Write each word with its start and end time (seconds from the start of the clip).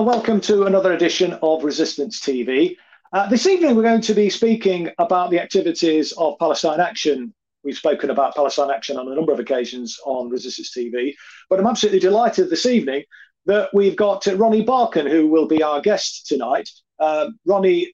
And 0.00 0.06
welcome 0.06 0.40
to 0.40 0.64
another 0.64 0.94
edition 0.94 1.38
of 1.42 1.62
Resistance 1.62 2.20
TV. 2.20 2.74
Uh, 3.12 3.28
this 3.28 3.46
evening, 3.46 3.76
we're 3.76 3.82
going 3.82 4.00
to 4.00 4.14
be 4.14 4.30
speaking 4.30 4.88
about 4.96 5.30
the 5.30 5.38
activities 5.38 6.12
of 6.12 6.38
Palestine 6.38 6.80
Action. 6.80 7.34
We've 7.64 7.76
spoken 7.76 8.08
about 8.08 8.34
Palestine 8.34 8.70
Action 8.70 8.96
on 8.96 9.12
a 9.12 9.14
number 9.14 9.30
of 9.30 9.40
occasions 9.40 9.98
on 10.06 10.30
Resistance 10.30 10.72
TV, 10.74 11.12
but 11.50 11.60
I'm 11.60 11.66
absolutely 11.66 12.00
delighted 12.00 12.48
this 12.48 12.64
evening 12.64 13.02
that 13.44 13.68
we've 13.74 13.94
got 13.94 14.24
Ronnie 14.24 14.64
Barkan, 14.64 15.06
who 15.06 15.26
will 15.26 15.46
be 15.46 15.62
our 15.62 15.82
guest 15.82 16.26
tonight. 16.26 16.70
Uh, 16.98 17.26
Ronnie, 17.44 17.92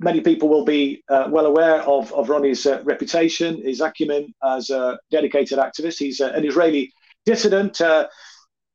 many 0.00 0.22
people 0.22 0.48
will 0.48 0.64
be 0.64 1.04
uh, 1.08 1.28
well 1.30 1.46
aware 1.46 1.82
of, 1.82 2.12
of 2.14 2.30
Ronnie's 2.30 2.66
uh, 2.66 2.82
reputation, 2.82 3.62
his 3.62 3.80
acumen 3.80 4.34
as 4.42 4.70
a 4.70 4.98
dedicated 5.12 5.60
activist. 5.60 5.98
He's 5.98 6.20
uh, 6.20 6.32
an 6.34 6.44
Israeli 6.44 6.92
dissident, 7.24 7.80
uh, 7.80 8.08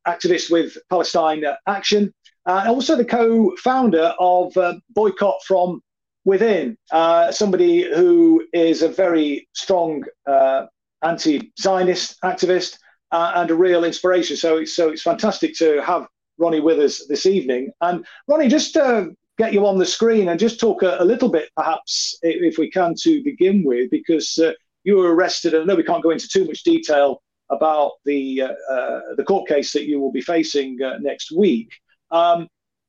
activist 0.07 0.49
with 0.49 0.77
Palestine 0.89 1.43
Action, 1.67 2.13
uh, 2.49 2.65
also 2.67 2.95
the 2.95 3.05
co-founder 3.05 4.15
of 4.19 4.57
uh, 4.57 4.73
Boycott 4.89 5.39
from 5.45 5.81
Within, 6.25 6.77
uh, 6.91 7.31
somebody 7.31 7.83
who 7.83 8.43
is 8.53 8.81
a 8.81 8.89
very 8.89 9.47
strong 9.53 10.03
uh, 10.25 10.65
anti-Zionist 11.03 12.19
activist 12.23 12.79
uh, 13.11 13.33
and 13.35 13.51
a 13.51 13.55
real 13.55 13.83
inspiration. 13.83 14.35
So, 14.35 14.57
it's 14.57 14.75
so 14.75 14.89
it's 14.89 15.03
fantastic 15.03 15.55
to 15.57 15.81
have 15.83 16.07
Ronnie 16.39 16.59
with 16.59 16.79
us 16.79 17.05
this 17.07 17.27
evening. 17.27 17.71
And 17.81 18.03
Ronnie, 18.27 18.47
just 18.47 18.73
to 18.73 19.11
get 19.37 19.53
you 19.53 19.67
on 19.67 19.77
the 19.77 19.85
screen 19.85 20.29
and 20.29 20.39
just 20.39 20.59
talk 20.59 20.81
a, 20.81 20.97
a, 20.99 21.05
little 21.05 21.29
bit, 21.29 21.49
perhaps, 21.55 22.17
if 22.23 22.57
we 22.57 22.69
can, 22.71 22.95
to 23.01 23.23
begin 23.23 23.63
with, 23.63 23.91
because 23.91 24.39
uh, 24.39 24.53
you 24.83 24.97
were 24.97 25.13
arrested. 25.13 25.53
And 25.53 25.63
I 25.63 25.65
know 25.67 25.75
we 25.75 25.83
can't 25.83 26.03
go 26.03 26.09
into 26.09 26.27
too 26.27 26.45
much 26.45 26.63
detail 26.63 27.21
about 27.51 27.91
the 28.05 28.41
uh, 28.41 28.73
uh, 28.73 28.99
the 29.17 29.23
court 29.23 29.47
case 29.47 29.71
that 29.73 29.85
you 29.85 29.99
will 29.99 30.11
be 30.11 30.21
facing 30.21 30.77
next 30.99 31.31
week. 31.31 31.69
Um, 32.11 32.47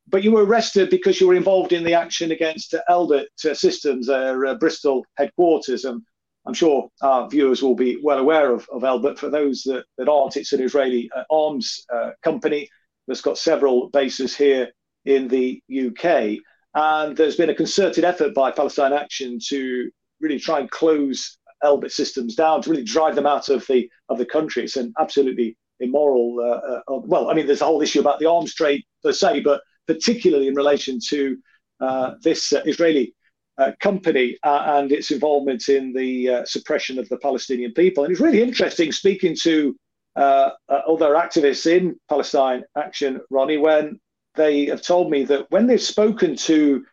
but 0.09 0.25
you 0.25 0.33
were 0.33 0.45
arrested 0.45 0.91
because 0.91 1.21
you 1.21 1.29
were 1.29 1.35
involved 1.35 1.73
in 1.73 1.85
the 1.85 1.95
action 1.95 2.33
against 2.33 2.75
Elbit 2.89 3.27
Systems, 3.37 4.09
their 4.09 4.45
uh, 4.47 4.55
Bristol 4.55 5.05
headquarters. 5.17 5.85
And 5.85 6.03
I'm 6.47 6.55
sure 6.55 6.89
our 7.03 7.29
viewers 7.29 7.63
will 7.63 7.77
be 7.77 7.99
well 8.03 8.19
aware 8.19 8.53
of, 8.53 8.69
of 8.73 8.83
Elbit. 8.83 9.19
For 9.19 9.31
those 9.31 9.63
that, 9.63 9.85
that 9.99 10.09
aren't, 10.09 10.37
it's 10.37 10.53
an 10.53 10.63
Israeli 10.63 11.11
uh, 11.15 11.23
arms 11.31 11.85
uh, 11.95 12.11
company 12.23 12.69
that's 13.07 13.21
got 13.21 13.39
several 13.39 13.89
bases 13.91 14.37
here 14.37 14.71
in 15.05 15.29
the 15.29 15.63
UK. 15.71 16.39
And 16.75 17.17
there's 17.17 17.37
been 17.37 17.51
a 17.51 17.55
concerted 17.55 18.05
effort 18.05 18.35
by 18.35 18.51
Palestine 18.51 18.93
Action 18.93 19.39
to 19.49 19.91
really 20.21 20.39
try 20.39 20.61
and 20.61 20.71
close 20.71 21.39
Elbit 21.63 21.91
Systems 21.91 22.35
down, 22.35 22.63
to 22.63 22.71
really 22.71 22.85
drive 22.85 23.15
them 23.15 23.27
out 23.27 23.49
of 23.49 23.67
the 23.67 23.89
of 24.09 24.19
the 24.19 24.27
country. 24.27 24.65
It's 24.65 24.77
an 24.77 24.93
absolutely 24.99 25.57
immoral. 25.81 26.39
Uh, 26.41 26.93
uh, 26.93 27.01
well, 27.01 27.31
I 27.31 27.35
mean, 27.35 27.47
there's 27.47 27.63
a 27.63 27.67
whole 27.67 27.83
issue 27.83 28.01
about 28.01 28.19
the 28.19 28.27
arms 28.27 28.55
trade 28.55 28.85
per 29.03 29.13
se, 29.13 29.41
but 29.41 29.63
particularly 29.87 30.49
in 30.49 30.55
relation 30.55 30.99
to 31.09 31.39
uh, 31.81 32.15
this 32.23 32.53
uh, 32.53 32.63
Israeli 32.65 33.15
uh, 33.59 33.73
company 33.81 34.39
and 34.45 34.93
its 34.93 35.11
involvement 35.11 35.69
in 35.69 35.93
the 35.93 36.43
suppression 36.47 36.99
of 36.99 37.09
the 37.09 37.19
Palestinian 37.19 37.73
people. 37.73 38.05
And 38.05 38.13
it's 38.13 38.21
really 38.21 38.43
interesting 38.43 38.93
speaking 38.93 39.37
to 39.43 39.77
other 40.17 41.15
activists 41.15 41.67
in 41.67 41.97
Palestine 42.09 42.65
Action, 42.77 43.21
Ronnie, 43.31 43.59
when 43.59 44.01
they 44.37 44.67
have 44.67 44.83
told 44.83 45.11
me 45.11 45.25
that 45.25 45.51
when 45.51 45.67
they've 45.67 45.81
spoken 45.81 46.37
to 46.37 46.85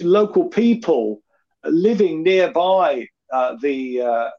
local 0.00 0.48
people 0.48 1.22
living 1.64 2.22
nearby 2.22 3.06
uh, 3.32 3.56
the 3.60 4.00
uh, 4.00 4.30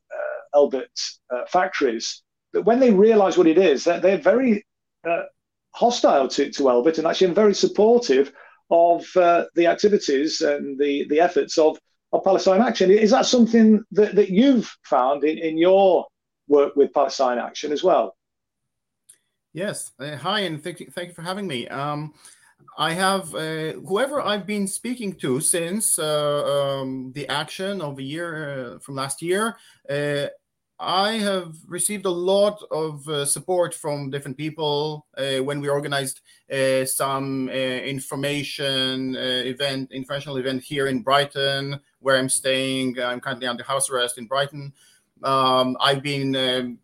uh, 0.54 1.46
factories, 1.48 2.24
that 2.58 2.66
when 2.66 2.80
they 2.80 2.92
realize 2.92 3.38
what 3.38 3.48
it 3.48 3.60
is, 3.60 3.84
that 3.84 4.02
they're 4.02 4.18
very 4.18 4.66
hostile 5.74 6.28
to, 6.28 6.52
to 6.52 6.64
Elbit 6.64 6.98
and 6.98 7.06
actually 7.06 7.32
very 7.34 7.54
supportive 7.54 8.34
of 8.72 9.06
uh, 9.16 9.46
the 9.54 9.68
activities 9.68 10.42
and 10.42 10.78
the, 10.80 11.06
the 11.08 11.20
efforts 11.20 11.60
of, 11.60 11.78
of 12.12 12.24
Palestine 12.24 12.62
Action. 12.62 12.90
Is 12.90 13.12
that 13.12 13.28
something 13.28 13.84
that, 13.92 14.16
that 14.16 14.30
you've 14.30 14.76
found 14.84 15.24
in, 15.24 15.38
in 15.38 15.58
your 15.58 16.08
work 16.48 16.76
with 16.76 16.92
Palestine 16.94 17.38
Action 17.38 17.72
as 17.72 17.84
well? 17.84 18.18
Yes. 19.54 19.92
Uh, 20.00 20.16
hi, 20.16 20.40
and 20.42 20.64
thank 20.64 20.80
you, 20.80 20.88
thank 20.88 21.10
you 21.10 21.14
for 21.14 21.22
having 21.22 21.46
me. 21.48 21.68
Um, 21.68 22.16
I 22.76 22.94
have 22.94 23.36
uh, 23.36 23.74
whoever 23.88 24.20
I've 24.20 24.48
been 24.48 24.68
speaking 24.68 25.14
to 25.22 25.42
since 25.42 26.00
uh, 26.00 26.80
um, 26.82 27.12
the 27.14 27.28
action 27.28 27.82
of 27.82 28.00
a 28.00 28.04
year 28.04 28.30
uh, 28.50 28.80
from 28.80 28.96
last 28.96 29.22
year. 29.22 29.58
I 30.80 31.14
have 31.14 31.56
received 31.68 32.06
a 32.06 32.12
lot 32.12 32.62
of 32.70 33.08
uh, 33.08 33.26
support 33.26 33.74
from 33.74 34.12
different 34.12 34.38
people 34.38 35.08
uh, 35.18 35.38
when 35.38 35.60
we 35.60 35.70
organized 35.70 36.22
uh, 36.52 36.86
some 36.86 37.50
uh, 37.50 37.52
information 37.52 39.16
uh, 39.16 39.20
event, 39.20 39.92
informational 39.92 40.38
event 40.38 40.62
here 40.62 40.86
in 40.86 41.02
Brighton, 41.02 41.80
where 42.00 42.16
I'm 42.16 42.30
staying. 42.30 43.00
I'm 43.00 43.20
currently 43.20 43.48
under 43.48 43.64
house 43.64 43.90
arrest 43.90 44.20
in 44.20 44.28
Brighton. 44.28 44.72
Um, 45.24 45.78
I've 45.80 46.04
been 46.04 46.36
um, 46.36 46.78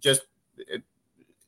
just 0.00 0.22
uh, 0.74 0.78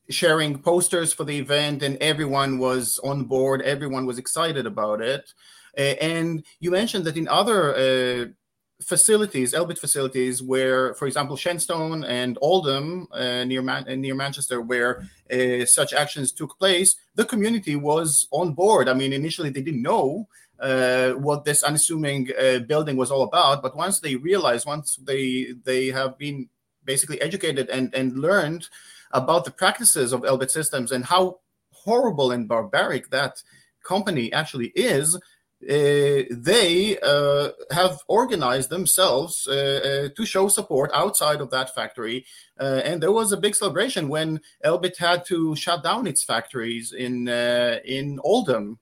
sharing 0.09 0.57
posters 0.57 1.11
for 1.11 1.25
the 1.25 1.37
event, 1.37 1.83
and 1.83 1.97
everyone 1.97 2.59
was 2.59 2.97
on 3.03 3.25
board. 3.25 3.61
Everyone 3.61 4.05
was 4.05 4.17
excited 4.17 4.65
about 4.65 5.01
it. 5.01 5.33
and 5.75 6.45
you 6.61 6.71
mentioned 6.71 7.03
that 7.05 7.17
in 7.17 7.27
other 7.27 8.33
facilities, 8.81 9.53
Elbit 9.53 9.77
facilities, 9.77 10.41
where, 10.41 10.93
for 10.93 11.05
example, 11.05 11.35
Shenstone 11.35 12.07
and 12.07 12.37
Oldham 12.41 13.07
uh, 13.11 13.43
near 13.43 13.61
Man- 13.61 13.87
uh, 13.87 13.95
near 13.95 14.15
Manchester, 14.15 14.61
where 14.61 15.07
uh, 15.31 15.65
such 15.65 15.93
actions 15.93 16.31
took 16.31 16.57
place, 16.57 16.95
the 17.15 17.25
community 17.25 17.75
was 17.75 18.27
on 18.31 18.53
board. 18.53 18.87
I 18.87 18.93
mean, 18.93 19.13
initially 19.13 19.49
they 19.49 19.61
didn't 19.61 19.81
know 19.81 20.27
uh, 20.59 21.11
what 21.11 21.45
this 21.45 21.63
unassuming 21.63 22.29
uh, 22.39 22.59
building 22.59 22.97
was 22.97 23.11
all 23.11 23.23
about, 23.23 23.61
but 23.61 23.75
once 23.75 23.99
they 23.99 24.15
realized, 24.15 24.65
once 24.65 24.95
they 25.03 25.53
they 25.63 25.87
have 25.87 26.17
been 26.17 26.49
basically 26.85 27.21
educated 27.21 27.69
and 27.69 27.93
and 27.93 28.17
learned 28.17 28.69
about 29.11 29.43
the 29.43 29.51
practices 29.51 30.13
of 30.13 30.21
Elbit 30.21 30.51
systems 30.51 30.91
and 30.91 31.03
how 31.05 31.39
horrible 31.71 32.31
and 32.31 32.47
barbaric 32.47 33.09
that 33.09 33.41
company 33.83 34.31
actually 34.33 34.67
is, 34.75 35.17
they 35.61 36.97
uh, 37.03 37.49
have 37.71 37.99
organized 38.07 38.69
themselves 38.69 39.47
uh, 39.47 40.09
to 40.15 40.25
show 40.25 40.47
support 40.47 40.89
outside 40.93 41.41
of 41.41 41.49
that 41.51 41.75
factory. 41.75 42.25
and 42.57 43.03
there 43.03 43.11
was 43.11 43.31
a 43.31 43.37
big 43.37 43.55
celebration 43.55 44.09
when 44.09 44.39
Elbit 44.63 44.97
had 44.97 45.25
to 45.25 45.55
shut 45.55 45.83
down 45.83 46.07
its 46.07 46.23
factories 46.23 46.93
in 46.93 47.27
in 47.27 48.19
Oldham. 48.23 48.79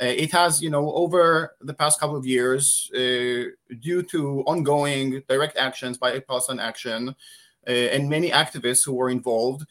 it 0.00 0.32
has, 0.32 0.62
you 0.62 0.70
know, 0.70 0.92
over 0.92 1.54
the 1.60 1.74
past 1.74 2.00
couple 2.00 2.16
of 2.16 2.26
years, 2.26 2.90
due 2.92 4.02
to 4.02 4.42
ongoing 4.46 5.22
direct 5.28 5.56
actions 5.56 5.98
by 5.98 6.20
Palestine 6.20 6.60
Action 6.60 7.14
and 7.66 8.08
many 8.08 8.30
activists 8.30 8.84
who 8.84 8.94
were 8.94 9.10
involved, 9.10 9.62
uh, 9.62 9.66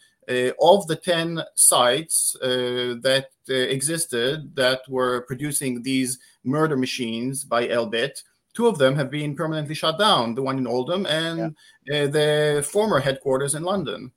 of 0.62 0.88
the 0.88 0.96
10 0.96 1.42
sites 1.56 2.36
uh, 2.42 2.96
that 3.02 3.28
uh, 3.50 3.54
existed 3.54 4.56
that 4.56 4.82
were 4.88 5.22
producing 5.22 5.82
these 5.82 6.20
murder 6.44 6.78
machines 6.78 7.44
by 7.44 7.68
Elbit, 7.68 8.24
two 8.54 8.68
of 8.68 8.78
them 8.78 8.96
have 8.96 9.10
been 9.10 9.36
permanently 9.36 9.76
shut 9.76 9.98
down 9.98 10.36
the 10.36 10.44
one 10.44 10.58
in 10.58 10.68
Oldham 10.68 11.06
and 11.06 11.56
yeah. 11.86 12.06
the 12.06 12.68
former 12.70 13.00
headquarters 13.00 13.56
in 13.56 13.64
London. 13.64 14.12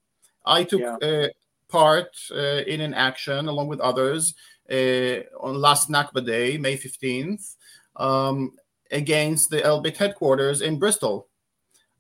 I 0.45 0.65
took 0.65 0.81
yeah. 0.81 1.29
part 1.69 2.15
in 2.31 2.81
an 2.81 2.95
action 2.95 3.49
along 3.49 3.69
with 3.69 3.81
others 3.81 4.35
on 4.71 5.55
last 5.61 5.89
Nakba 5.89 6.25
Day, 6.25 6.59
May 6.59 6.77
15th, 6.77 7.57
um, 7.97 8.53
against 8.91 9.51
the 9.51 9.61
Elbit 9.61 9.97
headquarters 9.97 10.61
in 10.61 10.79
Bristol. 10.79 11.29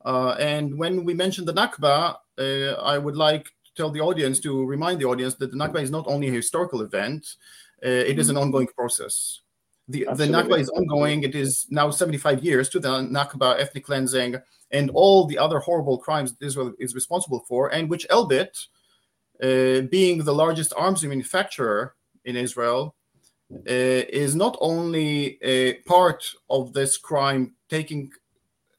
Uh, 0.04 0.36
and 0.38 0.78
when 0.78 1.04
we 1.04 1.14
mentioned 1.14 1.48
the 1.48 1.52
Nakba, 1.52 2.16
uh, 2.38 2.80
I 2.80 2.96
would 2.98 3.16
like 3.16 3.50
tell 3.76 3.90
the 3.90 4.00
audience 4.00 4.40
to 4.40 4.64
remind 4.64 5.00
the 5.00 5.04
audience 5.04 5.34
that 5.36 5.50
the 5.50 5.56
Nakba 5.56 5.82
is 5.82 5.90
not 5.90 6.06
only 6.06 6.28
a 6.28 6.32
historical 6.32 6.82
event; 6.82 7.36
uh, 7.84 7.88
it 7.88 8.18
is 8.18 8.28
an 8.28 8.36
mm-hmm. 8.36 8.44
ongoing 8.44 8.66
process. 8.68 9.40
The, 9.88 10.06
the 10.14 10.26
Nakba 10.26 10.58
is 10.58 10.68
ongoing. 10.70 11.22
It 11.22 11.34
is 11.34 11.66
now 11.70 11.90
75 11.90 12.42
years 12.42 12.68
to 12.70 12.80
the 12.80 12.88
Nakba 12.88 13.60
ethnic 13.60 13.84
cleansing 13.84 14.36
and 14.72 14.90
all 14.94 15.26
the 15.26 15.38
other 15.38 15.60
horrible 15.60 15.98
crimes 15.98 16.34
that 16.34 16.44
Israel 16.44 16.72
is 16.78 16.94
responsible 16.94 17.44
for, 17.48 17.72
and 17.72 17.88
which 17.88 18.06
Elbit, 18.08 18.66
uh, 19.42 19.86
being 19.88 20.24
the 20.24 20.34
largest 20.34 20.72
arms 20.76 21.04
manufacturer 21.04 21.94
in 22.24 22.36
Israel, 22.36 22.96
uh, 23.52 23.60
is 23.68 24.34
not 24.34 24.56
only 24.60 25.38
a 25.42 25.74
part 25.82 26.24
of 26.50 26.72
this 26.72 26.96
crime 26.96 27.54
taking 27.68 28.10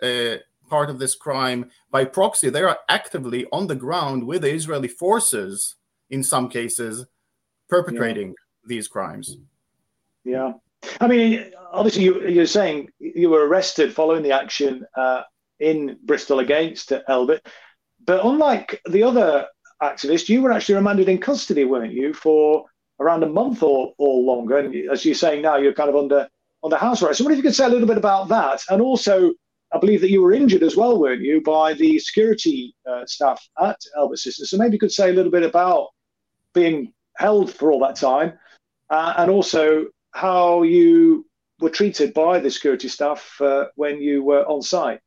uh, 0.04 0.36
part 0.68 0.90
of 0.90 1.00
this 1.00 1.16
crime 1.16 1.69
by 1.92 2.06
proxy. 2.06 2.50
They 2.50 2.64
are 2.64 2.78
actively 2.90 3.46
on 3.52 3.68
the 3.68 3.75
ground 3.75 4.25
with 4.25 4.42
the 4.42 4.54
Israeli 4.54 4.88
forces, 4.88 5.75
in 6.10 6.24
some 6.24 6.50
cases, 6.50 7.06
perpetrating 7.69 8.30
yeah. 8.30 8.34
these 8.66 8.88
crimes. 8.88 9.38
Yeah. 10.24 10.54
I 11.02 11.08
mean, 11.08 11.52
obviously, 11.72 12.04
you, 12.04 12.42
are 12.42 12.46
saying 12.46 12.90
you 13.00 13.30
were 13.30 13.48
arrested 13.48 13.94
following 13.94 14.24
the 14.24 14.31
action 14.31 14.86
uh, 14.96 15.24
in 15.60 15.98
Bristol 16.04 16.40
against 16.40 16.90
Elbit. 17.10 17.42
But 18.06 18.25
unlike 18.25 18.81
the 18.90 19.04
other 19.04 19.48
activists, 19.81 20.30
you 20.30 20.42
were 20.42 20.52
actually 20.52 20.75
remanded 20.75 21.10
in 21.10 21.18
custody, 21.18 21.66
weren't 21.66 21.94
you, 21.94 22.14
for 22.14 22.66
around 23.00 23.24
a 23.24 23.30
month 23.30 23.64
or, 23.64 23.94
or 23.98 24.22
longer. 24.22 24.58
And 24.58 24.90
as 24.90 25.06
you're 25.06 25.16
saying 25.16 25.42
now, 25.42 25.58
you're 25.58 25.74
kind 25.74 25.90
of 25.90 25.96
under 25.96 26.28
under 26.64 26.78
house 26.78 27.02
arrest. 27.02 27.19
So, 27.19 27.24
what 27.24 27.31
if 27.31 27.38
you 27.38 27.44
could 27.44 27.56
say 27.56 27.66
a 27.66 27.69
little 27.69 27.88
bit 27.88 27.98
about 27.98 28.30
that? 28.30 28.62
And 28.69 28.81
also, 28.81 29.34
I 29.74 29.80
believe 29.80 30.02
that 30.02 30.10
you 30.10 30.22
were 30.22 30.34
injured 30.34 30.64
as 30.64 30.78
well, 30.78 31.00
weren't 31.00 31.22
you, 31.22 31.42
by 31.42 31.74
the 31.74 32.00
security 32.00 32.75
uh, 32.90 33.06
staff 33.06 33.46
at 33.60 33.78
Elbit 33.98 34.18
Systems? 34.18 34.50
So 34.50 34.58
maybe 34.58 34.74
you 34.74 34.80
could 34.80 34.92
say 34.92 35.10
a 35.10 35.14
little 35.14 35.31
bit 35.31 35.44
about 35.44 35.90
being 36.54 36.94
held 37.18 37.54
for 37.54 37.72
all 37.72 37.80
that 37.80 37.96
time, 37.96 38.34
uh, 38.90 39.14
and 39.18 39.30
also 39.30 39.88
how 40.12 40.64
you 40.64 41.25
were 41.60 41.69
treated 41.69 42.14
by 42.14 42.40
the 42.40 42.50
security 42.50 42.88
staff 42.88 43.36
uh, 43.42 43.66
when 43.75 44.02
you 44.02 44.24
were 44.24 44.46
on 44.46 44.62
site. 44.62 45.00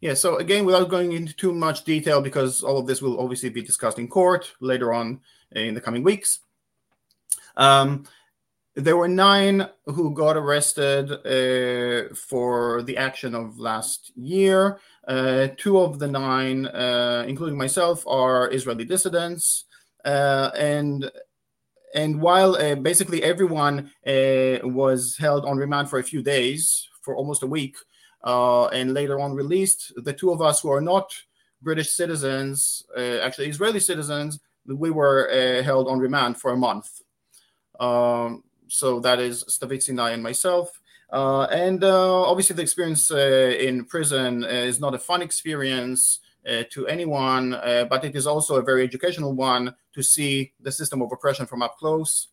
Yeah, 0.00 0.14
so 0.14 0.36
again, 0.36 0.64
without 0.64 0.88
going 0.88 1.12
into 1.12 1.34
too 1.34 1.52
much 1.52 1.84
detail, 1.84 2.20
because 2.20 2.62
all 2.62 2.78
of 2.78 2.86
this 2.86 3.02
will 3.02 3.18
obviously 3.18 3.48
be 3.48 3.62
discussed 3.62 3.98
in 3.98 4.06
court 4.06 4.52
later 4.60 4.92
on 4.92 5.20
in 5.52 5.74
the 5.74 5.80
coming 5.80 6.04
weeks. 6.04 6.40
Um, 7.56 8.04
there 8.78 8.96
were 8.96 9.08
nine 9.08 9.68
who 9.86 10.14
got 10.14 10.36
arrested 10.36 11.10
uh, 11.10 12.14
for 12.14 12.82
the 12.82 12.96
action 12.96 13.34
of 13.34 13.58
last 13.58 14.12
year. 14.14 14.78
Uh, 15.06 15.48
two 15.56 15.80
of 15.80 15.98
the 15.98 16.06
nine, 16.06 16.66
uh, 16.66 17.24
including 17.26 17.58
myself, 17.58 18.06
are 18.06 18.52
Israeli 18.52 18.84
dissidents, 18.84 19.64
uh, 20.04 20.50
and 20.56 21.10
and 21.94 22.20
while 22.20 22.54
uh, 22.54 22.76
basically 22.76 23.22
everyone 23.24 23.90
uh, 24.06 24.58
was 24.62 25.16
held 25.16 25.44
on 25.44 25.56
remand 25.56 25.90
for 25.90 25.98
a 25.98 26.04
few 26.04 26.22
days, 26.22 26.86
for 27.02 27.16
almost 27.16 27.42
a 27.42 27.46
week, 27.46 27.76
and 28.24 28.94
later 28.94 29.18
on 29.18 29.32
released, 29.34 29.92
the 29.96 30.12
two 30.12 30.30
of 30.30 30.40
us 30.40 30.60
who 30.60 30.70
are 30.70 30.82
not 30.82 31.12
British 31.62 31.90
citizens, 31.90 32.84
actually 32.96 33.48
Israeli 33.48 33.80
citizens, 33.80 34.38
we 34.66 34.90
were 34.90 35.62
held 35.64 35.88
on 35.88 35.98
remand 35.98 36.38
for 36.40 36.52
a 36.52 36.56
month. 36.56 37.00
Um, 37.80 38.42
so 38.68 39.00
that 39.00 39.18
is 39.20 39.44
Stavit 39.44 39.82
Sinai 39.82 40.10
and 40.10 40.22
myself. 40.22 40.80
Uh, 41.10 41.44
and 41.44 41.82
uh, 41.82 42.22
obviously, 42.22 42.54
the 42.54 42.62
experience 42.62 43.10
uh, 43.10 43.16
in 43.58 43.84
prison 43.84 44.44
is 44.44 44.78
not 44.78 44.94
a 44.94 44.98
fun 44.98 45.22
experience 45.22 46.20
uh, 46.46 46.64
to 46.70 46.86
anyone, 46.86 47.54
uh, 47.54 47.86
but 47.88 48.04
it 48.04 48.14
is 48.14 48.26
also 48.26 48.56
a 48.56 48.62
very 48.62 48.84
educational 48.84 49.32
one 49.32 49.74
to 49.94 50.02
see 50.02 50.52
the 50.60 50.72
system 50.72 51.00
of 51.00 51.10
oppression 51.10 51.46
from 51.46 51.62
up 51.62 51.76
close. 51.78 52.28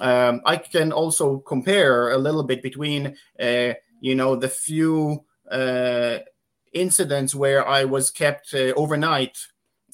Um, 0.00 0.40
I 0.44 0.56
can 0.56 0.92
also 0.92 1.38
compare 1.38 2.10
a 2.10 2.18
little 2.18 2.42
bit 2.42 2.62
between, 2.62 3.16
uh, 3.40 3.74
you 4.00 4.14
know, 4.14 4.36
the 4.36 4.48
few 4.48 5.24
incidents 6.72 7.34
where 7.34 7.66
I 7.68 7.84
was 7.84 8.10
kept 8.10 8.54
overnight 8.54 9.36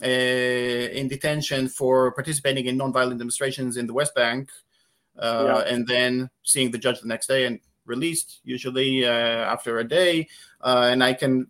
in 0.00 1.08
detention 1.08 1.68
for 1.68 2.12
participating 2.12 2.66
in 2.66 2.78
nonviolent 2.78 3.18
demonstrations 3.18 3.76
in 3.76 3.88
the 3.88 3.92
West 3.92 4.14
Bank 4.14 4.50
uh, 5.18 5.62
yeah. 5.66 5.72
and 5.72 5.86
then 5.86 6.30
seeing 6.42 6.70
the 6.70 6.78
judge 6.78 7.00
the 7.00 7.08
next 7.08 7.26
day 7.26 7.44
and 7.44 7.60
released 7.86 8.40
usually 8.44 9.04
uh, 9.04 9.08
after 9.08 9.78
a 9.78 9.88
day. 9.88 10.28
Uh, 10.60 10.88
and 10.90 11.02
I 11.02 11.14
can 11.14 11.48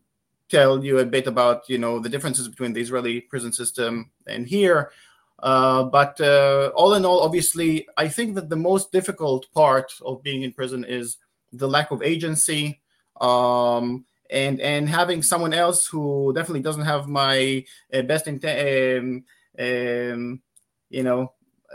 tell 0.49 0.83
you 0.83 0.99
a 0.99 1.05
bit 1.05 1.27
about 1.27 1.69
you 1.69 1.79
know 1.79 1.99
the 1.99 2.09
differences 2.09 2.49
between 2.49 2.73
the 2.73 2.81
Israeli 2.81 3.21
prison 3.21 3.53
system 3.53 4.11
and 4.27 4.47
here. 4.47 4.91
Uh, 5.41 5.85
but 5.85 6.21
uh, 6.21 6.73
all 6.75 6.95
in 6.95 7.05
all, 7.05 7.21
obviously, 7.21 7.87
I 7.97 8.09
think 8.09 8.35
that 8.35 8.49
the 8.49 8.57
most 8.57 8.91
difficult 8.91 9.47
part 9.55 9.93
of 10.05 10.23
being 10.23 10.43
in 10.43 10.53
prison 10.53 10.85
is 10.85 11.19
the 11.53 11.69
lack 11.69 11.91
of 11.91 12.03
agency. 12.03 12.81
Um, 13.21 14.05
and 14.31 14.61
and 14.61 14.89
having 14.89 15.23
someone 15.23 15.55
else 15.55 15.87
who 15.87 16.33
definitely 16.35 16.61
doesn't 16.61 16.85
have 16.85 17.09
my 17.09 17.65
uh, 17.93 18.03
best 18.03 18.27
intent, 18.27 18.59
um, 18.99 19.25
um, 19.59 20.43
you 20.91 21.03
know, 21.03 21.33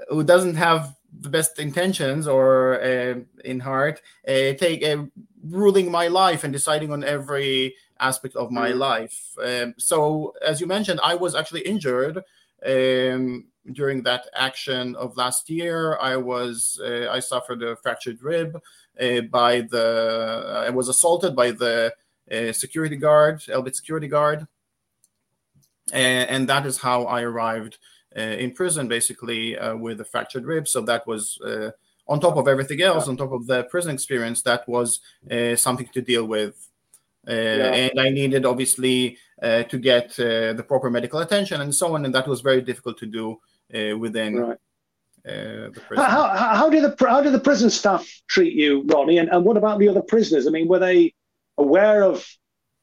who 0.10 0.24
doesn't 0.24 0.56
have 0.56 0.96
the 1.20 1.30
best 1.30 1.60
intentions 1.60 2.28
or 2.28 2.82
uh, 2.82 3.16
in 3.46 3.60
heart 3.60 4.02
uh, 4.28 4.54
take 4.54 4.84
uh, 4.84 5.04
ruling 5.44 5.92
my 5.92 6.08
life 6.08 6.44
and 6.44 6.54
deciding 6.54 6.92
on 6.92 7.04
every 7.04 7.76
aspect 8.00 8.36
of 8.36 8.52
my 8.52 8.72
mm. 8.72 8.78
life. 8.78 9.36
Um, 9.44 9.74
so 9.78 10.34
as 10.46 10.60
you 10.60 10.68
mentioned 10.68 11.00
i 11.04 11.16
was 11.16 11.36
actually 11.36 11.62
injured 11.62 12.18
um, 12.66 13.46
during 13.72 14.04
that 14.04 14.28
action 14.36 14.96
of 14.96 15.16
last 15.18 15.50
year. 15.50 15.98
I 16.00 16.18
was 16.18 16.80
uh, 16.84 17.08
i 17.10 17.20
suffered 17.20 17.62
a 17.64 17.76
fractured 17.76 18.22
rib 18.22 18.62
uh, 19.00 19.22
by 19.22 19.62
the 19.62 20.66
i 20.68 20.70
was 20.70 20.90
assaulted 20.90 21.36
by 21.36 21.52
the 21.52 21.94
uh, 22.32 22.52
security 22.52 22.96
guard 22.96 23.40
elbit 23.42 23.76
security 23.76 24.08
guard. 24.08 24.48
And, 25.92 26.30
and 26.30 26.50
that 26.50 26.66
is 26.66 26.78
how 26.78 27.04
i 27.06 27.22
arrived 27.22 27.78
in 28.16 28.52
prison, 28.52 28.88
basically 28.88 29.58
uh, 29.58 29.76
with 29.76 30.02
a 30.02 30.06
fractured 30.06 30.46
rib. 30.46 30.68
So 30.68 30.82
that 30.82 31.06
was 31.08 31.40
uh, 31.42 31.72
on 32.08 32.20
top 32.20 32.38
of 32.38 32.48
everything 32.48 32.82
else, 32.82 33.08
on 33.08 33.18
top 33.18 33.32
of 33.32 33.48
the 33.48 33.64
prison 33.66 33.94
experience, 33.94 34.42
that 34.44 34.68
was 34.68 35.00
something 35.56 35.90
to 35.94 36.02
deal 36.02 36.26
with. 36.26 36.70
Yeah. 37.28 37.34
And 37.34 38.00
I 38.00 38.10
needed, 38.10 38.46
obviously, 38.46 39.18
to 39.42 39.78
get 39.80 40.16
the 40.18 40.66
proper 40.68 40.90
medical 40.90 41.20
attention 41.20 41.62
and 41.62 41.74
so 41.74 41.96
on. 41.96 42.06
And 42.06 42.14
that 42.14 42.28
was 42.28 42.42
very 42.42 42.62
difficult 42.62 42.98
to 43.00 43.06
do 43.06 43.40
within. 43.98 44.36
Right. 44.36 44.58
Uh, 45.26 45.70
how, 45.96 46.28
how, 46.28 46.56
how, 46.56 46.70
did 46.70 46.84
the 46.84 47.08
how 47.08 47.22
did 47.22 47.32
the 47.32 47.40
prison 47.40 47.70
staff 47.70 48.06
treat 48.28 48.54
you, 48.54 48.84
Ronnie? 48.88 49.20
And, 49.20 49.30
and 49.30 49.46
what 49.46 49.56
about 49.56 49.80
the 49.80 49.88
other 49.88 50.02
prisoners? 50.02 50.48
I 50.48 50.50
mean, 50.50 50.68
were 50.68 50.80
they 50.80 51.14
aware 51.58 52.04
of 52.04 52.28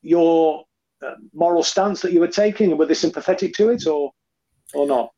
your 0.00 0.64
uh, 1.06 1.16
moral 1.34 1.62
stance 1.62 2.00
that 2.00 2.12
you 2.12 2.20
were 2.20 2.28
taking, 2.28 2.70
and 2.70 2.78
were 2.78 2.86
they 2.86 2.94
sympathetic 2.94 3.52
to 3.54 3.68
it, 3.68 3.86
or 3.86 4.12
or 4.74 4.86
not? 4.86 5.10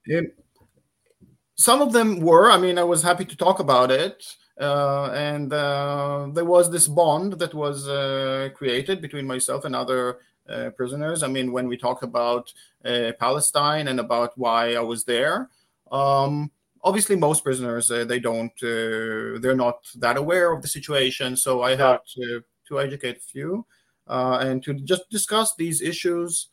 some 1.62 1.80
of 1.80 1.92
them 1.92 2.20
were. 2.20 2.50
I 2.50 2.58
mean, 2.58 2.78
I 2.78 2.84
was 2.84 3.02
happy 3.02 3.24
to 3.24 3.36
talk 3.36 3.60
about 3.60 3.90
it. 3.90 4.24
Uh, 4.60 5.10
and 5.14 5.52
uh, 5.52 6.28
there 6.32 6.44
was 6.44 6.70
this 6.70 6.86
bond 6.86 7.34
that 7.34 7.54
was 7.54 7.88
uh, 7.88 8.50
created 8.54 9.00
between 9.00 9.26
myself 9.26 9.64
and 9.64 9.74
other 9.74 10.18
uh, 10.48 10.70
prisoners. 10.76 11.22
I 11.22 11.28
mean, 11.28 11.52
when 11.52 11.68
we 11.68 11.76
talked 11.76 12.02
about 12.02 12.52
uh, 12.84 13.12
Palestine 13.18 13.88
and 13.88 13.98
about 13.98 14.36
why 14.36 14.74
I 14.74 14.80
was 14.80 15.04
there, 15.04 15.48
um, 15.90 16.50
obviously 16.84 17.16
most 17.16 17.44
prisoners 17.44 17.90
uh, 17.90 18.04
they 18.04 18.18
don't 18.18 18.52
they're 18.60 19.54
not 19.54 19.78
that 19.96 20.16
aware 20.16 20.52
of 20.52 20.62
the 20.62 20.68
situation. 20.68 21.36
So 21.36 21.62
I 21.62 21.76
had 21.76 21.98
to, 22.14 22.42
to 22.68 22.80
educate 22.80 23.18
a 23.18 23.20
few 23.20 23.64
and 24.06 24.62
to 24.64 24.74
just 24.74 25.08
discuss 25.10 25.54
these 25.54 25.80
issues. 25.80 26.48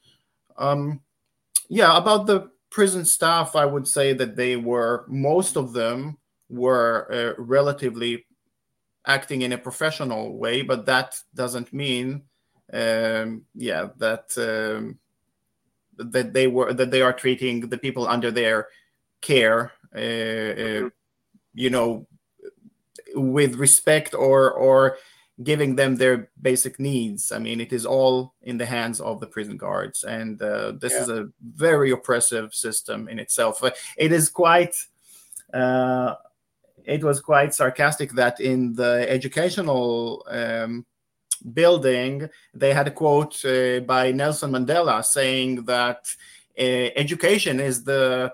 Um, 0.57 1.01
yeah, 1.67 1.97
about 1.97 2.27
the 2.27 2.51
prison 2.69 3.05
staff, 3.05 3.55
I 3.55 3.65
would 3.65 3.87
say 3.87 4.13
that 4.13 4.35
they 4.35 4.55
were, 4.55 5.05
most 5.07 5.57
of 5.57 5.73
them 5.73 6.17
were 6.49 7.07
uh, 7.11 7.41
relatively 7.41 8.25
acting 9.05 9.41
in 9.41 9.53
a 9.53 9.57
professional 9.57 10.37
way, 10.37 10.61
but 10.61 10.85
that 10.85 11.17
doesn't 11.33 11.73
mean, 11.73 12.23
um, 12.71 13.43
yeah, 13.55 13.87
that 13.97 14.25
um, 14.37 14.99
that 15.97 16.33
they 16.33 16.47
were 16.47 16.73
that 16.73 16.91
they 16.91 17.01
are 17.01 17.13
treating 17.13 17.69
the 17.69 17.77
people 17.77 18.07
under 18.07 18.31
their 18.31 18.67
care, 19.21 19.71
uh, 19.95 19.97
uh, 19.97 20.01
mm-hmm. 20.01 20.87
you 21.53 21.69
know, 21.69 22.07
with 23.15 23.55
respect 23.55 24.13
or 24.13 24.51
or 24.51 24.97
giving 25.43 25.75
them 25.75 25.95
their 25.95 26.29
basic 26.41 26.79
needs. 26.79 27.31
I 27.31 27.39
mean, 27.39 27.61
it 27.61 27.71
is 27.71 27.85
all 27.85 28.33
in 28.41 28.57
the 28.57 28.65
hands 28.65 28.99
of 28.99 29.19
the 29.19 29.27
prison 29.27 29.57
guards, 29.57 30.03
and 30.03 30.41
uh, 30.41 30.73
this 30.73 30.93
yeah. 30.93 31.01
is 31.01 31.09
a 31.09 31.29
very 31.55 31.91
oppressive 31.91 32.53
system 32.53 33.07
in 33.07 33.19
itself. 33.19 33.63
It 33.97 34.11
is 34.11 34.29
quite. 34.29 34.75
Uh, 35.53 36.15
it 36.85 37.03
was 37.03 37.19
quite 37.19 37.53
sarcastic 37.53 38.13
that 38.13 38.39
in 38.39 38.73
the 38.73 39.05
educational 39.07 40.25
um, 40.27 40.85
building 41.53 42.27
they 42.53 42.73
had 42.73 42.87
a 42.87 42.91
quote 42.91 43.43
uh, 43.45 43.79
by 43.81 44.11
Nelson 44.11 44.51
Mandela 44.51 45.03
saying 45.05 45.65
that 45.65 46.07
uh, 46.57 46.61
education 46.95 47.59
is 47.59 47.83
the 47.83 48.33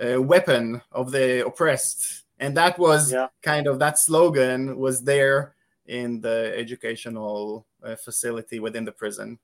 uh, 0.00 0.22
weapon 0.22 0.80
of 0.92 1.10
the 1.10 1.44
oppressed, 1.44 2.24
and 2.38 2.56
that 2.56 2.78
was 2.78 3.12
yeah. 3.12 3.28
kind 3.42 3.66
of 3.66 3.78
that 3.80 3.98
slogan 3.98 4.78
was 4.78 5.02
there 5.02 5.54
in 5.88 6.20
the 6.20 6.52
educational 6.56 7.66
uh, 7.82 7.96
facility 7.96 8.60
within 8.60 8.84
the 8.84 8.92
prison. 8.92 9.38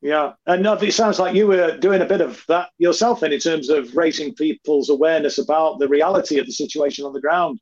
Yeah, 0.00 0.34
and 0.46 0.64
it 0.64 0.94
sounds 0.94 1.18
like 1.18 1.34
you 1.34 1.48
were 1.48 1.76
doing 1.76 2.02
a 2.02 2.06
bit 2.06 2.20
of 2.20 2.44
that 2.46 2.70
yourself, 2.78 3.24
in 3.24 3.36
terms 3.40 3.68
of 3.68 3.96
raising 3.96 4.32
people's 4.32 4.90
awareness 4.90 5.38
about 5.38 5.80
the 5.80 5.88
reality 5.88 6.38
of 6.38 6.46
the 6.46 6.52
situation 6.52 7.04
on 7.04 7.12
the 7.12 7.20
ground 7.20 7.58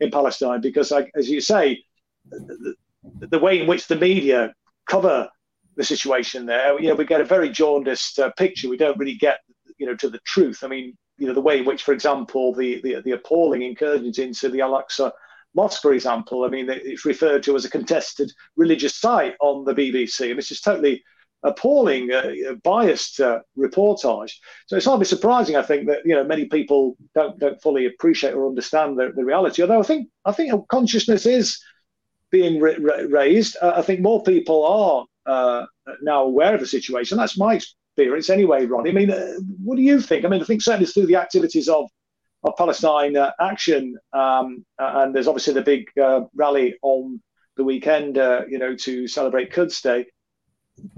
in 0.00 0.10
Palestine. 0.10 0.60
Because, 0.60 0.90
like, 0.90 1.10
as 1.16 1.30
you 1.30 1.40
say, 1.40 1.82
the, 2.26 2.74
the, 3.20 3.38
way 3.38 3.60
in 3.60 3.66
which 3.66 3.86
the 3.86 3.96
media 3.96 4.52
cover 4.86 5.30
the 5.76 5.84
situation 5.84 6.44
there, 6.44 6.78
you 6.78 6.88
know, 6.88 6.94
we 6.94 7.06
get 7.06 7.22
a 7.22 7.24
very 7.24 7.48
jaundiced 7.48 8.18
uh, 8.18 8.30
picture. 8.36 8.68
We 8.68 8.76
don't 8.76 8.98
really 8.98 9.16
get, 9.16 9.38
you 9.78 9.86
know, 9.86 9.96
to 9.96 10.10
the 10.10 10.20
truth. 10.26 10.58
I 10.62 10.66
mean, 10.66 10.94
you 11.16 11.26
know, 11.26 11.32
the 11.32 11.40
way 11.40 11.60
in 11.60 11.64
which, 11.64 11.84
for 11.84 11.94
example, 11.94 12.52
the 12.54 12.82
the, 12.82 13.00
the 13.00 13.12
appalling 13.12 13.62
incursions 13.62 14.18
into 14.18 14.50
the 14.50 14.60
Al-Aqsa 14.60 15.10
Mosque, 15.54 15.82
for 15.82 15.92
example, 15.92 16.44
I 16.44 16.48
mean, 16.48 16.68
it's 16.68 17.04
referred 17.04 17.42
to 17.44 17.56
as 17.56 17.64
a 17.64 17.70
contested 17.70 18.30
religious 18.56 18.94
site 18.94 19.34
on 19.40 19.64
the 19.64 19.74
BBC, 19.74 20.30
and 20.30 20.38
it's 20.38 20.48
just 20.48 20.64
totally 20.64 21.02
appalling, 21.42 22.12
uh, 22.12 22.54
biased 22.64 23.20
uh, 23.20 23.40
reportage. 23.56 24.32
So 24.66 24.76
it's 24.76 24.86
hardly 24.86 25.04
surprising, 25.04 25.56
I 25.56 25.62
think, 25.62 25.86
that 25.88 26.00
you 26.04 26.14
know 26.14 26.24
many 26.24 26.46
people 26.46 26.96
don't 27.14 27.38
don't 27.38 27.60
fully 27.62 27.86
appreciate 27.86 28.34
or 28.34 28.46
understand 28.46 28.98
the, 28.98 29.12
the 29.14 29.24
reality. 29.24 29.62
Although 29.62 29.80
I 29.80 29.84
think 29.84 30.08
I 30.24 30.32
think 30.32 30.52
consciousness 30.68 31.26
is 31.26 31.60
being 32.30 32.60
raised. 32.60 33.56
Uh, 33.60 33.72
I 33.76 33.82
think 33.82 34.00
more 34.00 34.22
people 34.22 34.66
are 34.66 35.06
uh, 35.26 35.66
now 36.02 36.24
aware 36.24 36.54
of 36.54 36.60
the 36.60 36.66
situation. 36.66 37.16
That's 37.16 37.38
my 37.38 37.54
experience 37.54 38.30
anyway, 38.30 38.66
Ron. 38.66 38.88
I 38.88 38.92
mean, 38.92 39.10
uh, 39.10 39.34
what 39.64 39.76
do 39.76 39.82
you 39.82 40.00
think? 40.00 40.24
I 40.24 40.28
mean, 40.28 40.42
I 40.42 40.44
think 40.44 40.62
certainly 40.62 40.86
through 40.86 41.06
the 41.06 41.16
activities 41.16 41.68
of 41.68 41.88
of 42.48 42.56
Palestine 42.56 43.16
uh, 43.16 43.32
Action, 43.40 43.96
um, 44.12 44.64
and 44.78 45.14
there's 45.14 45.28
obviously 45.28 45.54
the 45.54 45.62
big 45.62 45.86
rally 46.34 46.76
on 46.82 47.20
the 47.56 47.64
weekend, 47.64 48.16
you 48.48 48.58
know, 48.58 48.74
to 48.76 49.08
celebrate 49.08 49.52
Quds 49.52 49.80
Day 49.82 50.06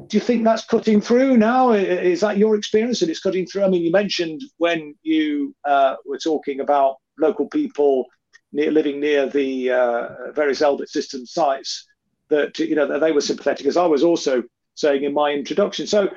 do 0.07 0.17
you 0.17 0.21
think 0.21 0.45
that's 0.45 0.65
cutting 0.65 1.01
through 1.01 1.37
now? 1.37 1.73
Is 1.73 2.21
that 2.21 2.39
your 2.39 2.57
experience 2.57 3.01
that 3.01 3.09
it's 3.09 3.21
cutting 3.21 3.47
through? 3.47 3.65
I 3.65 3.69
mean, 3.69 3.83
you 3.83 3.91
mentioned 3.91 4.43
when 4.59 4.95
you 5.03 5.55
uh, 5.65 5.97
were 6.05 6.19
talking 6.19 6.61
about 6.61 6.97
local 7.19 7.49
people 7.49 8.07
near, 8.53 8.71
living 8.71 9.01
near 9.01 9.29
the 9.29 9.71
uh, 9.71 10.09
various 10.33 10.61
Elbit 10.61 10.89
system 10.89 11.27
sites 11.27 11.87
that 12.29 12.59
you 12.59 12.75
know 12.75 12.87
that 12.87 13.01
they 13.01 13.13
were 13.13 13.21
sympathetic, 13.21 13.67
as 13.67 13.77
I 13.77 13.87
was 13.87 14.03
also 14.03 14.43
saying 14.75 15.05
in 15.05 15.15
my 15.15 15.33
introduction. 15.33 15.87
So, 15.87 16.09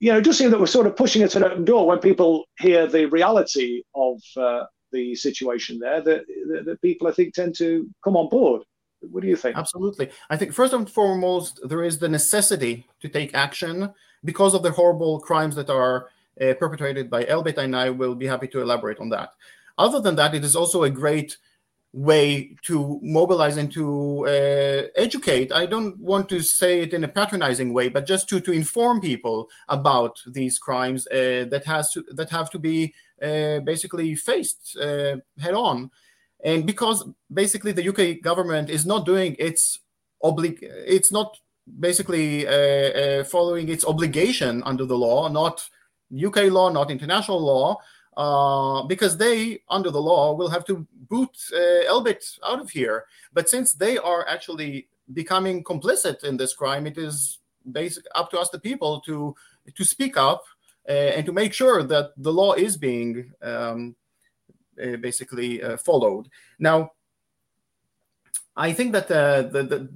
you 0.00 0.12
know, 0.12 0.18
it 0.18 0.24
does 0.24 0.38
seem 0.38 0.50
that 0.50 0.60
we're 0.60 0.66
sort 0.66 0.86
of 0.86 0.96
pushing 0.96 1.22
at 1.22 1.34
an 1.34 1.44
open 1.44 1.64
door 1.64 1.86
when 1.86 1.98
people 1.98 2.44
hear 2.58 2.86
the 2.86 3.06
reality 3.06 3.82
of 3.94 4.20
uh, 4.36 4.64
the 4.92 5.14
situation 5.14 5.78
there. 5.78 6.00
That, 6.00 6.26
that, 6.48 6.64
that 6.66 6.82
people, 6.82 7.08
I 7.08 7.12
think, 7.12 7.34
tend 7.34 7.54
to 7.56 7.88
come 8.04 8.16
on 8.16 8.28
board. 8.28 8.62
What 9.10 9.22
do 9.22 9.28
you 9.28 9.36
think? 9.36 9.56
Absolutely. 9.56 10.10
I 10.30 10.36
think 10.36 10.52
first 10.52 10.72
and 10.72 10.88
foremost, 10.88 11.60
there 11.64 11.82
is 11.82 11.98
the 11.98 12.08
necessity 12.08 12.86
to 13.00 13.08
take 13.08 13.34
action 13.34 13.92
because 14.24 14.54
of 14.54 14.62
the 14.62 14.70
horrible 14.70 15.18
crimes 15.18 15.56
that 15.56 15.70
are 15.70 16.08
uh, 16.40 16.54
perpetrated 16.54 17.10
by 17.10 17.24
Elbit, 17.24 17.58
and 17.58 17.74
I 17.74 17.90
will 17.90 18.14
be 18.14 18.26
happy 18.26 18.48
to 18.48 18.60
elaborate 18.60 19.00
on 19.00 19.08
that. 19.10 19.30
Other 19.76 20.00
than 20.00 20.16
that, 20.16 20.34
it 20.34 20.44
is 20.44 20.54
also 20.54 20.84
a 20.84 20.90
great 20.90 21.36
way 21.92 22.56
to 22.62 22.98
mobilize 23.02 23.58
and 23.58 23.70
to 23.72 24.26
uh, 24.26 24.88
educate. 24.96 25.52
I 25.52 25.66
don't 25.66 25.98
want 25.98 26.28
to 26.30 26.40
say 26.40 26.80
it 26.80 26.94
in 26.94 27.04
a 27.04 27.08
patronizing 27.08 27.74
way, 27.74 27.88
but 27.88 28.06
just 28.06 28.28
to, 28.30 28.40
to 28.40 28.52
inform 28.52 29.00
people 29.00 29.48
about 29.68 30.18
these 30.26 30.58
crimes 30.58 31.06
uh, 31.08 31.44
that 31.50 31.64
has 31.66 31.92
to 31.92 32.04
that 32.12 32.30
have 32.30 32.50
to 32.50 32.58
be 32.58 32.94
uh, 33.22 33.60
basically 33.60 34.14
faced 34.14 34.76
uh, 34.80 35.16
head 35.38 35.54
on 35.54 35.90
and 36.42 36.66
because 36.66 37.08
basically 37.32 37.72
the 37.72 37.88
UK 37.88 38.22
government 38.22 38.68
is 38.68 38.84
not 38.84 39.06
doing 39.06 39.36
its 39.38 39.78
oblig, 40.22 40.58
it's 40.60 41.12
not 41.12 41.36
basically 41.78 42.46
uh, 42.46 42.50
uh, 42.50 43.24
following 43.24 43.68
its 43.68 43.84
obligation 43.84 44.62
under 44.64 44.84
the 44.84 44.96
law, 44.98 45.28
not 45.28 45.68
UK 46.12 46.50
law, 46.50 46.68
not 46.68 46.90
international 46.90 47.40
law, 47.40 47.78
uh, 48.16 48.82
because 48.84 49.16
they, 49.16 49.60
under 49.68 49.90
the 49.90 50.00
law, 50.00 50.34
will 50.34 50.48
have 50.48 50.64
to 50.66 50.86
boot 51.08 51.30
uh, 51.52 51.84
Elbit 51.90 52.38
out 52.44 52.60
of 52.60 52.70
here. 52.70 53.04
But 53.32 53.48
since 53.48 53.72
they 53.72 53.98
are 53.98 54.26
actually 54.28 54.88
becoming 55.12 55.64
complicit 55.64 56.24
in 56.24 56.36
this 56.36 56.54
crime, 56.54 56.86
it 56.86 56.98
is 56.98 57.38
basic 57.70 58.04
up 58.14 58.30
to 58.30 58.38
us, 58.38 58.50
the 58.50 58.58
people, 58.58 59.00
to 59.02 59.34
to 59.76 59.84
speak 59.84 60.16
up 60.16 60.42
uh, 60.88 60.92
and 60.92 61.24
to 61.26 61.32
make 61.32 61.52
sure 61.52 61.82
that 61.82 62.10
the 62.16 62.32
law 62.32 62.52
is 62.54 62.76
being 62.76 63.32
um, 63.42 63.94
uh, 64.82 64.96
basically 64.96 65.62
uh, 65.62 65.76
followed. 65.76 66.28
Now, 66.58 66.92
I 68.56 68.72
think 68.72 68.92
that 68.92 69.10
uh, 69.10 69.42
the, 69.42 69.62
the 69.62 69.88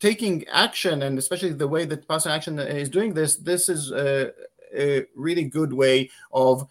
taking 0.00 0.46
action 0.48 1.02
and 1.02 1.18
especially 1.18 1.52
the 1.52 1.68
way 1.68 1.84
that 1.84 2.06
Palestine 2.08 2.34
Action 2.34 2.58
is 2.58 2.88
doing 2.88 3.14
this, 3.14 3.36
this 3.36 3.68
is 3.68 3.90
a, 3.92 4.32
a, 4.76 5.06
really 5.14 5.44
good 5.44 5.72
way 5.72 6.10
of 6.32 6.66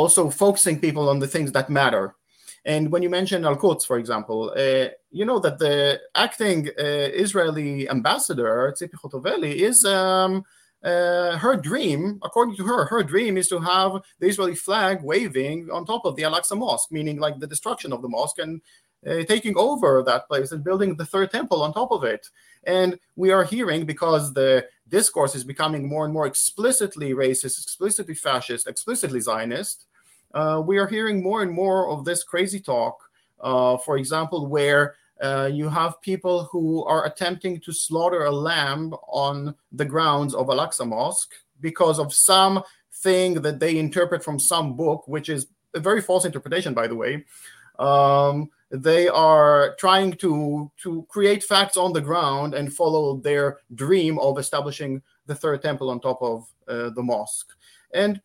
also 0.00 0.30
focusing 0.30 0.78
people 0.86 1.08
on 1.08 1.18
the 1.18 1.26
things 1.34 1.50
that 1.52 1.68
matter. 1.80 2.14
And 2.64 2.92
when 2.92 3.02
you 3.02 3.10
mention 3.18 3.44
Al 3.44 3.56
Quds, 3.56 3.84
for 3.90 3.98
example, 3.98 4.40
uh, 4.64 4.88
you 5.10 5.24
know 5.28 5.38
that 5.44 5.58
the 5.58 6.00
acting 6.14 6.60
uh, 6.68 7.24
Israeli 7.24 7.88
ambassador, 7.96 8.54
Tzipi 8.76 8.96
Hotovely, 9.02 9.52
is 9.70 9.84
um, 9.84 10.44
uh, 10.84 11.36
her 11.44 11.56
dream, 11.56 12.20
according 12.22 12.56
to 12.56 12.64
her, 12.70 12.84
her 12.84 13.02
dream 13.02 13.36
is 13.36 13.48
to 13.48 13.58
have 13.58 13.92
the 14.20 14.28
Israeli 14.32 14.54
flag 14.54 14.96
waving 15.02 15.68
on 15.74 15.84
top 15.84 16.04
of 16.04 16.14
the 16.16 16.24
Al 16.24 16.38
Aqsa 16.38 16.56
Mosque, 16.56 16.92
meaning 16.92 17.18
like 17.24 17.36
the 17.38 17.52
destruction 17.54 17.92
of 17.92 18.02
the 18.02 18.12
mosque 18.16 18.38
and 18.38 18.60
uh, 19.06 19.22
taking 19.32 19.56
over 19.56 20.02
that 20.02 20.28
place 20.28 20.52
and 20.52 20.62
building 20.68 20.96
the 20.96 21.10
third 21.12 21.30
temple 21.30 21.62
on 21.62 21.72
top 21.72 21.90
of 21.90 22.04
it. 22.04 22.28
And 22.64 22.98
we 23.16 23.30
are 23.30 23.44
hearing 23.44 23.86
because 23.86 24.32
the 24.32 24.66
discourse 24.88 25.34
is 25.34 25.44
becoming 25.44 25.88
more 25.88 26.04
and 26.04 26.14
more 26.14 26.26
explicitly 26.26 27.10
racist, 27.12 27.62
explicitly 27.62 28.14
fascist, 28.14 28.66
explicitly 28.66 29.20
Zionist. 29.20 29.86
Uh, 30.34 30.62
we 30.64 30.78
are 30.78 30.86
hearing 30.86 31.22
more 31.22 31.42
and 31.42 31.50
more 31.50 31.88
of 31.88 32.04
this 32.04 32.22
crazy 32.22 32.60
talk. 32.60 33.02
Uh, 33.40 33.76
for 33.78 33.96
example, 33.96 34.46
where 34.46 34.94
uh, 35.22 35.48
you 35.52 35.68
have 35.68 36.00
people 36.00 36.44
who 36.44 36.84
are 36.84 37.06
attempting 37.06 37.60
to 37.60 37.72
slaughter 37.72 38.24
a 38.24 38.30
lamb 38.30 38.94
on 39.08 39.54
the 39.72 39.84
grounds 39.84 40.34
of 40.34 40.48
Al-Aqsa 40.48 40.86
Mosque 40.86 41.34
because 41.60 41.98
of 41.98 42.12
some 42.12 42.62
thing 42.92 43.34
that 43.42 43.58
they 43.58 43.78
interpret 43.78 44.24
from 44.24 44.38
some 44.38 44.76
book, 44.76 45.06
which 45.08 45.28
is 45.28 45.46
a 45.74 45.80
very 45.80 46.00
false 46.00 46.24
interpretation, 46.24 46.74
by 46.74 46.86
the 46.86 46.94
way. 46.94 47.24
Um, 47.78 48.50
they 48.70 49.08
are 49.08 49.74
trying 49.76 50.12
to 50.14 50.70
to 50.82 51.06
create 51.08 51.42
facts 51.42 51.76
on 51.76 51.92
the 51.92 52.00
ground 52.00 52.54
and 52.54 52.72
follow 52.72 53.16
their 53.16 53.58
dream 53.74 54.18
of 54.18 54.38
establishing 54.38 55.02
the 55.26 55.34
third 55.34 55.62
temple 55.62 55.90
on 55.90 56.00
top 56.00 56.20
of 56.20 56.46
uh, 56.66 56.90
the 56.90 57.02
mosque. 57.02 57.54
And 57.94 58.20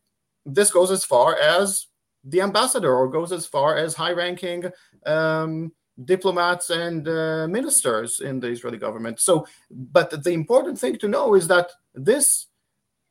this 0.46 0.72
goes 0.72 0.92
as 0.92 1.06
far 1.06 1.38
as 1.38 1.88
the 2.24 2.42
ambassador, 2.42 2.94
or 2.94 3.08
goes 3.08 3.32
as 3.32 3.46
far 3.46 3.78
as 3.78 3.94
high-ranking 3.94 4.72
um, 5.06 5.72
diplomats 6.06 6.70
and 6.70 7.08
uh, 7.08 7.48
ministers 7.48 8.22
in 8.22 8.40
the 8.40 8.48
Israeli 8.48 8.78
government. 8.78 9.20
So, 9.20 9.46
but 9.70 10.24
the 10.24 10.32
important 10.32 10.80
thing 10.80 10.98
to 11.00 11.08
know 11.08 11.36
is 11.36 11.48
that 11.48 11.72
this 11.94 12.48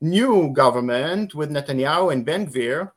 new 0.01 0.51
government 0.51 1.33
with 1.33 1.49
Netanyahu 1.49 2.11
and 2.11 2.25
Ben 2.25 2.47
Gvir 2.47 2.91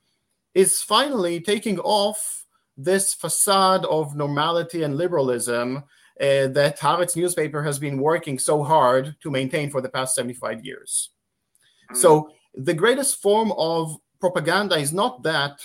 is 0.54 0.82
finally 0.82 1.40
taking 1.40 1.78
off 1.80 2.46
this 2.76 3.14
facade 3.14 3.85
of 3.87 4.16
normality 4.16 4.82
and 4.82 4.96
liberalism 4.96 5.85
uh, 6.20 6.49
that 6.49 6.78
Haaretz 6.80 7.14
newspaper 7.16 7.62
has 7.62 7.78
been 7.78 7.99
working 7.99 8.38
so 8.38 8.62
hard 8.62 9.16
to 9.20 9.30
maintain 9.30 9.70
for 9.70 9.80
the 9.80 9.88
past 9.88 10.14
75 10.14 10.64
years. 10.64 11.11
Mm-hmm. 11.90 12.00
So 12.00 12.30
the 12.54 12.75
greatest 12.75 13.23
form 13.23 13.52
of 13.56 13.96
propaganda 14.18 14.76
is 14.76 14.92
not 14.92 15.23
that 15.23 15.61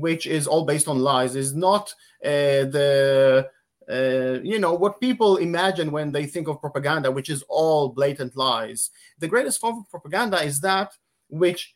which 0.00 0.26
is 0.26 0.46
all 0.46 0.64
based 0.64 0.88
on 0.88 0.98
lies, 0.98 1.36
is 1.36 1.54
not 1.54 1.94
uh, 2.24 2.64
the 2.74 3.48
uh, 3.90 4.40
you 4.42 4.58
know 4.58 4.72
what 4.72 5.00
people 5.00 5.36
imagine 5.36 5.92
when 5.92 6.10
they 6.10 6.24
think 6.24 6.48
of 6.48 6.60
propaganda 6.60 7.10
which 7.10 7.28
is 7.28 7.44
all 7.48 7.90
blatant 7.90 8.36
lies. 8.36 8.90
The 9.18 9.28
greatest 9.28 9.60
form 9.60 9.78
of 9.78 9.90
propaganda 9.90 10.42
is 10.42 10.60
that 10.60 10.92
which 11.28 11.74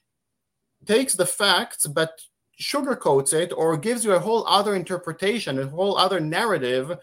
takes 0.87 1.15
the 1.15 1.27
facts 1.27 1.87
but 1.87 2.21
sugarcoats 2.61 3.33
it 3.33 3.53
or 3.53 3.77
gives 3.77 4.05
you 4.05 4.13
a 4.13 4.19
whole 4.19 4.47
other 4.47 4.75
interpretation 4.75 5.59
a 5.59 5.67
whole 5.67 5.97
other 5.97 6.19
narrative 6.19 6.97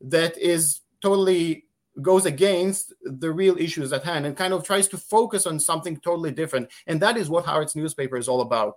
that 0.00 0.36
is 0.38 0.80
totally 1.00 1.64
goes 2.02 2.26
against 2.26 2.92
the 3.02 3.30
real 3.30 3.56
issues 3.58 3.92
at 3.92 4.04
hand 4.04 4.26
and 4.26 4.36
kind 4.36 4.54
of 4.54 4.64
tries 4.64 4.88
to 4.88 4.96
focus 4.96 5.46
on 5.46 5.58
something 5.58 5.96
totally 5.98 6.30
different. 6.30 6.68
And 6.86 7.00
that 7.00 7.16
is 7.16 7.28
what 7.28 7.44
Haaretz 7.44 7.76
newspaper 7.76 8.16
is 8.16 8.28
all 8.28 8.40
about 8.40 8.74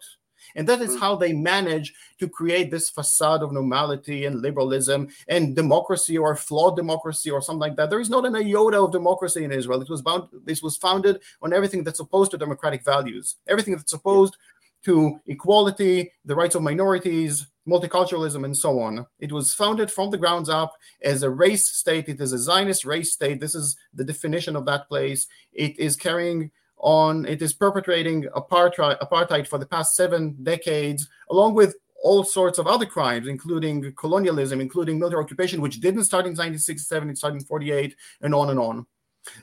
and 0.56 0.68
that 0.68 0.82
is 0.82 0.92
mm. 0.92 1.00
how 1.00 1.16
they 1.16 1.34
manage 1.34 1.94
to 2.20 2.28
create 2.28 2.72
this 2.72 2.90
facade 2.90 3.44
of 3.44 3.52
normality 3.52 4.26
and 4.26 4.42
liberalism 4.42 5.08
and 5.28 5.56
democracy 5.56 6.18
or 6.18 6.36
flawed 6.36 6.76
democracy 6.76 7.30
or 7.30 7.42
something 7.42 7.60
like 7.60 7.76
that. 7.76 7.90
There 7.90 8.00
is 8.00 8.10
not 8.10 8.26
an 8.26 8.36
iota 8.36 8.82
of 8.82 8.92
democracy 8.92 9.44
in 9.44 9.52
Israel. 9.52 9.82
It 9.82 9.90
was 9.90 10.02
bound, 10.02 10.30
this 10.44 10.62
was 10.62 10.78
founded 10.78 11.22
on 11.42 11.54
everything 11.54 11.84
that's 11.84 12.00
opposed 12.00 12.32
to 12.32 12.38
democratic 12.38 12.84
values, 12.84 13.36
everything 13.48 13.76
that's 13.76 13.94
opposed 13.94 14.38
to 14.86 15.20
equality, 15.28 16.12
the 16.26 16.36
rights 16.36 16.56
of 16.56 16.62
minorities, 16.62 17.48
multiculturalism, 17.68 18.44
and 18.44 18.56
so 18.56 18.80
on. 18.80 19.06
It 19.20 19.32
was 19.32 19.54
founded 19.54 19.90
from 19.90 20.10
the 20.10 20.18
grounds 20.18 20.50
up 20.50 20.74
as 21.02 21.24
a 21.24 21.30
race 21.30 21.70
state. 21.70 22.10
It 22.10 22.20
is 22.20 22.34
a 22.34 22.38
Zionist 22.38 22.86
race 22.86 23.14
state. 23.14 23.40
This 23.40 23.56
is 23.56 23.78
the 23.94 24.04
definition 24.04 24.56
of 24.56 24.66
that 24.66 24.88
place. 24.90 25.28
It 25.54 25.80
is 25.80 25.96
carrying 25.96 26.52
on 26.84 27.26
it 27.26 27.42
is 27.42 27.54
perpetrating 27.54 28.24
apartheid, 28.36 29.00
apartheid 29.00 29.48
for 29.48 29.58
the 29.58 29.66
past 29.66 29.96
seven 29.96 30.36
decades, 30.44 31.10
along 31.32 31.56
with 31.56 31.76
all 32.04 32.24
sorts 32.24 32.60
of 32.60 32.68
other 32.68 32.86
crimes, 32.86 33.28
including 33.28 33.94
colonialism, 33.96 34.60
including 34.60 35.00
military 35.00 35.24
occupation, 35.24 35.62
which 35.62 35.80
didn't 35.80 36.04
start 36.04 36.26
in 36.26 36.32
1967, 36.32 37.10
it 37.10 37.18
started 37.18 37.38
in 37.38 37.46
48, 37.46 37.96
and 38.22 38.36
on 38.36 38.50
and 38.50 38.60
on. 38.60 38.86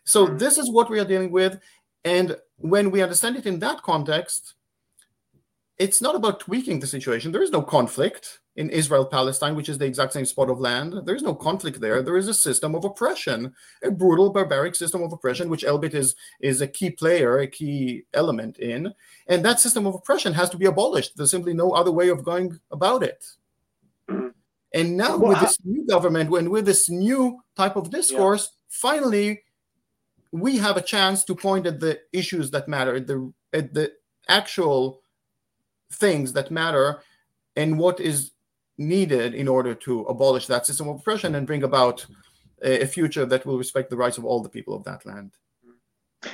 So 0.04 0.26
mm-hmm. 0.26 0.36
this 0.36 0.58
is 0.58 0.70
what 0.70 0.90
we 0.90 1.00
are 1.00 1.04
dealing 1.06 1.32
with. 1.32 1.58
And 2.04 2.36
when 2.58 2.90
we 2.90 3.02
understand 3.02 3.36
it 3.36 3.46
in 3.46 3.58
that 3.60 3.82
context, 3.82 4.54
it's 5.78 6.02
not 6.02 6.14
about 6.14 6.40
tweaking 6.40 6.80
the 6.80 6.86
situation. 6.86 7.32
There 7.32 7.42
is 7.42 7.50
no 7.50 7.62
conflict 7.62 8.40
in 8.60 8.68
Israel 8.68 9.06
Palestine, 9.06 9.56
which 9.56 9.70
is 9.70 9.78
the 9.78 9.86
exact 9.86 10.12
same 10.12 10.26
spot 10.26 10.50
of 10.50 10.60
land. 10.60 10.92
There's 11.06 11.22
no 11.22 11.34
conflict 11.34 11.80
there. 11.80 12.02
There 12.02 12.18
is 12.18 12.28
a 12.28 12.34
system 12.34 12.74
of 12.74 12.84
oppression, 12.84 13.54
a 13.82 13.90
brutal, 13.90 14.28
barbaric 14.28 14.74
system 14.74 15.02
of 15.02 15.14
oppression, 15.14 15.48
which 15.48 15.64
Elbit 15.64 15.94
is, 15.94 16.14
is 16.40 16.60
a 16.60 16.68
key 16.68 16.90
player, 16.90 17.38
a 17.38 17.46
key 17.46 18.02
element 18.12 18.58
in. 18.58 18.92
And 19.28 19.42
that 19.46 19.60
system 19.60 19.86
of 19.86 19.94
oppression 19.94 20.34
has 20.34 20.50
to 20.50 20.58
be 20.58 20.66
abolished. 20.66 21.16
There's 21.16 21.30
simply 21.30 21.54
no 21.54 21.70
other 21.70 21.90
way 21.90 22.10
of 22.10 22.22
going 22.22 22.60
about 22.70 23.02
it. 23.02 23.24
Mm-hmm. 24.10 24.28
And 24.74 24.96
now, 24.96 25.16
well, 25.16 25.30
with 25.30 25.40
this 25.40 25.56
new 25.64 25.86
government, 25.86 26.30
when 26.30 26.50
with 26.50 26.66
this 26.66 26.90
new 26.90 27.40
type 27.56 27.76
of 27.76 27.90
discourse, 27.90 28.44
yeah. 28.44 28.58
finally, 28.68 29.42
we 30.32 30.58
have 30.58 30.76
a 30.76 30.82
chance 30.82 31.24
to 31.24 31.34
point 31.34 31.66
at 31.66 31.80
the 31.80 31.98
issues 32.12 32.50
that 32.52 32.68
matter, 32.68 32.94
at 32.94 33.06
the 33.06 33.32
at 33.52 33.74
the 33.74 33.92
actual 34.28 35.02
things 35.92 36.34
that 36.34 36.52
matter, 36.52 37.02
and 37.56 37.78
what 37.80 37.98
is 37.98 38.30
needed 38.80 39.34
in 39.34 39.46
order 39.46 39.74
to 39.74 40.00
abolish 40.02 40.46
that 40.46 40.66
system 40.66 40.88
of 40.88 40.96
oppression 40.96 41.34
and 41.34 41.46
bring 41.46 41.62
about 41.62 42.04
a, 42.62 42.82
a 42.82 42.86
future 42.86 43.26
that 43.26 43.46
will 43.46 43.58
respect 43.58 43.90
the 43.90 43.96
rights 43.96 44.18
of 44.18 44.24
all 44.24 44.42
the 44.42 44.48
people 44.48 44.74
of 44.74 44.82
that 44.84 45.06
land. 45.06 45.32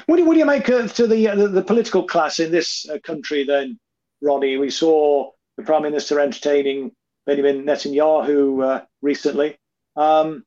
What 0.06 0.16
do, 0.16 0.24
what 0.24 0.34
do 0.34 0.38
you 0.38 0.46
make 0.46 0.68
uh, 0.68 0.88
to 0.88 1.06
the, 1.06 1.28
uh, 1.28 1.34
the, 1.34 1.48
the 1.48 1.62
political 1.62 2.04
class 2.06 2.40
in 2.40 2.50
this 2.50 2.88
uh, 2.88 2.98
country? 3.04 3.44
Then, 3.44 3.78
Ronnie, 4.20 4.56
we 4.56 4.70
saw 4.70 5.30
the 5.56 5.62
prime 5.62 5.82
minister 5.82 6.18
entertaining 6.20 6.92
Benjamin 7.26 7.64
Netanyahu 7.64 8.64
uh, 8.64 8.84
recently. 9.02 9.58
Um, 9.96 10.44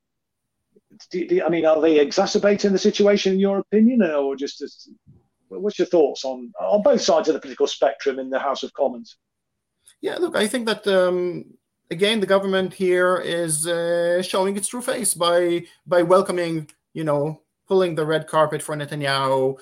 do, 1.11 1.27
do, 1.27 1.43
I 1.43 1.49
mean, 1.49 1.65
are 1.65 1.81
they 1.81 1.99
exacerbating 1.99 2.71
the 2.71 2.79
situation 2.79 3.33
in 3.33 3.39
your 3.39 3.59
opinion, 3.59 4.03
or 4.03 4.35
just, 4.35 4.59
just 4.59 4.89
what's 5.47 5.79
your 5.79 5.87
thoughts 5.87 6.25
on 6.25 6.51
on 6.59 6.81
both 6.81 7.01
sides 7.01 7.27
of 7.29 7.33
the 7.33 7.39
political 7.39 7.67
spectrum 7.67 8.19
in 8.19 8.29
the 8.29 8.39
House 8.39 8.63
of 8.63 8.73
Commons? 8.73 9.17
Yeah, 10.01 10.17
look, 10.17 10.35
I 10.35 10.47
think 10.47 10.65
that 10.65 10.87
um, 10.87 11.45
again, 11.91 12.19
the 12.19 12.25
government 12.25 12.73
here 12.73 13.17
is 13.17 13.67
uh, 13.67 14.21
showing 14.21 14.57
its 14.57 14.67
true 14.67 14.81
face 14.81 15.13
by 15.13 15.63
by 15.85 16.01
welcoming, 16.01 16.69
you 16.93 17.03
know, 17.03 17.41
pulling 17.67 17.95
the 17.95 18.05
red 18.05 18.27
carpet 18.27 18.61
for 18.61 18.75
Netanyahu, 18.75 19.57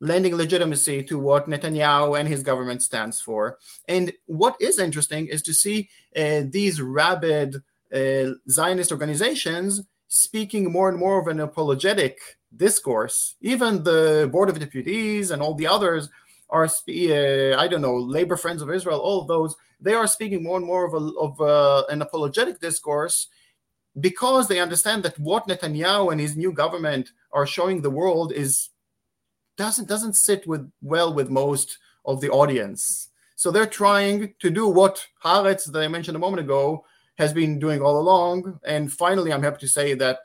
lending 0.00 0.36
legitimacy 0.36 1.02
to 1.04 1.18
what 1.18 1.48
Netanyahu 1.48 2.18
and 2.18 2.28
his 2.28 2.42
government 2.42 2.82
stands 2.82 3.20
for. 3.20 3.58
And 3.88 4.12
what 4.26 4.56
is 4.60 4.78
interesting 4.78 5.26
is 5.26 5.42
to 5.42 5.54
see 5.54 5.88
uh, 6.16 6.42
these 6.48 6.80
rabid 6.80 7.56
uh, 7.92 8.34
Zionist 8.48 8.92
organizations 8.92 9.82
speaking 10.08 10.70
more 10.70 10.88
and 10.88 10.98
more 10.98 11.20
of 11.20 11.26
an 11.28 11.40
apologetic 11.40 12.18
discourse. 12.56 13.34
Even 13.40 13.82
the 13.82 14.28
Board 14.30 14.48
of 14.48 14.58
Deputies 14.58 15.30
and 15.30 15.42
all 15.42 15.54
the 15.54 15.66
others 15.66 16.08
are, 16.50 16.64
uh, 16.64 17.56
I 17.56 17.68
don't 17.68 17.82
know, 17.82 17.96
Labor 17.96 18.36
Friends 18.36 18.62
of 18.62 18.70
Israel, 18.70 19.00
all 19.00 19.22
of 19.22 19.28
those 19.28 19.56
they 19.80 19.94
are 19.94 20.06
speaking 20.06 20.42
more 20.42 20.56
and 20.56 20.66
more 20.66 20.86
of, 20.86 20.94
a, 20.94 21.18
of 21.18 21.40
uh, 21.40 21.84
an 21.90 22.00
apologetic 22.00 22.58
discourse 22.60 23.28
because 24.00 24.48
they 24.48 24.58
understand 24.58 25.02
that 25.02 25.18
what 25.18 25.46
Netanyahu 25.46 26.10
and 26.10 26.20
his 26.20 26.36
new 26.36 26.52
government 26.52 27.10
are 27.32 27.46
showing 27.46 27.80
the 27.82 27.90
world 27.90 28.32
is 28.32 28.70
doesn't 29.56 29.88
doesn't 29.88 30.14
sit 30.14 30.46
with 30.48 30.68
well 30.82 31.14
with 31.14 31.30
most 31.30 31.78
of 32.04 32.20
the 32.20 32.30
audience. 32.30 33.10
So 33.36 33.50
they're 33.50 33.66
trying 33.66 34.34
to 34.40 34.50
do 34.50 34.68
what 34.68 35.06
Haaretz 35.24 35.70
that 35.70 35.82
I 35.82 35.88
mentioned 35.88 36.16
a 36.16 36.20
moment 36.20 36.40
ago 36.40 36.84
has 37.18 37.32
been 37.32 37.58
doing 37.58 37.80
all 37.80 38.00
along. 38.00 38.58
And 38.64 38.92
finally, 38.92 39.32
I'm 39.32 39.42
happy 39.42 39.60
to 39.60 39.68
say 39.68 39.94
that, 39.94 40.18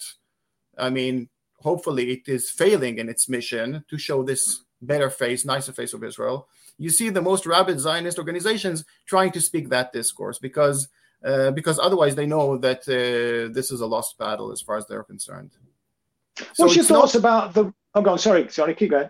I 0.77 0.89
mean, 0.89 1.29
hopefully 1.57 2.11
it 2.11 2.27
is 2.27 2.49
failing 2.49 2.97
in 2.97 3.09
its 3.09 3.29
mission 3.29 3.83
to 3.89 3.97
show 3.97 4.23
this 4.23 4.63
better 4.81 5.09
face, 5.09 5.45
nicer 5.45 5.73
face 5.73 5.93
of 5.93 6.03
Israel 6.03 6.47
you 6.79 6.89
see 6.89 7.09
the 7.09 7.21
most 7.21 7.45
rabid 7.45 7.79
Zionist 7.79 8.17
organizations 8.17 8.85
trying 9.05 9.31
to 9.33 9.41
speak 9.41 9.69
that 9.69 9.93
discourse 9.93 10.39
because 10.39 10.87
uh, 11.23 11.51
because 11.51 11.77
otherwise 11.77 12.15
they 12.15 12.25
know 12.25 12.57
that 12.57 12.79
uh, 12.87 13.53
this 13.53 13.69
is 13.71 13.81
a 13.81 13.85
lost 13.85 14.17
battle 14.17 14.51
as 14.51 14.61
far 14.61 14.77
as 14.77 14.87
they're 14.87 15.03
concerned. 15.03 15.51
So 16.53 16.63
What's 16.63 16.77
your 16.77 16.85
thoughts 16.85 17.13
not, 17.13 17.19
about 17.19 17.53
the? 17.53 17.73
I'm 17.93 18.03
going. 18.03 18.17
Sorry, 18.17 18.47
sorry. 18.47 18.73
Keep 18.73 18.91
going. 18.91 19.09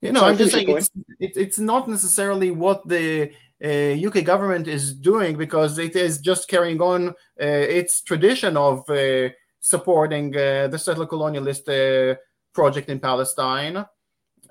You 0.00 0.12
know, 0.12 0.24
I'm 0.24 0.36
just 0.36 0.52
saying 0.52 0.68
it's, 0.68 0.90
it, 1.18 1.32
it's 1.36 1.58
not 1.58 1.88
necessarily 1.88 2.52
what 2.52 2.86
the 2.88 3.32
uh, 3.64 4.06
UK 4.06 4.24
government 4.24 4.68
is 4.68 4.94
doing 4.94 5.36
because 5.36 5.78
it 5.78 5.96
is 5.96 6.18
just 6.18 6.48
carrying 6.48 6.80
on 6.80 7.08
uh, 7.08 7.12
its 7.38 8.02
tradition 8.02 8.56
of 8.56 8.88
uh, 8.88 9.28
supporting 9.58 10.36
uh, 10.36 10.68
the 10.68 10.78
settler 10.78 11.06
colonialist 11.06 12.16
project 12.52 12.88
in 12.88 13.00
Palestine 13.00 13.84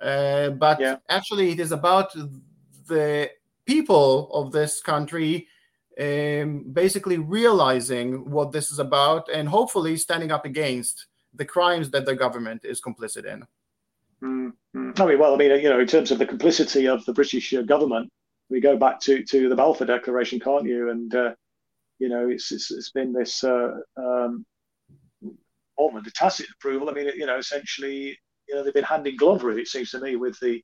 uh, 0.01 0.49
but 0.51 0.79
yeah. 0.79 0.97
actually, 1.09 1.51
it 1.51 1.59
is 1.59 1.71
about 1.71 2.13
the 2.87 3.29
people 3.65 4.29
of 4.33 4.51
this 4.51 4.81
country 4.81 5.47
um, 5.99 6.65
basically 6.71 7.17
realizing 7.17 8.29
what 8.29 8.51
this 8.51 8.71
is 8.71 8.79
about 8.79 9.29
and 9.29 9.47
hopefully 9.47 9.97
standing 9.97 10.31
up 10.31 10.45
against 10.45 11.05
the 11.33 11.45
crimes 11.45 11.89
that 11.91 12.05
the 12.05 12.15
government 12.15 12.65
is 12.65 12.81
complicit 12.81 13.25
in. 13.25 13.45
Mm-hmm. 14.23 14.91
I 15.01 15.05
mean, 15.05 15.19
well, 15.19 15.33
I 15.33 15.37
mean, 15.37 15.51
you 15.59 15.69
know, 15.69 15.79
in 15.79 15.87
terms 15.87 16.11
of 16.11 16.19
the 16.19 16.25
complicity 16.25 16.87
of 16.87 17.03
the 17.05 17.13
British 17.13 17.53
uh, 17.53 17.61
government, 17.61 18.09
we 18.49 18.59
go 18.59 18.77
back 18.77 18.99
to, 19.01 19.23
to 19.23 19.49
the 19.49 19.55
Balfour 19.55 19.87
Declaration, 19.87 20.39
can't 20.39 20.65
you? 20.65 20.89
And 20.89 21.13
uh, 21.15 21.33
you 21.99 22.09
know, 22.09 22.29
it's, 22.29 22.51
it's, 22.51 22.71
it's 22.71 22.91
been 22.91 23.13
this 23.13 23.43
uh, 23.43 23.73
um, 23.95 24.45
more 25.77 25.91
than 25.93 26.05
a 26.05 26.11
tacit 26.11 26.47
approval. 26.55 26.89
I 26.89 26.93
mean, 26.93 27.07
you 27.15 27.25
know, 27.25 27.37
essentially 27.37 28.17
you 28.51 28.57
know 28.57 28.63
they've 28.63 28.73
been 28.73 28.83
hand 28.83 29.07
in 29.07 29.15
glove 29.15 29.45
it 29.45 29.67
seems 29.67 29.91
to 29.91 29.99
me 29.99 30.17
with 30.17 30.37
the 30.41 30.61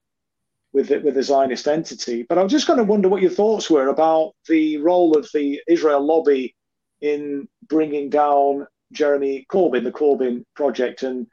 with 0.74 0.90
the, 0.90 1.00
with 1.00 1.16
the 1.16 1.24
Zionist 1.24 1.68
entity. 1.68 2.24
But 2.28 2.38
I 2.38 2.44
was 2.44 2.52
just 2.52 2.68
kind 2.68 2.82
of 2.82 2.88
wonder 2.88 3.08
what 3.08 3.22
your 3.22 3.32
thoughts 3.32 3.70
were 3.70 3.88
about 3.88 4.34
the 4.48 4.78
role 4.78 5.18
of 5.18 5.30
the 5.34 5.62
Israel 5.68 6.06
lobby 6.06 6.56
in 7.00 7.48
bringing 7.68 8.10
down 8.10 8.68
Jeremy 8.92 9.46
Corbyn, 9.50 9.86
the 9.86 9.92
Corbyn 9.92 10.44
project, 10.56 11.04
and 11.04 11.28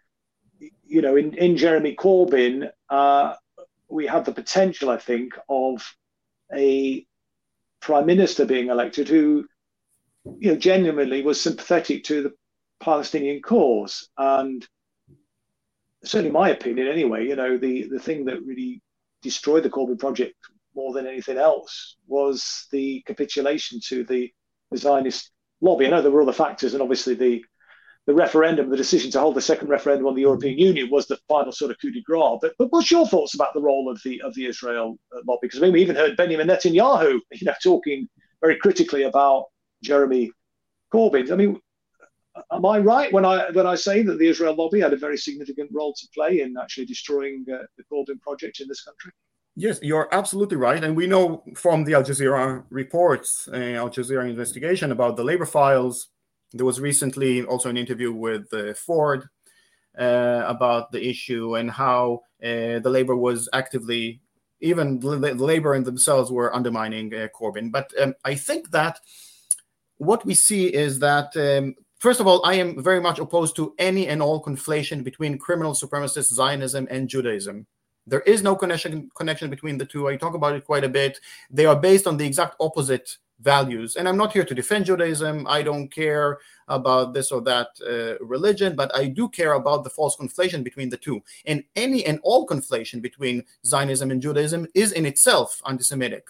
you 0.84 1.02
know 1.02 1.16
in 1.16 1.34
in 1.34 1.56
Jeremy 1.56 1.96
Corbyn 1.96 2.70
uh, 2.88 3.34
we 3.88 4.06
have 4.06 4.24
the 4.24 4.32
potential, 4.32 4.90
I 4.90 4.98
think, 4.98 5.36
of 5.48 5.84
a 6.54 7.04
prime 7.80 8.06
minister 8.06 8.44
being 8.44 8.68
elected 8.68 9.08
who 9.08 9.46
you 10.38 10.52
know 10.52 10.56
genuinely 10.56 11.22
was 11.22 11.40
sympathetic 11.40 12.04
to 12.04 12.22
the 12.22 12.32
Palestinian 12.80 13.42
cause 13.42 14.08
and 14.16 14.66
certainly 16.04 16.30
my 16.30 16.50
opinion 16.50 16.88
anyway, 16.88 17.26
you 17.26 17.36
know, 17.36 17.56
the, 17.56 17.88
the 17.88 17.98
thing 17.98 18.24
that 18.26 18.44
really 18.44 18.82
destroyed 19.22 19.62
the 19.62 19.70
Corbyn 19.70 19.98
project 19.98 20.34
more 20.74 20.92
than 20.92 21.06
anything 21.06 21.38
else 21.38 21.96
was 22.06 22.66
the 22.72 23.02
capitulation 23.06 23.80
to 23.88 24.04
the, 24.04 24.32
the 24.70 24.76
Zionist 24.76 25.30
lobby. 25.60 25.86
I 25.86 25.90
know 25.90 26.02
there 26.02 26.10
were 26.10 26.22
other 26.22 26.32
factors, 26.32 26.74
and 26.74 26.82
obviously 26.82 27.14
the 27.14 27.44
the 28.06 28.14
referendum, 28.14 28.68
the 28.68 28.76
decision 28.76 29.10
to 29.12 29.20
hold 29.20 29.34
the 29.34 29.40
second 29.40 29.68
referendum 29.68 30.06
on 30.06 30.14
the 30.14 30.20
European 30.20 30.58
Union 30.58 30.90
was 30.90 31.06
the 31.06 31.18
final 31.26 31.52
sort 31.52 31.70
of 31.70 31.78
coup 31.80 31.90
de 31.90 32.02
grace. 32.02 32.38
But, 32.42 32.52
but 32.58 32.70
what's 32.70 32.90
your 32.90 33.06
thoughts 33.06 33.34
about 33.34 33.54
the 33.54 33.62
role 33.62 33.90
of 33.90 33.98
the 34.04 34.20
of 34.20 34.34
the 34.34 34.46
Israel 34.46 34.98
uh, 35.14 35.20
lobby? 35.26 35.40
Because 35.42 35.60
I 35.60 35.62
mean, 35.62 35.72
we 35.72 35.80
even 35.80 35.96
heard 35.96 36.16
Benjamin 36.16 36.48
Netanyahu, 36.48 37.18
you 37.32 37.46
know, 37.46 37.54
talking 37.62 38.06
very 38.42 38.56
critically 38.56 39.04
about 39.04 39.44
Jeremy 39.82 40.30
Corbyn. 40.92 41.32
I 41.32 41.36
mean, 41.36 41.58
am 42.52 42.66
I 42.66 42.78
right 42.78 43.12
when 43.12 43.24
I 43.24 43.50
when 43.50 43.66
I 43.66 43.74
say 43.74 44.02
that 44.02 44.18
the 44.18 44.28
Israel 44.28 44.54
lobby 44.54 44.80
had 44.80 44.92
a 44.92 44.96
very 44.96 45.16
significant 45.16 45.70
role 45.72 45.94
to 45.94 46.06
play 46.14 46.40
in 46.40 46.56
actually 46.60 46.86
destroying 46.86 47.44
uh, 47.52 47.58
the 47.76 47.84
Corbyn 47.84 48.20
project 48.20 48.60
in 48.60 48.68
this 48.68 48.82
country? 48.82 49.12
Yes, 49.56 49.78
you're 49.82 50.08
absolutely 50.12 50.56
right, 50.56 50.82
and 50.82 50.96
we 50.96 51.06
know 51.06 51.44
from 51.54 51.84
the 51.84 51.94
Al 51.94 52.02
Jazeera 52.02 52.64
reports, 52.70 53.48
uh, 53.52 53.56
Al 53.56 53.88
Jazeera 53.88 54.28
investigation 54.28 54.90
about 54.90 55.16
the 55.16 55.22
labor 55.24 55.46
files. 55.46 56.08
There 56.52 56.66
was 56.66 56.80
recently 56.80 57.44
also 57.44 57.68
an 57.68 57.76
interview 57.76 58.12
with 58.12 58.52
uh, 58.52 58.74
Forde 58.74 59.28
uh, 59.98 60.42
about 60.46 60.90
the 60.90 61.08
issue 61.08 61.56
and 61.56 61.70
how 61.70 62.22
uh, 62.42 62.80
the 62.80 62.90
labor 62.90 63.16
was 63.16 63.48
actively, 63.52 64.20
even 64.60 64.98
the 64.98 65.34
labor 65.34 65.74
in 65.74 65.84
themselves 65.84 66.32
were 66.32 66.54
undermining 66.54 67.14
uh, 67.14 67.28
Corbyn. 67.36 67.70
But 67.70 67.92
um, 68.00 68.14
I 68.24 68.34
think 68.34 68.70
that 68.72 68.98
what 69.98 70.24
we 70.26 70.34
see 70.34 70.66
is 70.66 70.98
that 70.98 71.36
um, 71.36 71.74
First 71.98 72.20
of 72.20 72.26
all, 72.26 72.44
I 72.44 72.54
am 72.54 72.82
very 72.82 73.00
much 73.00 73.18
opposed 73.18 73.56
to 73.56 73.74
any 73.78 74.08
and 74.08 74.20
all 74.20 74.42
conflation 74.42 75.02
between 75.02 75.38
criminal 75.38 75.72
supremacist 75.72 76.32
Zionism 76.34 76.86
and 76.90 77.08
Judaism. 77.08 77.66
There 78.06 78.20
is 78.20 78.42
no 78.42 78.54
connection 78.54 79.10
connection 79.16 79.48
between 79.48 79.78
the 79.78 79.86
two. 79.86 80.08
I 80.08 80.16
talk 80.16 80.34
about 80.34 80.54
it 80.54 80.64
quite 80.64 80.84
a 80.84 80.88
bit. 80.88 81.20
They 81.50 81.64
are 81.64 81.76
based 81.76 82.06
on 82.06 82.18
the 82.18 82.26
exact 82.26 82.56
opposite 82.60 83.16
values. 83.40 83.96
And 83.96 84.08
I'm 84.08 84.16
not 84.16 84.32
here 84.32 84.44
to 84.44 84.54
defend 84.54 84.86
Judaism. 84.86 85.46
I 85.48 85.62
don't 85.62 85.88
care 85.88 86.38
about 86.68 87.14
this 87.14 87.32
or 87.32 87.40
that 87.42 87.68
uh, 87.86 88.22
religion, 88.24 88.76
but 88.76 88.94
I 88.94 89.06
do 89.06 89.28
care 89.28 89.54
about 89.54 89.84
the 89.84 89.90
false 89.90 90.16
conflation 90.16 90.62
between 90.62 90.88
the 90.88 90.96
two. 90.96 91.22
And 91.46 91.64
any 91.76 92.04
and 92.04 92.20
all 92.22 92.46
conflation 92.46 93.02
between 93.02 93.44
Zionism 93.64 94.10
and 94.10 94.20
Judaism 94.20 94.66
is 94.74 94.92
in 94.92 95.06
itself 95.06 95.60
anti 95.66 95.84
Semitic 95.84 96.26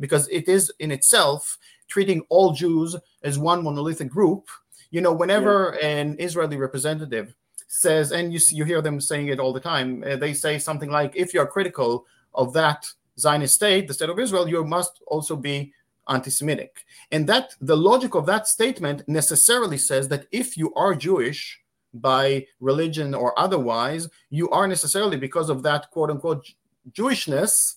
because 0.00 0.28
it 0.28 0.48
is 0.48 0.72
in 0.78 0.90
itself 0.90 1.58
treating 1.88 2.22
all 2.28 2.52
Jews 2.52 2.96
as 3.22 3.38
one 3.38 3.64
monolithic 3.64 4.08
group 4.08 4.48
you 4.90 5.00
know, 5.00 5.12
whenever 5.12 5.76
yeah. 5.80 5.88
an 5.88 6.16
Israeli 6.18 6.56
representative 6.56 7.34
says, 7.66 8.12
and 8.12 8.32
you 8.32 8.40
you 8.50 8.64
hear 8.64 8.80
them 8.80 9.00
saying 9.00 9.28
it 9.28 9.40
all 9.40 9.52
the 9.52 9.60
time, 9.60 10.02
uh, 10.06 10.16
they 10.16 10.32
say 10.32 10.58
something 10.58 10.90
like, 10.90 11.12
"If 11.14 11.34
you 11.34 11.40
are 11.40 11.46
critical 11.46 12.06
of 12.34 12.52
that 12.54 12.86
Zionist 13.18 13.54
state, 13.54 13.88
the 13.88 13.94
state 13.94 14.08
of 14.08 14.18
Israel, 14.18 14.48
you 14.48 14.64
must 14.64 15.02
also 15.06 15.36
be 15.36 15.72
anti-Semitic. 16.08 16.84
And 17.12 17.28
that 17.28 17.54
the 17.60 17.76
logic 17.76 18.14
of 18.14 18.26
that 18.26 18.48
statement 18.48 19.02
necessarily 19.06 19.78
says 19.78 20.08
that 20.08 20.26
if 20.32 20.56
you 20.56 20.72
are 20.74 20.94
Jewish 20.94 21.60
by 21.94 22.46
religion 22.60 23.14
or 23.14 23.38
otherwise, 23.38 24.08
you 24.30 24.48
are 24.50 24.66
necessarily, 24.66 25.16
because 25.16 25.50
of 25.50 25.62
that 25.62 25.90
quote 25.90 26.10
unquote 26.10 26.46
Jewishness, 26.92 27.74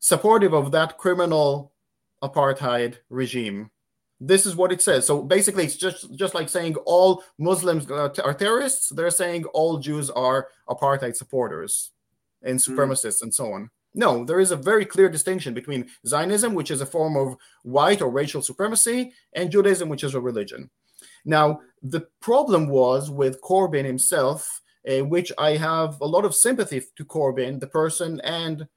supportive 0.00 0.52
of 0.52 0.72
that 0.72 0.98
criminal 0.98 1.72
apartheid 2.22 2.96
regime. 3.10 3.70
This 4.20 4.46
is 4.46 4.56
what 4.56 4.72
it 4.72 4.82
says. 4.82 5.06
So 5.06 5.22
basically, 5.22 5.64
it's 5.64 5.76
just 5.76 6.14
just 6.16 6.34
like 6.34 6.48
saying 6.48 6.76
all 6.86 7.22
Muslims 7.38 7.90
are 7.90 8.34
terrorists. 8.34 8.88
They're 8.88 9.10
saying 9.10 9.44
all 9.46 9.78
Jews 9.78 10.10
are 10.10 10.48
apartheid 10.68 11.14
supporters 11.16 11.92
and 12.42 12.60
hmm. 12.62 12.72
supremacists 12.72 13.18
mm. 13.18 13.22
and 13.22 13.34
so 13.34 13.52
on. 13.52 13.70
No, 13.94 14.24
there 14.24 14.40
is 14.40 14.50
a 14.50 14.56
very 14.56 14.84
clear 14.84 15.08
distinction 15.08 15.54
between 15.54 15.88
Zionism, 16.06 16.54
which 16.54 16.70
is 16.70 16.80
a 16.80 16.86
form 16.86 17.16
of 17.16 17.36
white 17.62 18.02
or 18.02 18.10
racial 18.10 18.42
supremacy, 18.42 19.12
and 19.32 19.50
Judaism, 19.50 19.88
which 19.88 20.04
is 20.04 20.14
a 20.14 20.20
religion. 20.20 20.70
Now, 21.24 21.60
the 21.82 22.06
problem 22.20 22.68
was 22.68 23.10
with 23.10 23.40
Corbyn 23.40 23.84
himself, 23.84 24.60
uh, 24.88 25.04
which 25.04 25.32
I 25.38 25.56
have 25.56 26.00
a 26.00 26.06
lot 26.06 26.24
of 26.24 26.34
sympathy 26.34 26.82
to 26.96 27.04
Corbyn, 27.04 27.60
the 27.60 27.66
person, 27.66 28.20
and 28.20 28.68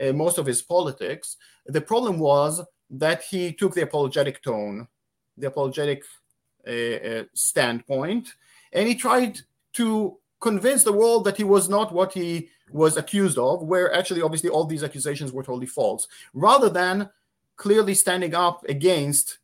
uh, 0.00 0.12
most 0.12 0.38
of 0.38 0.46
his 0.46 0.62
politics. 0.62 1.36
The 1.66 1.80
problem 1.80 2.18
was 2.18 2.62
that 2.90 3.22
he 3.22 3.52
took 3.52 3.74
the 3.74 3.82
apologetic 3.82 4.42
tone, 4.42 4.88
the 5.36 5.48
apologetic 5.48 6.04
uh, 6.66 6.70
uh 6.70 7.24
standpoint, 7.34 8.34
and 8.72 8.88
he 8.88 8.94
tried 8.94 9.40
to 9.74 10.18
convince 10.40 10.84
the 10.84 10.92
world 10.92 11.24
that 11.24 11.36
he 11.36 11.44
was 11.44 11.68
not 11.68 11.92
what 11.92 12.12
he 12.12 12.48
was 12.70 12.96
accused 12.96 13.38
of, 13.38 13.62
where 13.62 13.94
actually, 13.94 14.22
obviously, 14.22 14.50
all 14.50 14.64
these 14.64 14.84
accusations 14.84 15.32
were 15.32 15.42
totally 15.42 15.66
false, 15.66 16.06
rather 16.34 16.68
than 16.68 17.08
clearly 17.56 17.94
standing 17.94 18.34
up 18.34 18.64
against 18.68 19.38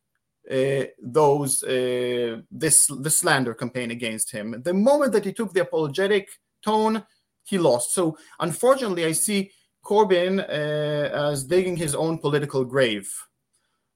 uh, 0.51 0.85
those 1.03 1.63
uh, 1.65 2.41
this 2.51 2.87
the 2.87 3.11
slander 3.11 3.55
campaign 3.55 3.91
against 3.91 4.31
him. 4.31 4.63
The 4.63 4.75
moment 4.75 5.13
that 5.13 5.25
he 5.25 5.33
took 5.33 5.53
the 5.53 5.63
apologetic 5.63 6.29
tone, 6.63 7.05
he 7.45 7.59
lost. 7.59 7.95
So 7.95 8.19
unfortunately, 8.41 9.05
I 9.07 9.13
see 9.13 9.51
Corbyn 9.83 10.41
uh, 10.41 11.31
as 11.31 11.45
digging 11.45 11.77
his 11.77 11.95
own 11.95 12.19
political 12.19 12.65
grave. 12.65 13.11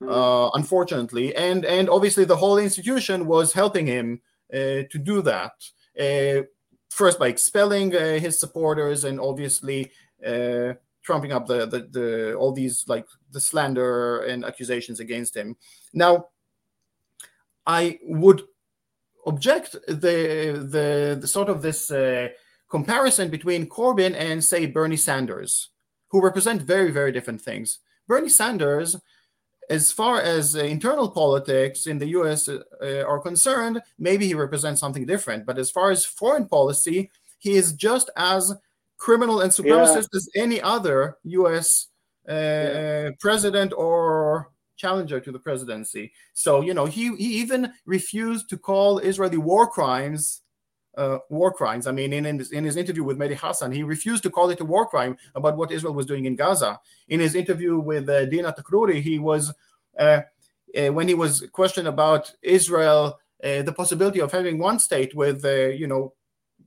Mm-hmm. 0.03 0.13
Uh, 0.13 0.51
unfortunately, 0.51 1.35
and 1.35 1.65
and 1.65 1.91
obviously 1.91 2.25
the 2.25 2.37
whole 2.37 2.59
institution 2.59 3.27
was 3.27 3.53
helping 3.53 3.87
him 3.87 4.21
uh, 4.53 4.87
to 4.91 4.99
do 4.99 5.23
that. 5.23 5.53
Uh, 5.99 6.43
first 6.91 7.19
by 7.19 7.29
expelling 7.29 7.91
his 7.91 8.41
supporters 8.41 9.05
and 9.05 9.21
obviously 9.21 9.91
uh, 10.27 10.73
trumping 11.03 11.33
up 11.33 11.47
the, 11.47 11.67
the, 11.67 11.81
the 11.91 12.35
all 12.35 12.53
these 12.53 12.85
like 12.87 13.07
the 13.33 13.41
slander 13.41 14.21
and 14.21 14.45
accusations 14.45 15.01
against 15.01 15.37
him. 15.37 15.57
Now, 15.93 16.27
I 17.67 17.99
would 18.03 18.43
object 19.27 19.73
the 19.87 20.67
the, 20.75 21.19
the 21.21 21.27
sort 21.27 21.49
of 21.49 21.63
this 21.63 21.91
uh, 21.91 22.29
comparison 22.71 23.31
between 23.31 23.69
Corbyn 23.69 24.15
and 24.15 24.45
say 24.45 24.67
Bernie 24.67 24.97
Sanders, 24.97 25.71
who 26.09 26.21
represent 26.21 26.63
very 26.63 26.91
very 26.91 27.13
different 27.13 27.41
things. 27.41 27.79
Bernie 28.07 28.29
Sanders 28.29 28.97
as 29.71 29.93
far 29.93 30.21
as 30.21 30.57
uh, 30.57 30.61
internal 30.61 31.11
politics 31.11 31.87
in 31.87 31.99
the 31.99 32.09
US 32.19 32.49
uh, 32.49 32.59
are 33.07 33.21
concerned, 33.21 33.81
maybe 33.99 34.27
he 34.27 34.35
represents 34.35 34.81
something 34.81 35.07
different. 35.07 35.47
But 35.47 35.59
as 35.59 35.71
far 35.71 35.91
as 35.91 36.05
foreign 36.05 36.47
policy, 36.49 37.11
he 37.39 37.55
is 37.55 37.73
just 37.73 38.11
as 38.17 38.53
criminal 38.97 39.41
and 39.41 39.53
supremacist 39.53 40.09
yeah. 40.13 40.17
as 40.17 40.29
any 40.35 40.61
other 40.61 41.19
US 41.25 41.89
uh, 42.29 42.33
yeah. 42.33 43.11
president 43.21 43.73
or 43.77 44.51
challenger 44.77 45.21
to 45.21 45.33
the 45.33 45.39
presidency. 45.39 46.13
So, 46.35 46.61
you 46.61 46.73
know, 46.73 46.87
he, 46.87 47.15
he 47.17 47.41
even 47.41 47.73
refused 47.85 48.49
to 48.51 48.57
call 48.57 48.99
Israeli 48.99 49.39
war 49.39 49.67
crimes 49.67 50.43
uh, 50.99 51.19
war 51.31 51.53
crimes. 51.53 51.87
I 51.87 51.93
mean, 51.93 52.13
in, 52.13 52.27
in 52.27 52.39
his, 52.39 52.51
in, 52.51 52.65
his, 52.65 52.77
interview 52.77 53.05
with 53.05 53.19
Mehdi 53.19 53.37
Hasan, 53.37 53.73
he 53.73 53.83
refused 53.83 54.25
to 54.25 54.31
call 54.31 54.51
it 54.51 54.61
a 54.61 54.65
war 54.65 54.87
crime 54.87 55.17
about 55.35 55.57
what 55.57 55.71
Israel 55.71 55.95
was 55.95 56.07
doing 56.07 56.25
in 56.25 56.35
Gaza. 56.35 56.81
In 57.09 57.21
his 57.21 57.35
interview 57.35 57.79
with 57.79 58.09
uh, 58.09 58.27
Dina 58.27 58.53
Takruri, 58.53 59.01
he 59.01 59.19
was, 59.19 59.55
uh, 59.99 60.23
uh 60.77 60.89
when 60.89 61.09
he 61.09 61.15
was 61.15 61.45
questioned 61.53 61.89
about 61.89 62.33
Israel, 62.43 63.19
uh, 63.45 63.63
the 63.63 63.73
possibility 63.73 64.21
of 64.21 64.33
having 64.33 64.59
one 64.59 64.79
state 64.79 65.15
with, 65.15 65.45
uh, 65.45 65.69
you 65.69 65.87
know, 65.87 66.15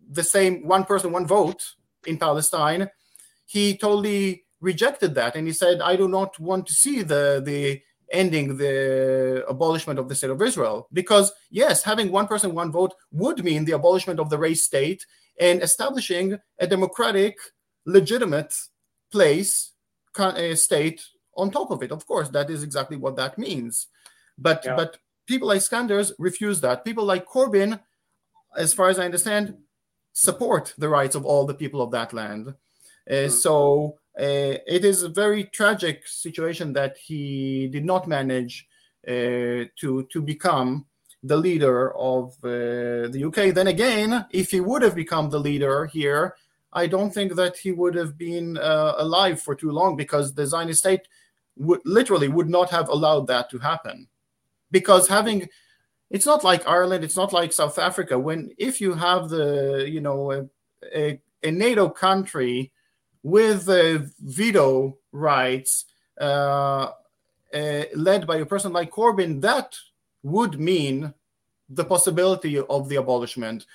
the 0.09 0.23
same 0.23 0.65
one 0.65 0.85
person, 0.85 1.11
one 1.11 1.27
vote 1.27 1.61
in 2.05 2.17
Palestine, 2.17 2.89
he 3.45 3.77
totally 3.77 4.45
rejected 4.61 5.15
that. 5.15 5.35
And 5.35 5.45
he 5.45 5.53
said, 5.53 5.81
I 5.81 5.95
do 5.95 6.07
not 6.07 6.39
want 6.39 6.67
to 6.67 6.73
see 6.73 7.01
the, 7.01 7.41
the 7.43 7.81
ending 8.11 8.57
the 8.57 9.43
abolishment 9.47 9.99
of 9.99 10.09
the 10.09 10.15
state 10.15 10.29
of 10.29 10.41
Israel. 10.41 10.87
Because, 10.93 11.31
yes, 11.49 11.83
having 11.83 12.11
one 12.11 12.27
person, 12.27 12.53
one 12.53 12.71
vote 12.71 12.93
would 13.11 13.43
mean 13.43 13.65
the 13.65 13.73
abolishment 13.73 14.19
of 14.19 14.29
the 14.29 14.37
race 14.37 14.63
state 14.63 15.05
and 15.39 15.61
establishing 15.61 16.37
a 16.59 16.67
democratic, 16.67 17.37
legitimate 17.85 18.53
place, 19.11 19.71
a 20.17 20.55
state 20.55 21.05
on 21.35 21.49
top 21.49 21.71
of 21.71 21.81
it. 21.81 21.91
Of 21.91 22.05
course, 22.05 22.29
that 22.29 22.49
is 22.49 22.63
exactly 22.63 22.97
what 22.97 23.15
that 23.15 23.37
means. 23.37 23.87
But, 24.37 24.63
yeah. 24.65 24.75
but 24.75 24.97
people 25.27 25.47
like 25.47 25.61
Sanders 25.61 26.13
refuse 26.19 26.61
that. 26.61 26.85
People 26.85 27.05
like 27.05 27.25
Corbyn, 27.25 27.79
as 28.55 28.73
far 28.73 28.89
as 28.89 28.99
I 28.99 29.05
understand, 29.05 29.55
support 30.13 30.73
the 30.77 30.89
rights 30.89 31.15
of 31.15 31.25
all 31.25 31.45
the 31.45 31.53
people 31.53 31.81
of 31.81 31.91
that 31.91 32.13
land. 32.13 32.49
Uh, 33.09 33.13
mm-hmm. 33.13 33.29
So 33.31 33.97
it 34.17 34.85
is 34.85 35.03
a 35.03 35.09
very 35.09 35.45
tragic 35.45 36.07
situation 36.07 36.73
that 36.73 36.97
he 36.97 37.67
did 37.67 37.85
not 37.85 38.07
manage 38.07 38.67
uh, 39.07 39.65
to 39.79 40.07
to 40.11 40.21
become 40.21 40.85
the 41.23 41.37
leader 41.37 41.95
of 41.95 42.33
uh, 42.43 43.07
the 43.09 43.23
UK. 43.25 43.53
Then 43.53 43.67
again, 43.67 44.25
if 44.31 44.51
he 44.51 44.59
would 44.59 44.81
have 44.81 44.95
become 44.95 45.29
the 45.29 45.39
leader 45.39 45.85
here, 45.85 46.35
I 46.73 46.87
don't 46.87 47.13
think 47.13 47.35
that 47.35 47.57
he 47.57 47.71
would 47.71 47.95
have 47.95 48.17
been 48.17 48.57
uh, 48.57 48.93
alive 48.97 49.41
for 49.41 49.55
too 49.55 49.71
long 49.71 49.95
because 49.95 50.33
the 50.33 50.47
Zionist 50.47 50.79
state 50.79 51.07
would 51.57 51.81
literally 51.85 52.27
would 52.27 52.49
not 52.49 52.69
have 52.69 52.89
allowed 52.89 53.27
that 53.27 53.49
to 53.51 53.59
happen. 53.59 54.07
Because 54.71 55.07
having 55.07 55.49
it's 56.09 56.25
not 56.25 56.43
like 56.43 56.67
Ireland, 56.67 57.03
it's 57.03 57.15
not 57.15 57.33
like 57.33 57.53
South 57.53 57.79
Africa. 57.79 58.19
When 58.19 58.51
if 58.57 58.81
you 58.81 58.93
have 58.93 59.29
the 59.29 59.87
you 59.89 60.01
know 60.01 60.31
a, 60.31 60.45
a, 60.95 61.19
a 61.43 61.51
NATO 61.51 61.89
country 61.89 62.71
with 63.23 63.69
uh, 63.69 63.99
veto 64.19 64.97
rights 65.11 65.85
uh, 66.19 66.91
uh, 67.53 67.83
led 67.95 68.25
by 68.25 68.37
a 68.37 68.45
person 68.45 68.73
like 68.73 68.91
Corbyn, 68.91 69.41
that 69.41 69.75
would 70.23 70.59
mean 70.59 71.13
the 71.69 71.85
possibility 71.85 72.59
of 72.59 72.89
the 72.89 72.97
abolishment 72.97 73.65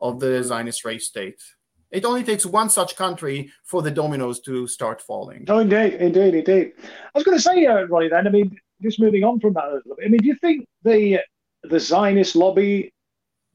of 0.00 0.20
the 0.20 0.42
Zionist 0.42 0.84
race 0.84 1.06
state. 1.06 1.42
It 1.90 2.04
only 2.04 2.24
takes 2.24 2.44
one 2.44 2.70
such 2.70 2.96
country 2.96 3.52
for 3.62 3.80
the 3.80 3.90
dominoes 3.90 4.40
to 4.40 4.66
start 4.66 5.00
falling. 5.00 5.44
Oh, 5.48 5.60
indeed, 5.60 5.94
indeed, 5.94 6.34
indeed. 6.34 6.72
I 6.82 7.10
was 7.14 7.22
going 7.22 7.38
to 7.38 7.42
say, 7.42 7.66
uh, 7.66 7.84
Ronnie, 7.84 8.08
then, 8.08 8.26
I 8.26 8.30
mean, 8.30 8.58
just 8.82 8.98
moving 8.98 9.22
on 9.22 9.38
from 9.38 9.54
that 9.54 9.64
a 9.64 9.74
little 9.74 9.96
bit, 9.96 10.06
I 10.06 10.08
mean, 10.08 10.20
do 10.20 10.26
you 10.26 10.34
think 10.36 10.66
the 10.82 11.20
the 11.62 11.80
Zionist 11.80 12.36
lobby 12.36 12.92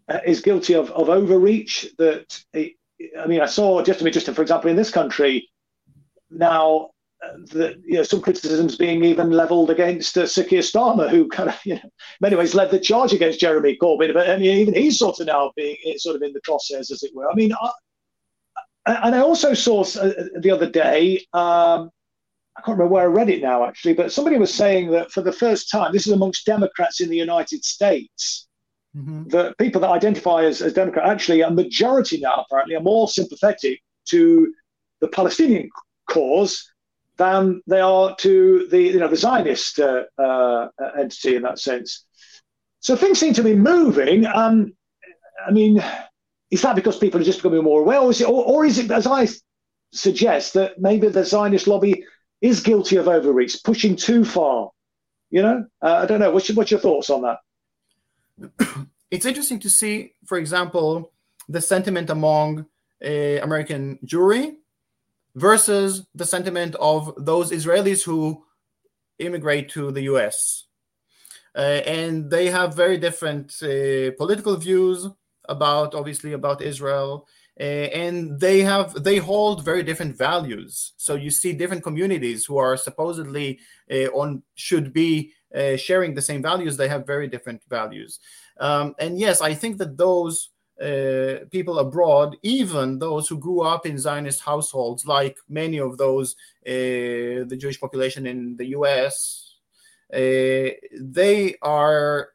uh, 0.07 0.19
is 0.25 0.41
guilty 0.41 0.73
of, 0.73 0.89
of 0.91 1.09
overreach? 1.09 1.89
That 1.97 2.41
it, 2.53 2.73
I 3.19 3.27
mean, 3.27 3.41
I 3.41 3.45
saw 3.45 3.81
just 3.81 4.01
I 4.01 4.03
mean, 4.03 4.13
just 4.13 4.29
for 4.29 4.41
example, 4.41 4.69
in 4.69 4.75
this 4.75 4.91
country 4.91 5.49
now, 6.29 6.89
uh, 7.23 7.33
the, 7.47 7.81
you 7.83 7.95
know, 7.95 8.03
some 8.03 8.21
criticisms 8.21 8.77
being 8.77 9.03
even 9.03 9.31
levelled 9.31 9.69
against 9.69 10.17
uh, 10.17 10.25
Sir 10.25 10.43
Keir 10.43 10.61
Starmer, 10.61 11.09
who 11.09 11.27
kind 11.27 11.49
of, 11.49 11.59
you 11.65 11.75
know, 11.75 11.81
in 11.83 11.91
many 12.21 12.35
ways 12.35 12.55
led 12.55 12.71
the 12.71 12.79
charge 12.79 13.13
against 13.13 13.39
Jeremy 13.39 13.77
Corbyn. 13.81 14.13
But 14.13 14.29
I 14.29 14.37
mean, 14.37 14.57
even 14.57 14.73
he's 14.73 14.99
sort 14.99 15.19
of 15.19 15.27
now 15.27 15.51
being 15.55 15.75
eh, 15.85 15.95
sort 15.97 16.15
of 16.15 16.21
in 16.21 16.33
the 16.33 16.41
crosshairs, 16.41 16.91
as 16.91 17.03
it 17.03 17.11
were. 17.13 17.29
I 17.29 17.35
mean, 17.35 17.53
I, 17.53 17.71
and 18.85 19.15
I 19.15 19.19
also 19.19 19.53
saw 19.53 19.81
uh, 19.81 20.13
the 20.39 20.51
other 20.51 20.69
day. 20.69 21.25
Um, 21.33 21.91
I 22.57 22.61
can't 22.61 22.77
remember 22.77 22.93
where 22.93 23.03
I 23.03 23.07
read 23.07 23.29
it 23.29 23.41
now, 23.41 23.65
actually, 23.65 23.93
but 23.93 24.11
somebody 24.11 24.37
was 24.37 24.53
saying 24.53 24.91
that 24.91 25.11
for 25.11 25.21
the 25.21 25.31
first 25.31 25.71
time, 25.71 25.93
this 25.93 26.05
is 26.05 26.11
amongst 26.11 26.45
Democrats 26.45 26.99
in 26.99 27.09
the 27.09 27.15
United 27.15 27.63
States, 27.63 28.48
mm-hmm. 28.95 29.27
that 29.29 29.57
people 29.57 29.81
that 29.81 29.89
identify 29.89 30.43
as, 30.43 30.61
as 30.61 30.73
Democrat, 30.73 31.07
actually, 31.07 31.41
a 31.41 31.49
majority 31.49 32.19
now 32.19 32.45
apparently 32.45 32.75
are 32.75 32.81
more 32.81 33.07
sympathetic 33.07 33.81
to 34.09 34.53
the 35.01 35.07
Palestinian 35.07 35.69
cause 36.09 36.69
than 37.17 37.61
they 37.67 37.81
are 37.81 38.15
to 38.15 38.67
the 38.71 38.81
you 38.81 38.99
know 38.99 39.07
the 39.07 39.15
Zionist 39.15 39.79
uh, 39.79 40.03
uh, 40.17 40.67
entity 40.97 41.35
in 41.35 41.43
that 41.43 41.59
sense. 41.59 42.05
So 42.79 42.95
things 42.95 43.19
seem 43.19 43.33
to 43.33 43.43
be 43.43 43.55
moving. 43.55 44.25
Um, 44.25 44.73
I 45.45 45.51
mean, 45.51 45.83
is 46.49 46.61
that 46.61 46.75
because 46.75 46.97
people 46.97 47.19
are 47.19 47.25
just 47.25 47.39
becoming 47.39 47.63
more 47.63 47.81
aware, 47.81 47.99
or 47.99 48.11
is 48.11 48.21
it, 48.21 48.29
or, 48.29 48.43
or 48.43 48.65
is 48.65 48.79
it 48.79 48.89
as 48.89 49.05
I 49.05 49.27
suggest 49.91 50.53
that 50.53 50.79
maybe 50.79 51.09
the 51.09 51.25
Zionist 51.25 51.67
lobby 51.67 52.05
is 52.41 52.61
guilty 52.61 52.95
of 52.95 53.07
overreach, 53.07 53.63
pushing 53.63 53.95
too 53.95 54.23
far? 54.23 54.69
You 55.29 55.43
know, 55.43 55.65
uh, 55.81 55.95
I 55.95 56.05
don't 56.05 56.19
know. 56.19 56.31
What's 56.31 56.49
your, 56.49 56.55
what's 56.55 56.71
your 56.71 56.79
thoughts 56.79 57.09
on 57.09 57.21
that? 57.23 57.37
It's 59.11 59.25
interesting 59.25 59.59
to 59.61 59.69
see, 59.71 60.13
for 60.25 60.37
example, 60.37 61.11
the 61.47 61.61
sentiment 61.61 62.11
among 62.11 62.67
uh, 63.03 63.41
American 63.41 63.97
Jewry 64.05 64.57
versus 65.33 66.05
the 66.13 66.25
sentiment 66.25 66.75
of 66.75 67.13
those 67.17 67.49
Israelis 67.51 68.03
who 68.03 68.45
immigrate 69.17 69.67
to 69.69 69.91
the 69.91 70.03
US 70.13 70.67
uh, 71.55 71.81
and 71.85 72.29
they 72.29 72.47
have 72.47 72.75
very 72.75 72.97
different 72.97 73.55
uh, 73.63 74.11
political 74.17 74.55
views 74.55 75.07
about, 75.47 75.95
obviously, 75.95 76.33
about 76.33 76.61
Israel. 76.61 77.27
Uh, 77.59 77.91
and 77.91 78.39
they 78.39 78.61
have 78.61 79.03
they 79.03 79.17
hold 79.17 79.65
very 79.65 79.83
different 79.83 80.17
values 80.17 80.93
so 80.95 81.15
you 81.15 81.29
see 81.29 81.51
different 81.51 81.83
communities 81.83 82.45
who 82.45 82.57
are 82.57 82.77
supposedly 82.77 83.59
uh, 83.91 84.07
on 84.13 84.41
should 84.55 84.93
be 84.93 85.33
uh, 85.55 85.75
sharing 85.75 86.13
the 86.13 86.21
same 86.21 86.41
values 86.41 86.77
they 86.77 86.87
have 86.87 87.05
very 87.05 87.27
different 87.27 87.61
values. 87.69 88.19
Um, 88.59 88.93
and 88.99 89.17
yes 89.17 89.39
i 89.41 89.53
think 89.53 89.77
that 89.77 89.95
those 89.95 90.49
uh, 90.81 91.45
people 91.51 91.79
abroad, 91.79 92.37
even 92.41 92.99
those 92.99 93.27
who 93.27 93.37
grew 93.37 93.61
up 93.61 93.85
in 93.85 93.97
Zionist 93.97 94.39
households, 94.41 95.05
like 95.05 95.37
many 95.49 95.77
of 95.77 95.97
those, 95.97 96.35
uh, 96.65 97.43
the 97.49 97.57
Jewish 97.59 97.79
population 97.79 98.25
in 98.25 98.55
the 98.55 98.67
US, 98.67 99.55
uh, 100.13 100.71
they 100.99 101.55
are 101.61 102.29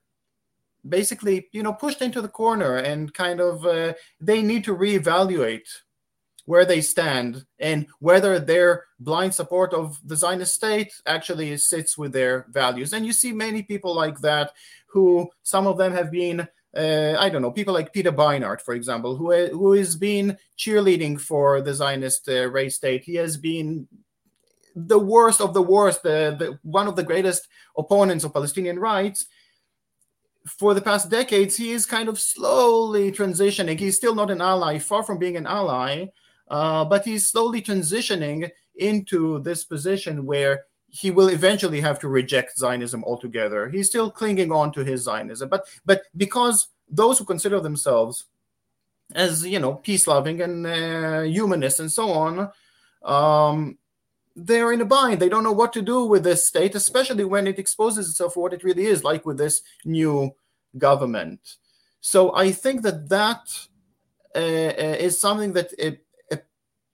basically, 0.86 1.48
you 1.52 1.62
know, 1.62 1.72
pushed 1.72 2.02
into 2.02 2.20
the 2.20 2.28
corner 2.28 2.76
and 2.76 3.14
kind 3.14 3.40
of 3.40 3.64
uh, 3.64 3.94
they 4.20 4.42
need 4.42 4.64
to 4.64 4.76
reevaluate 4.76 5.68
where 6.46 6.64
they 6.64 6.80
stand 6.80 7.44
and 7.58 7.86
whether 8.00 8.38
their 8.38 8.84
blind 9.00 9.34
support 9.34 9.72
of 9.72 9.98
the 10.04 10.16
Zionist 10.16 10.54
state 10.54 10.92
actually 11.06 11.56
sits 11.56 11.96
with 11.96 12.12
their 12.12 12.46
values. 12.50 12.92
And 12.92 13.06
you 13.06 13.12
see 13.12 13.32
many 13.32 13.62
people 13.62 13.94
like 13.94 14.20
that 14.20 14.52
who 14.88 15.30
some 15.42 15.66
of 15.66 15.78
them 15.78 15.92
have 15.92 16.10
been 16.10 16.46
uh, 16.76 17.16
I 17.20 17.28
don't 17.28 17.42
know, 17.42 17.52
people 17.52 17.72
like 17.72 17.92
Peter 17.92 18.10
Beinart, 18.10 18.60
for 18.60 18.74
example, 18.74 19.16
who 19.16 19.32
who 19.46 19.72
has 19.74 19.94
been 19.94 20.36
cheerleading 20.58 21.20
for 21.20 21.60
the 21.60 21.72
Zionist 21.72 22.28
uh, 22.28 22.50
race 22.50 22.74
state. 22.74 23.04
He 23.04 23.14
has 23.14 23.36
been 23.36 23.86
the 24.74 24.98
worst 24.98 25.40
of 25.40 25.54
the 25.54 25.62
worst, 25.62 26.02
the, 26.02 26.34
the 26.36 26.58
one 26.62 26.88
of 26.88 26.96
the 26.96 27.02
greatest 27.02 27.46
opponents 27.78 28.24
of 28.24 28.32
Palestinian 28.32 28.78
rights. 28.78 29.26
For 30.46 30.74
the 30.74 30.80
past 30.80 31.08
decades, 31.10 31.56
he 31.56 31.70
is 31.70 31.86
kind 31.86 32.08
of 32.08 32.20
slowly 32.20 33.10
transitioning. 33.12 33.78
He's 33.78 33.96
still 33.96 34.14
not 34.14 34.30
an 34.30 34.42
ally, 34.42 34.78
far 34.78 35.02
from 35.02 35.18
being 35.18 35.36
an 35.36 35.46
ally, 35.46 36.06
uh, 36.48 36.84
but 36.84 37.04
he's 37.04 37.26
slowly 37.26 37.62
transitioning 37.62 38.50
into 38.76 39.38
this 39.40 39.64
position 39.64 40.26
where 40.26 40.64
he 40.88 41.10
will 41.10 41.28
eventually 41.28 41.80
have 41.80 41.98
to 41.98 42.08
reject 42.08 42.56
Zionism 42.56 43.02
altogether. 43.04 43.68
He's 43.68 43.88
still 43.88 44.10
clinging 44.10 44.52
on 44.52 44.72
to 44.72 44.84
his 44.84 45.02
Zionism, 45.02 45.48
but 45.48 45.66
but 45.84 46.02
because 46.16 46.68
those 46.88 47.18
who 47.18 47.24
consider 47.24 47.60
themselves 47.60 48.26
as 49.14 49.44
you 49.44 49.58
know 49.58 49.74
peace 49.74 50.06
loving 50.06 50.40
and 50.40 50.66
uh, 50.66 51.22
humanists 51.22 51.80
and 51.80 51.90
so 51.90 52.10
on, 52.10 52.50
um, 53.02 53.78
they're 54.36 54.72
in 54.72 54.80
a 54.80 54.84
bind. 54.84 55.20
They 55.20 55.28
don't 55.28 55.44
know 55.44 55.52
what 55.52 55.72
to 55.74 55.82
do 55.82 56.04
with 56.04 56.24
this 56.24 56.46
state, 56.46 56.74
especially 56.74 57.24
when 57.24 57.46
it 57.46 57.58
exposes 57.58 58.08
itself 58.08 58.34
for 58.34 58.42
what 58.44 58.52
it 58.52 58.64
really 58.64 58.86
is, 58.86 59.04
like 59.04 59.24
with 59.26 59.38
this 59.38 59.62
new 59.84 60.34
government. 60.76 61.56
So 62.00 62.34
I 62.34 62.52
think 62.52 62.82
that 62.82 63.08
that 63.08 63.66
uh, 64.34 64.38
uh 64.38 64.96
is 64.98 65.20
something 65.20 65.52
that 65.52 65.72
it, 65.78 65.84
it, 65.84 66.03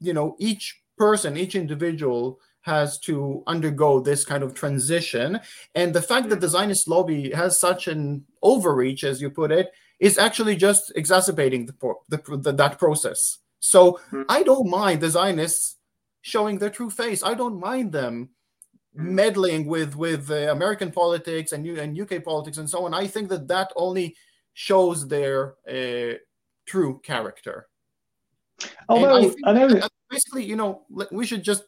you 0.00 0.12
know 0.12 0.36
each 0.38 0.80
person, 0.96 1.36
each 1.36 1.54
individual 1.54 2.38
has 2.62 2.98
to 2.98 3.42
undergo 3.46 4.00
this 4.00 4.24
kind 4.24 4.42
of 4.42 4.54
transition. 4.54 5.40
And 5.74 5.94
the 5.94 6.02
fact 6.02 6.28
that 6.28 6.40
the 6.40 6.48
Zionist 6.48 6.88
lobby 6.88 7.30
has 7.30 7.58
such 7.58 7.88
an 7.88 8.24
overreach, 8.42 9.02
as 9.02 9.20
you 9.22 9.30
put 9.30 9.50
it, 9.50 9.70
is 9.98 10.18
actually 10.18 10.56
just 10.56 10.92
exacerbating 10.94 11.66
the, 11.66 11.94
the, 12.08 12.36
the 12.36 12.52
that 12.52 12.78
process. 12.78 13.38
So 13.60 13.92
mm-hmm. 13.92 14.22
I 14.28 14.42
don't 14.42 14.68
mind 14.68 15.00
the 15.00 15.10
Zionists 15.10 15.76
showing 16.22 16.58
their 16.58 16.70
true 16.70 16.90
face. 16.90 17.22
I 17.22 17.34
don't 17.34 17.60
mind 17.60 17.92
them 17.92 18.30
hmm. 18.94 19.14
meddling 19.14 19.66
with 19.66 19.96
with 19.96 20.30
uh, 20.30 20.50
American 20.50 20.90
politics 20.90 21.52
and, 21.52 21.66
and 21.66 21.98
UK 21.98 22.22
politics 22.24 22.58
and 22.58 22.68
so 22.68 22.84
on. 22.84 22.94
I 22.94 23.06
think 23.06 23.28
that 23.28 23.48
that 23.48 23.72
only 23.76 24.16
shows 24.52 25.08
their 25.08 25.54
uh, 25.68 26.18
true 26.66 27.00
character. 27.02 27.69
Although 28.88 29.32
I, 29.44 29.50
I 29.50 29.52
know 29.52 29.88
basically, 30.10 30.44
you 30.44 30.56
know, 30.56 30.82
we 31.10 31.26
should 31.26 31.42
just 31.42 31.64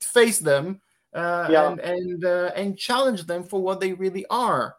face 0.00 0.38
them 0.38 0.80
uh, 1.14 1.48
yeah. 1.50 1.70
and 1.70 1.80
and 1.80 2.24
uh, 2.24 2.50
and 2.54 2.78
challenge 2.78 3.24
them 3.26 3.44
for 3.44 3.60
what 3.62 3.80
they 3.80 3.92
really 3.92 4.26
are. 4.30 4.76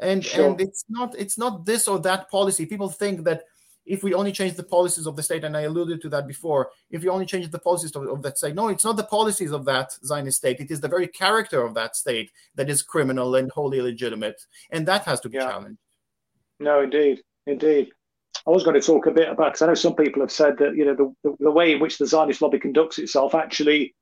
And 0.00 0.24
sure. 0.24 0.46
and 0.46 0.60
it's 0.60 0.84
not 0.88 1.14
it's 1.18 1.38
not 1.38 1.64
this 1.66 1.88
or 1.88 1.98
that 2.00 2.30
policy. 2.30 2.66
People 2.66 2.88
think 2.88 3.24
that 3.24 3.42
if 3.84 4.02
we 4.02 4.12
only 4.12 4.32
change 4.32 4.54
the 4.54 4.62
policies 4.62 5.06
of 5.06 5.16
the 5.16 5.22
state, 5.22 5.44
and 5.44 5.56
I 5.56 5.62
alluded 5.62 6.02
to 6.02 6.08
that 6.10 6.26
before, 6.26 6.70
if 6.90 7.02
you 7.02 7.10
only 7.10 7.24
change 7.24 7.50
the 7.50 7.58
policies 7.58 7.96
of, 7.96 8.06
of, 8.06 8.22
that 8.22 8.36
state, 8.36 8.54
no, 8.54 8.68
it's 8.68 8.84
not 8.84 8.98
the 8.98 9.04
policies 9.04 9.50
of 9.50 9.64
that 9.64 9.92
Zionist 10.04 10.36
state. 10.36 10.60
It 10.60 10.70
is 10.70 10.80
the 10.80 10.88
very 10.88 11.08
character 11.08 11.62
of 11.62 11.72
that 11.74 11.96
state 11.96 12.30
that 12.54 12.68
is 12.68 12.82
criminal 12.82 13.34
and 13.34 13.50
wholly 13.50 13.78
illegitimate, 13.78 14.44
and 14.70 14.86
that 14.86 15.04
has 15.04 15.20
to 15.20 15.30
be 15.30 15.38
yeah. 15.38 15.48
challenged. 15.48 15.80
No, 16.60 16.82
indeed, 16.82 17.22
indeed. 17.46 17.90
I 18.46 18.50
was 18.50 18.64
going 18.64 18.80
to 18.80 18.86
talk 18.86 19.06
a 19.06 19.10
bit 19.10 19.28
about 19.28 19.52
because 19.52 19.62
I 19.62 19.66
know 19.66 19.74
some 19.74 19.94
people 19.94 20.22
have 20.22 20.32
said 20.32 20.58
that 20.58 20.76
you 20.76 20.84
know 20.84 21.14
the, 21.22 21.36
the, 21.40 21.50
way 21.50 21.72
in 21.72 21.80
which 21.80 21.98
the 21.98 22.06
Zionist 22.06 22.42
lobby 22.42 22.58
conducts 22.58 22.98
itself 22.98 23.34
actually 23.34 23.94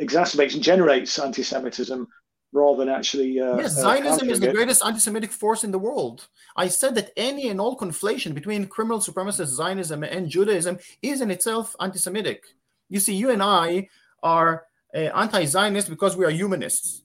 exacerbates 0.00 0.54
and 0.54 0.62
generates 0.62 1.18
anti-Semitism 1.18 2.06
rather 2.52 2.84
than 2.84 2.88
actually. 2.88 3.40
Uh, 3.40 3.56
yes, 3.58 3.78
uh, 3.78 3.82
Zionism 3.82 4.28
uh, 4.28 4.32
is 4.32 4.40
the 4.40 4.52
greatest 4.52 4.84
anti-Semitic 4.84 5.32
force 5.32 5.64
in 5.64 5.70
the 5.70 5.78
world. 5.78 6.28
I 6.56 6.68
said 6.68 6.94
that 6.96 7.12
any 7.16 7.48
and 7.48 7.60
all 7.60 7.76
conflation 7.76 8.34
between 8.34 8.66
criminal 8.66 8.98
supremacist 8.98 9.48
Zionism 9.48 10.02
and 10.02 10.28
Judaism 10.28 10.78
is 11.02 11.20
in 11.20 11.30
itself 11.30 11.76
anti-Semitic. 11.80 12.44
You 12.88 13.00
see, 13.00 13.14
you 13.14 13.30
and 13.30 13.42
I 13.42 13.88
are 14.22 14.64
uh, 14.94 14.98
anti-Zionist 14.98 15.88
because 15.88 16.16
we 16.16 16.24
are 16.24 16.30
humanists. 16.30 17.02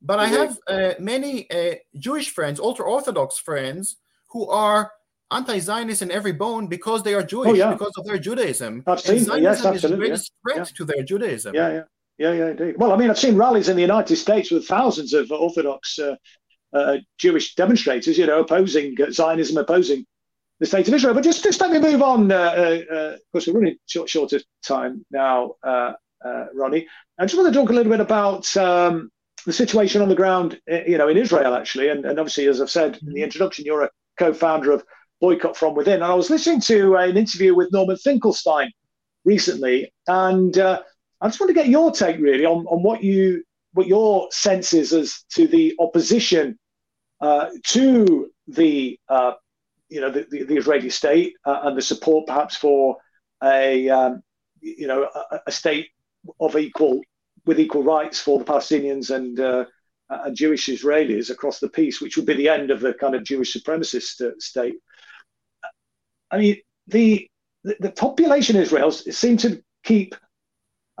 But 0.00 0.18
I 0.18 0.26
have 0.26 0.58
uh, 0.66 0.92
many 0.98 1.50
uh, 1.50 1.76
Jewish 1.96 2.28
friends, 2.28 2.60
ultra-Orthodox 2.60 3.38
friends, 3.38 3.96
who 4.28 4.46
are 4.48 4.92
anti-Zionist 5.30 6.02
in 6.02 6.10
every 6.10 6.32
bone 6.32 6.66
because 6.66 7.02
they 7.02 7.14
are 7.14 7.22
Jewish, 7.22 7.50
oh, 7.50 7.54
yeah. 7.54 7.72
because 7.72 7.92
of 7.98 8.04
their 8.04 8.18
Judaism. 8.18 8.82
I've 8.86 9.00
seen, 9.00 9.20
Zionism 9.20 9.42
yes, 9.42 9.64
absolutely, 9.64 10.10
is 10.10 10.22
the 10.22 10.30
greatest 10.44 10.72
yeah. 10.72 10.76
to 10.76 10.84
their 10.84 11.02
Judaism. 11.02 11.54
Yeah, 11.54 11.72
yeah. 11.72 11.82
Yeah, 12.16 12.32
yeah, 12.32 12.48
indeed. 12.50 12.76
Well, 12.78 12.92
I 12.92 12.96
mean, 12.96 13.10
I've 13.10 13.18
seen 13.18 13.36
rallies 13.36 13.68
in 13.68 13.74
the 13.74 13.82
United 13.82 14.16
States 14.16 14.50
with 14.50 14.68
thousands 14.68 15.14
of 15.14 15.32
Orthodox 15.32 15.98
uh, 15.98 16.14
uh, 16.72 16.98
Jewish 17.18 17.54
demonstrators, 17.54 18.16
you 18.16 18.26
know, 18.26 18.40
opposing 18.40 18.96
Zionism, 19.10 19.56
opposing 19.56 20.06
the 20.60 20.66
state 20.66 20.86
of 20.86 20.94
Israel. 20.94 21.14
But 21.14 21.24
just, 21.24 21.42
just 21.42 21.60
let 21.60 21.72
me 21.72 21.80
move 21.80 22.02
on. 22.02 22.30
Uh, 22.30 22.36
uh, 22.36 22.94
uh 22.94 23.14
of 23.14 23.20
course, 23.32 23.46
we're 23.46 23.54
running 23.54 23.76
short, 23.86 24.08
short 24.08 24.32
of 24.32 24.44
time 24.64 25.04
now, 25.10 25.54
uh, 25.64 25.94
Ronnie. 26.54 26.86
I 27.18 27.26
just 27.26 27.36
want 27.36 27.52
to 27.52 27.58
talk 27.58 27.70
a 27.70 27.72
little 27.72 27.90
bit 27.90 28.00
about 28.00 28.56
um, 28.56 29.10
the 29.44 29.52
situation 29.52 30.00
on 30.00 30.08
the 30.08 30.14
ground, 30.14 30.60
you 30.68 30.98
know, 30.98 31.08
in 31.08 31.16
Israel, 31.16 31.54
actually. 31.54 31.88
And, 31.88 32.04
and 32.04 32.18
obviously, 32.18 32.46
as 32.46 32.60
I've 32.60 32.70
said 32.70 32.98
in 33.02 33.12
the 33.12 33.22
introduction, 33.22 33.64
you're 33.64 33.82
a 33.82 33.90
co-founder 34.18 34.70
of 34.70 34.84
Boycott 35.24 35.56
from 35.56 35.74
Within. 35.74 35.94
And 35.94 36.04
I 36.04 36.14
was 36.14 36.28
listening 36.28 36.60
to 36.62 36.96
an 36.96 37.16
interview 37.16 37.54
with 37.54 37.72
Norman 37.72 37.96
Finkelstein 37.96 38.70
recently, 39.24 39.90
and 40.06 40.54
I 41.24 41.28
just 41.28 41.40
want 41.40 41.48
to 41.48 41.54
get 41.54 41.68
your 41.68 41.90
take 41.90 42.18
really 42.18 42.44
on, 42.44 42.66
on 42.66 42.82
what 42.82 43.02
you 43.02 43.42
what 43.72 43.86
your 43.86 44.28
sense 44.30 44.74
is 44.74 44.92
as 44.92 45.24
to 45.32 45.46
the 45.46 45.74
opposition 45.78 46.58
uh, 47.22 47.46
to 47.68 48.30
the 48.48 48.98
uh, 49.08 49.32
you 49.88 50.02
know 50.02 50.10
the, 50.10 50.26
the, 50.30 50.42
the 50.42 50.56
Israeli 50.56 50.90
state 50.90 51.32
uh, 51.46 51.60
and 51.62 51.74
the 51.74 51.80
support 51.80 52.26
perhaps 52.26 52.54
for 52.56 52.98
a 53.42 53.88
um, 53.88 54.22
you 54.60 54.86
know 54.86 55.08
a, 55.14 55.40
a, 55.46 55.50
state 55.50 55.88
of 56.38 56.54
equal 56.56 57.00
with 57.46 57.58
equal 57.58 57.82
rights 57.82 58.20
for 58.20 58.38
the 58.38 58.44
Palestinians 58.44 59.08
and 59.08 59.40
uh, 59.40 59.64
and 60.10 60.36
Jewish 60.36 60.68
Israelis 60.68 61.30
across 61.30 61.60
the 61.60 61.68
peace, 61.70 62.02
which 62.02 62.18
would 62.18 62.26
be 62.26 62.34
the 62.34 62.50
end 62.50 62.70
of 62.70 62.80
the 62.80 62.92
kind 62.92 63.14
of 63.14 63.24
Jewish 63.24 63.54
supremacist 63.54 64.20
uh, 64.20 64.32
state. 64.38 64.74
I 66.34 66.38
mean, 66.38 66.56
the 66.88 67.28
the, 67.62 67.76
the 67.80 67.90
population 67.90 68.56
of 68.56 68.62
Israel 68.62 68.90
seem 68.90 69.36
to 69.38 69.62
keep 69.84 70.14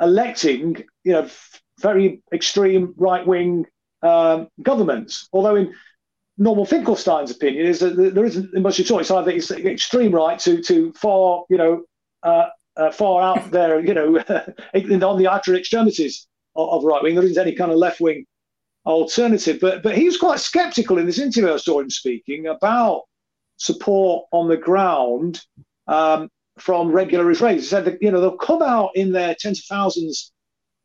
electing, 0.00 0.82
you 1.02 1.12
know, 1.12 1.28
very 1.80 2.22
extreme 2.32 2.94
right 2.96 3.26
wing 3.26 3.66
um, 4.02 4.48
governments. 4.62 5.28
Although, 5.32 5.56
in 5.56 5.74
Norman 6.38 6.66
Finkelstein's 6.66 7.32
opinion, 7.32 7.66
is 7.66 7.80
that 7.80 7.96
there 7.96 8.24
isn't 8.24 8.54
much 8.54 8.78
of 8.78 8.86
a 8.86 8.88
choice. 8.88 9.10
Either 9.10 9.30
it's 9.32 9.50
extreme 9.50 10.14
right 10.14 10.38
to 10.40 10.62
to 10.62 10.92
far, 10.92 11.44
you 11.50 11.58
know, 11.58 11.82
uh, 12.22 12.46
uh, 12.76 12.90
far 12.92 13.20
out 13.20 13.50
there, 13.56 13.80
you 13.80 13.92
know, 13.94 14.16
on 15.08 15.18
the 15.18 15.28
outer 15.28 15.56
extremities 15.56 16.28
of, 16.54 16.68
of 16.68 16.84
right 16.84 17.02
wing. 17.02 17.16
There 17.16 17.24
isn't 17.24 17.46
any 17.46 17.56
kind 17.56 17.72
of 17.72 17.78
left 17.78 18.00
wing 18.00 18.24
alternative. 18.86 19.58
But 19.60 19.82
but 19.82 19.98
he 19.98 20.04
was 20.04 20.16
quite 20.16 20.38
sceptical 20.38 20.98
in 20.98 21.06
this 21.06 21.18
interview 21.18 21.52
I 21.52 21.56
saw 21.56 21.80
him 21.80 21.90
speaking 21.90 22.46
about 22.46 23.02
support 23.56 24.26
on 24.32 24.48
the 24.48 24.56
ground 24.56 25.42
um, 25.86 26.28
from 26.58 26.92
regular 26.92 27.24
Israelis. 27.26 27.56
He 27.56 27.62
said 27.62 27.84
that 27.86 28.02
you 28.02 28.10
know 28.10 28.20
they'll 28.20 28.36
come 28.36 28.62
out 28.62 28.90
in 28.94 29.12
their 29.12 29.34
tens 29.38 29.60
of 29.60 29.64
thousands 29.66 30.32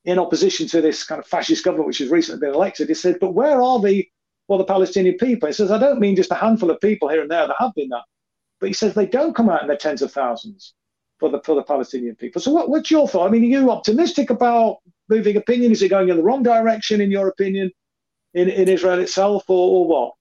in 0.06 0.20
opposition 0.20 0.68
to 0.68 0.82
this 0.82 1.04
kind 1.04 1.20
of 1.20 1.28
fascist 1.28 1.64
government 1.64 1.88
which 1.88 2.00
has 2.00 2.10
recently 2.10 2.40
been 2.40 2.56
elected. 2.56 2.88
He 2.88 2.94
said, 2.94 3.18
but 3.20 3.34
where 3.34 3.62
are 3.62 3.80
the 3.80 4.08
well 4.48 4.60
the 4.60 4.66
Palestinian 4.66 5.18
people? 5.18 5.48
He 5.48 5.54
says, 5.54 5.72
I 5.72 5.78
don't 5.78 6.00
mean 6.00 6.16
just 6.16 6.32
a 6.32 6.36
handful 6.36 6.72
of 6.72 6.82
people 6.82 7.10
here 7.10 7.22
and 7.22 7.30
there 7.30 7.48
that 7.48 7.56
have 7.60 7.74
been 7.76 7.90
that, 7.90 8.04
but 8.60 8.68
he 8.68 8.74
says 8.74 8.94
they 8.94 9.06
don't 9.06 9.36
come 9.36 9.50
out 9.50 9.62
in 9.62 9.68
their 9.68 9.78
tens 9.78 10.02
of 10.02 10.12
thousands 10.12 10.74
for 11.20 11.30
the 11.30 11.40
for 11.44 11.56
the 11.56 11.64
Palestinian 11.64 12.16
people. 12.16 12.42
So 12.42 12.52
what, 12.52 12.70
what's 12.70 12.90
your 12.90 13.08
thought? 13.08 13.28
I 13.28 13.32
mean, 13.32 13.44
are 13.44 13.60
you 13.60 13.72
optimistic 13.72 14.30
about 14.30 14.78
moving 15.10 15.38
opinion? 15.38 15.72
Is 15.72 15.82
it 15.82 15.90
going 15.90 16.10
in 16.10 16.18
the 16.18 16.24
wrong 16.24 16.44
direction 16.44 17.02
in 17.02 17.12
your 17.12 17.28
opinion 17.28 17.72
in, 18.34 18.50
in 18.50 18.70
Israel 18.70 19.00
itself, 19.00 19.44
or, 19.48 19.78
or 19.78 19.88
what? 19.88 20.14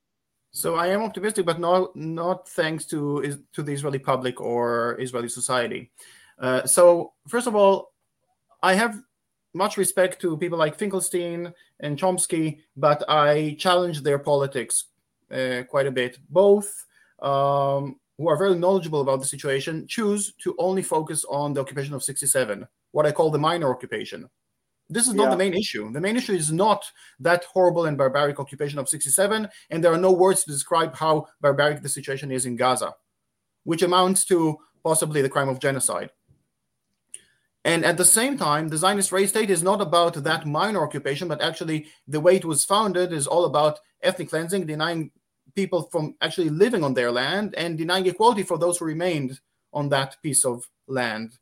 So 0.51 0.77
I 0.77 0.89
am 0.89 1.03
optimistic, 1.03 1.47
but 1.47 1.61
not 1.61 1.95
not 1.95 2.49
thanks 2.49 2.85
to 2.87 3.39
to 3.53 3.63
the 3.63 3.73
Israeli 3.73 3.99
public 3.99 4.41
or 4.41 4.97
Israeli 5.01 5.29
society. 5.29 5.91
Uh, 6.39 6.67
so 6.67 7.13
first 7.29 7.47
of 7.47 7.55
all, 7.55 7.93
I 8.63 8.75
have 8.75 9.03
much 9.55 9.77
respect 9.77 10.21
to 10.21 10.37
people 10.37 10.59
like 10.59 10.77
Finkelstein 10.77 11.53
and 11.81 11.99
Chomsky, 11.99 12.61
but 12.77 13.05
I 13.09 13.57
challenge 13.59 14.03
their 14.03 14.19
politics 14.19 14.85
uh, 15.31 15.63
quite 15.69 15.87
a 15.87 15.91
bit. 15.91 16.19
Both 16.31 16.87
um, 17.21 17.99
who 18.17 18.29
are 18.29 18.37
very 18.37 18.55
knowledgeable 18.55 19.01
about 19.01 19.21
the 19.21 19.27
situation 19.27 19.87
choose 19.87 20.33
to 20.43 20.55
only 20.59 20.83
focus 20.83 21.25
on 21.29 21.53
the 21.53 21.61
occupation 21.61 21.95
of 21.95 22.03
67, 22.03 22.67
what 22.93 23.07
I 23.07 23.13
call 23.13 23.31
the 23.31 23.39
minor 23.39 23.71
occupation. 23.71 24.29
This 24.91 25.07
is 25.07 25.15
not 25.15 25.25
yeah. 25.25 25.31
the 25.31 25.37
main 25.37 25.55
issue. 25.55 25.93
The 25.93 26.01
main 26.01 26.17
issue 26.17 26.33
is 26.33 26.51
not 26.51 26.91
that 27.21 27.45
horrible 27.45 27.85
and 27.85 27.99
barbaric 27.99 28.41
occupation 28.41 28.79
of 28.79 28.89
67, 28.89 29.49
and 29.71 29.85
there 29.85 29.93
are 29.93 29.99
no 29.99 30.13
words 30.13 30.45
to 30.45 30.51
describe 30.51 30.97
how 30.97 31.27
barbaric 31.41 31.83
the 31.83 31.89
situation 31.89 32.31
is 32.31 32.47
in 32.47 32.57
Gaza, 32.57 32.95
which 33.65 33.83
amounts 33.83 34.25
to 34.27 34.59
possibly 34.83 35.21
the 35.21 35.29
crime 35.29 35.49
of 35.49 35.61
genocide. 35.61 36.11
And 37.65 37.85
at 37.85 37.99
the 37.99 38.05
same 38.05 38.39
time, 38.39 38.69
the 38.69 38.79
Zionist 38.79 39.13
race 39.13 39.29
state 39.29 39.51
is 39.51 39.63
not 39.63 39.83
about 39.83 40.15
that 40.25 40.47
minor 40.47 40.83
occupation, 40.83 41.29
but 41.29 41.43
actually 41.43 41.89
the 42.07 42.21
way 42.21 42.37
it 42.37 42.45
was 42.47 42.65
founded 42.65 43.13
is 43.13 43.27
all 43.27 43.45
about 43.45 43.81
ethnic 44.03 44.31
cleansing, 44.31 44.65
denying 44.65 45.11
people 45.55 45.83
from 45.91 46.15
actually 46.23 46.49
living 46.49 46.83
on 46.83 46.95
their 46.95 47.11
land 47.11 47.55
and 47.57 47.77
denying 47.77 48.07
equality 48.07 48.43
for 48.43 48.57
those 48.57 48.79
who 48.79 48.87
remained 48.87 49.41
on 49.75 49.91
that 49.91 50.17
piece 50.23 50.47
of 50.47 50.65
land. 50.87 51.33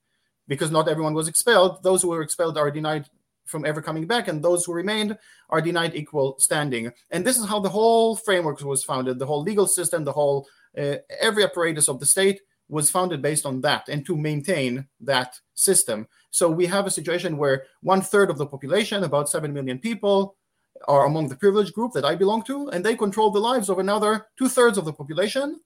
Because 0.49 0.71
not 0.71 0.89
everyone 0.89 1.15
was 1.15 1.29
expelled. 1.29 1.83
Those 1.83 2.03
who 2.03 2.09
were 2.09 2.23
expelled 2.23 2.57
are 2.57 2.71
denied 2.71 3.09
from 3.47 3.65
ever 3.65 3.81
coming 3.81 4.07
back, 4.07 4.29
and 4.29 4.43
those 4.43 4.65
who 4.65 4.73
remained 4.73 5.17
are 5.51 5.61
denied 5.61 5.95
equal 5.95 6.37
standing. 6.39 6.93
And 7.11 7.25
this 7.25 7.39
is 7.39 7.47
how 7.47 7.61
the 7.61 7.69
whole 7.69 8.17
framework 8.17 8.61
was 8.61 8.85
founded 8.85 9.19
the 9.19 9.27
whole 9.27 9.43
legal 9.43 9.67
system, 9.67 10.05
the 10.05 10.13
whole 10.13 10.47
uh, 10.77 10.97
every 11.21 11.45
apparatus 11.45 11.89
of 11.89 12.01
the 12.01 12.07
state 12.07 12.41
was 12.69 12.91
founded 12.91 13.23
based 13.23 13.47
on 13.47 13.61
that 13.61 13.89
and 13.89 14.05
to 14.05 14.17
maintain 14.17 14.87
that 15.01 15.41
system. 15.55 16.07
So 16.31 16.51
we 16.51 16.67
have 16.67 16.87
a 16.87 16.91
situation 16.91 17.37
where 17.37 17.65
one 17.81 18.03
third 18.03 18.29
of 18.29 18.39
the 18.39 18.47
population, 18.47 19.05
about 19.05 19.29
7 19.29 19.53
million 19.53 19.79
people, 19.79 20.37
are 20.89 21.07
among 21.07 21.29
the 21.29 21.37
privileged 21.37 21.73
group 21.73 21.93
that 21.93 22.05
I 22.05 22.15
belong 22.15 22.43
to, 22.45 22.69
and 22.69 22.85
they 22.85 22.97
control 22.97 23.31
the 23.31 23.41
lives 23.41 23.69
of 23.69 23.79
another 23.79 24.27
two 24.39 24.49
thirds 24.49 24.77
of 24.77 24.85
the 24.85 24.93
population, 24.93 25.61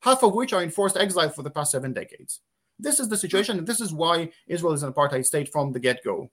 half 0.00 0.22
of 0.22 0.34
which 0.34 0.52
are 0.52 0.62
in 0.62 0.70
forced 0.70 0.96
exile 0.96 1.30
for 1.30 1.42
the 1.42 1.50
past 1.50 1.72
seven 1.72 1.92
decades. 1.92 2.40
This 2.78 3.00
is 3.00 3.08
the 3.08 3.16
situation, 3.16 3.58
and 3.58 3.66
this 3.66 3.80
is 3.80 3.92
why 3.92 4.30
Israel 4.46 4.72
is 4.72 4.82
an 4.82 4.92
apartheid 4.92 5.26
state 5.26 5.50
from 5.50 5.72
the 5.72 5.80
get 5.80 6.04
go. 6.04 6.30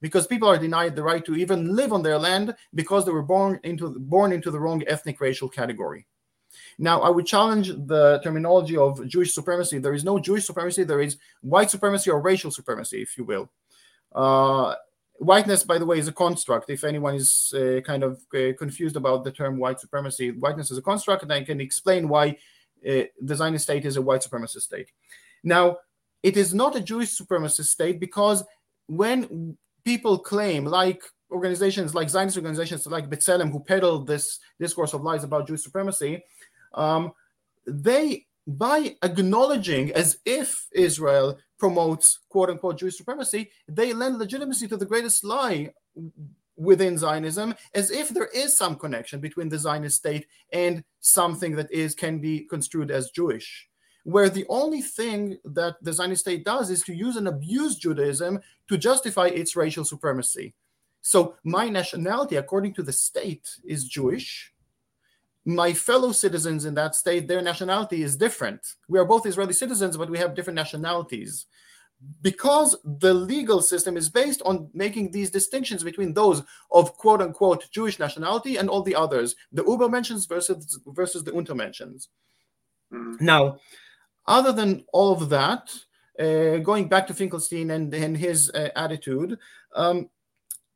Because 0.00 0.26
people 0.26 0.48
are 0.48 0.58
denied 0.58 0.96
the 0.96 1.02
right 1.02 1.24
to 1.24 1.34
even 1.34 1.74
live 1.74 1.92
on 1.92 2.02
their 2.02 2.18
land 2.18 2.54
because 2.74 3.04
they 3.04 3.12
were 3.12 3.22
born 3.22 3.58
into, 3.64 3.98
born 3.98 4.32
into 4.32 4.50
the 4.50 4.60
wrong 4.60 4.82
ethnic 4.86 5.20
racial 5.20 5.48
category. 5.48 6.06
Now, 6.78 7.00
I 7.00 7.08
would 7.08 7.26
challenge 7.26 7.68
the 7.68 8.20
terminology 8.22 8.76
of 8.76 9.06
Jewish 9.06 9.32
supremacy. 9.32 9.78
There 9.78 9.94
is 9.94 10.04
no 10.04 10.18
Jewish 10.18 10.44
supremacy, 10.44 10.84
there 10.84 11.00
is 11.00 11.16
white 11.40 11.70
supremacy 11.70 12.10
or 12.10 12.20
racial 12.20 12.50
supremacy, 12.50 13.02
if 13.02 13.16
you 13.16 13.24
will. 13.24 13.50
Uh, 14.14 14.74
whiteness, 15.18 15.64
by 15.64 15.78
the 15.78 15.86
way, 15.86 15.98
is 15.98 16.08
a 16.08 16.12
construct. 16.12 16.70
If 16.70 16.84
anyone 16.84 17.14
is 17.14 17.52
uh, 17.56 17.80
kind 17.80 18.02
of 18.02 18.20
uh, 18.34 18.52
confused 18.58 18.96
about 18.96 19.24
the 19.24 19.32
term 19.32 19.58
white 19.58 19.80
supremacy, 19.80 20.30
whiteness 20.32 20.70
is 20.70 20.78
a 20.78 20.82
construct, 20.82 21.22
and 21.22 21.32
I 21.32 21.44
can 21.44 21.60
explain 21.60 22.08
why 22.08 22.36
uh, 22.88 23.02
the 23.20 23.34
Zionist 23.34 23.64
state 23.64 23.84
is 23.84 23.96
a 23.96 24.02
white 24.02 24.22
supremacist 24.22 24.62
state. 24.62 24.90
Now, 25.42 25.78
it 26.22 26.36
is 26.36 26.54
not 26.54 26.76
a 26.76 26.80
Jewish 26.80 27.18
supremacist 27.18 27.66
state 27.66 28.00
because 28.00 28.44
when 28.86 29.56
people 29.84 30.18
claim, 30.18 30.64
like 30.64 31.02
organizations 31.30 31.94
like 31.94 32.08
Zionist 32.08 32.36
organizations 32.36 32.86
like 32.86 33.10
B'Tselem, 33.10 33.50
who 33.50 33.60
peddle 33.60 34.04
this 34.04 34.38
discourse 34.58 34.94
of 34.94 35.02
lies 35.02 35.24
about 35.24 35.46
Jewish 35.46 35.62
supremacy, 35.62 36.22
um, 36.74 37.12
they 37.66 38.26
by 38.46 38.94
acknowledging 39.02 39.92
as 39.92 40.18
if 40.26 40.66
Israel 40.72 41.38
promotes 41.58 42.20
quote 42.28 42.50
unquote 42.50 42.78
Jewish 42.78 42.96
supremacy, 42.96 43.50
they 43.68 43.92
lend 43.92 44.18
legitimacy 44.18 44.68
to 44.68 44.76
the 44.76 44.86
greatest 44.86 45.24
lie 45.24 45.72
within 46.56 46.98
Zionism, 46.98 47.54
as 47.74 47.90
if 47.90 48.10
there 48.10 48.26
is 48.26 48.56
some 48.56 48.76
connection 48.76 49.18
between 49.20 49.48
the 49.48 49.58
Zionist 49.58 49.96
state 49.96 50.26
and 50.52 50.84
something 51.00 51.56
that 51.56 51.72
is 51.72 51.94
can 51.94 52.18
be 52.18 52.40
construed 52.40 52.90
as 52.90 53.10
Jewish. 53.10 53.68
Where 54.04 54.28
the 54.28 54.46
only 54.48 54.80
thing 54.80 55.38
that 55.44 55.76
the 55.82 55.92
Zionist 55.92 56.22
state 56.22 56.44
does 56.44 56.70
is 56.70 56.82
to 56.84 56.94
use 56.94 57.16
and 57.16 57.28
abuse 57.28 57.76
Judaism 57.76 58.40
to 58.68 58.78
justify 58.78 59.26
its 59.26 59.56
racial 59.56 59.84
supremacy. 59.84 60.54
So 61.00 61.36
my 61.44 61.68
nationality, 61.68 62.36
according 62.36 62.74
to 62.74 62.82
the 62.82 62.92
state, 62.92 63.48
is 63.64 63.84
Jewish 63.84 64.54
my 65.44 65.72
fellow 65.72 66.12
citizens 66.12 66.64
in 66.64 66.74
that 66.74 66.94
state, 66.94 67.28
their 67.28 67.42
nationality 67.42 68.02
is 68.02 68.16
different. 68.16 68.60
We 68.88 68.98
are 68.98 69.04
both 69.04 69.26
Israeli 69.26 69.52
citizens, 69.52 69.96
but 69.96 70.10
we 70.10 70.18
have 70.18 70.34
different 70.34 70.56
nationalities. 70.56 71.46
Because 72.22 72.76
the 72.84 73.14
legal 73.14 73.62
system 73.62 73.96
is 73.96 74.08
based 74.08 74.42
on 74.44 74.68
making 74.74 75.10
these 75.10 75.30
distinctions 75.30 75.84
between 75.84 76.12
those 76.12 76.42
of 76.70 76.96
quote 76.96 77.22
unquote 77.22 77.70
Jewish 77.70 77.98
nationality 77.98 78.56
and 78.56 78.68
all 78.68 78.82
the 78.82 78.94
others, 78.94 79.36
the 79.52 79.62
Übermenschens 79.64 80.28
versus, 80.28 80.78
versus 80.86 81.24
the 81.24 81.30
Untermenschens. 81.30 82.08
Mm. 82.92 83.20
Now, 83.20 83.58
other 84.26 84.52
than 84.52 84.84
all 84.92 85.12
of 85.12 85.28
that, 85.30 85.74
uh, 86.18 86.58
going 86.58 86.88
back 86.88 87.06
to 87.06 87.14
Finkelstein 87.14 87.70
and, 87.70 87.92
and 87.92 88.16
his 88.16 88.50
uh, 88.50 88.68
attitude, 88.76 89.38
um, 89.74 90.08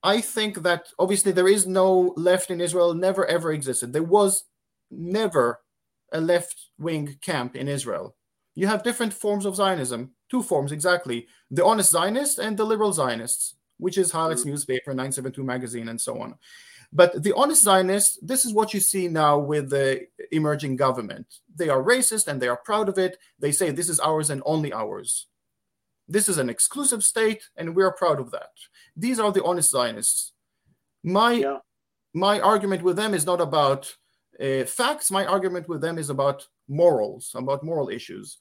I 0.03 0.21
think 0.21 0.63
that 0.63 0.89
obviously 0.99 1.33
there 1.33 1.49
is 1.49 1.67
no 1.67 2.13
left 2.17 2.51
in 2.51 2.61
Israel, 2.61 2.95
never 2.95 3.27
ever 3.27 3.53
existed. 3.53 3.93
There 3.93 4.03
was 4.03 4.45
never 4.91 5.61
a 6.13 6.21
left 6.21 6.69
wing 6.79 7.19
camp 7.21 7.57
in 7.57 7.69
Israel. 7.69 8.15
You 8.55 8.67
have 8.67 8.83
different 8.83 9.13
forms 9.13 9.45
of 9.45 9.57
Zionism, 9.57 10.13
two 10.31 10.43
forms 10.43 10.73
exactly 10.73 11.27
the 11.51 11.65
honest 11.65 11.91
Zionists 11.91 12.39
and 12.39 12.57
the 12.57 12.65
liberal 12.65 12.93
Zionists, 12.93 13.55
which 13.79 13.99
is 13.99 14.13
Haaretz 14.13 14.41
mm-hmm. 14.41 14.51
newspaper, 14.51 14.91
972 14.91 15.43
magazine, 15.43 15.89
and 15.89 16.01
so 16.01 16.21
on. 16.21 16.35
But 16.93 17.23
the 17.23 17.35
honest 17.35 17.63
Zionists, 17.63 18.19
this 18.23 18.45
is 18.47 18.53
what 18.53 18.73
you 18.73 18.81
see 18.81 19.09
now 19.09 19.39
with 19.39 19.71
the 19.71 20.07
emerging 20.33 20.77
government. 20.77 21.27
They 21.55 21.69
are 21.69 21.83
racist 21.83 22.29
and 22.29 22.41
they 22.41 22.49
are 22.49 22.57
proud 22.57 22.89
of 22.89 22.97
it. 22.99 23.19
They 23.39 23.53
say 23.53 23.71
this 23.71 23.91
is 23.91 24.01
ours 24.01 24.31
and 24.31 24.43
only 24.47 24.73
ours. 24.73 25.27
This 26.09 26.29
is 26.29 26.39
an 26.39 26.49
exclusive 26.49 27.05
state, 27.05 27.43
and 27.57 27.77
we 27.77 27.83
are 27.83 27.93
proud 27.93 28.19
of 28.19 28.31
that. 28.31 28.53
These 28.97 29.21
are 29.21 29.31
the 29.31 29.45
honest 29.45 29.71
Zionists. 29.71 30.33
My 31.05 31.33
yeah. 31.33 31.59
my 32.15 32.41
argument 32.41 32.83
with 32.83 32.97
them 32.97 33.13
is 33.13 33.27
not 33.27 33.43
about 33.43 33.95
uh, 34.41 34.65
facts, 34.65 35.11
my 35.11 35.27
argument 35.27 35.69
with 35.69 35.81
them 35.81 35.99
is 35.99 36.09
about 36.11 36.47
morals, 36.69 37.33
about 37.35 37.63
moral 37.63 37.89
issues. 37.91 38.39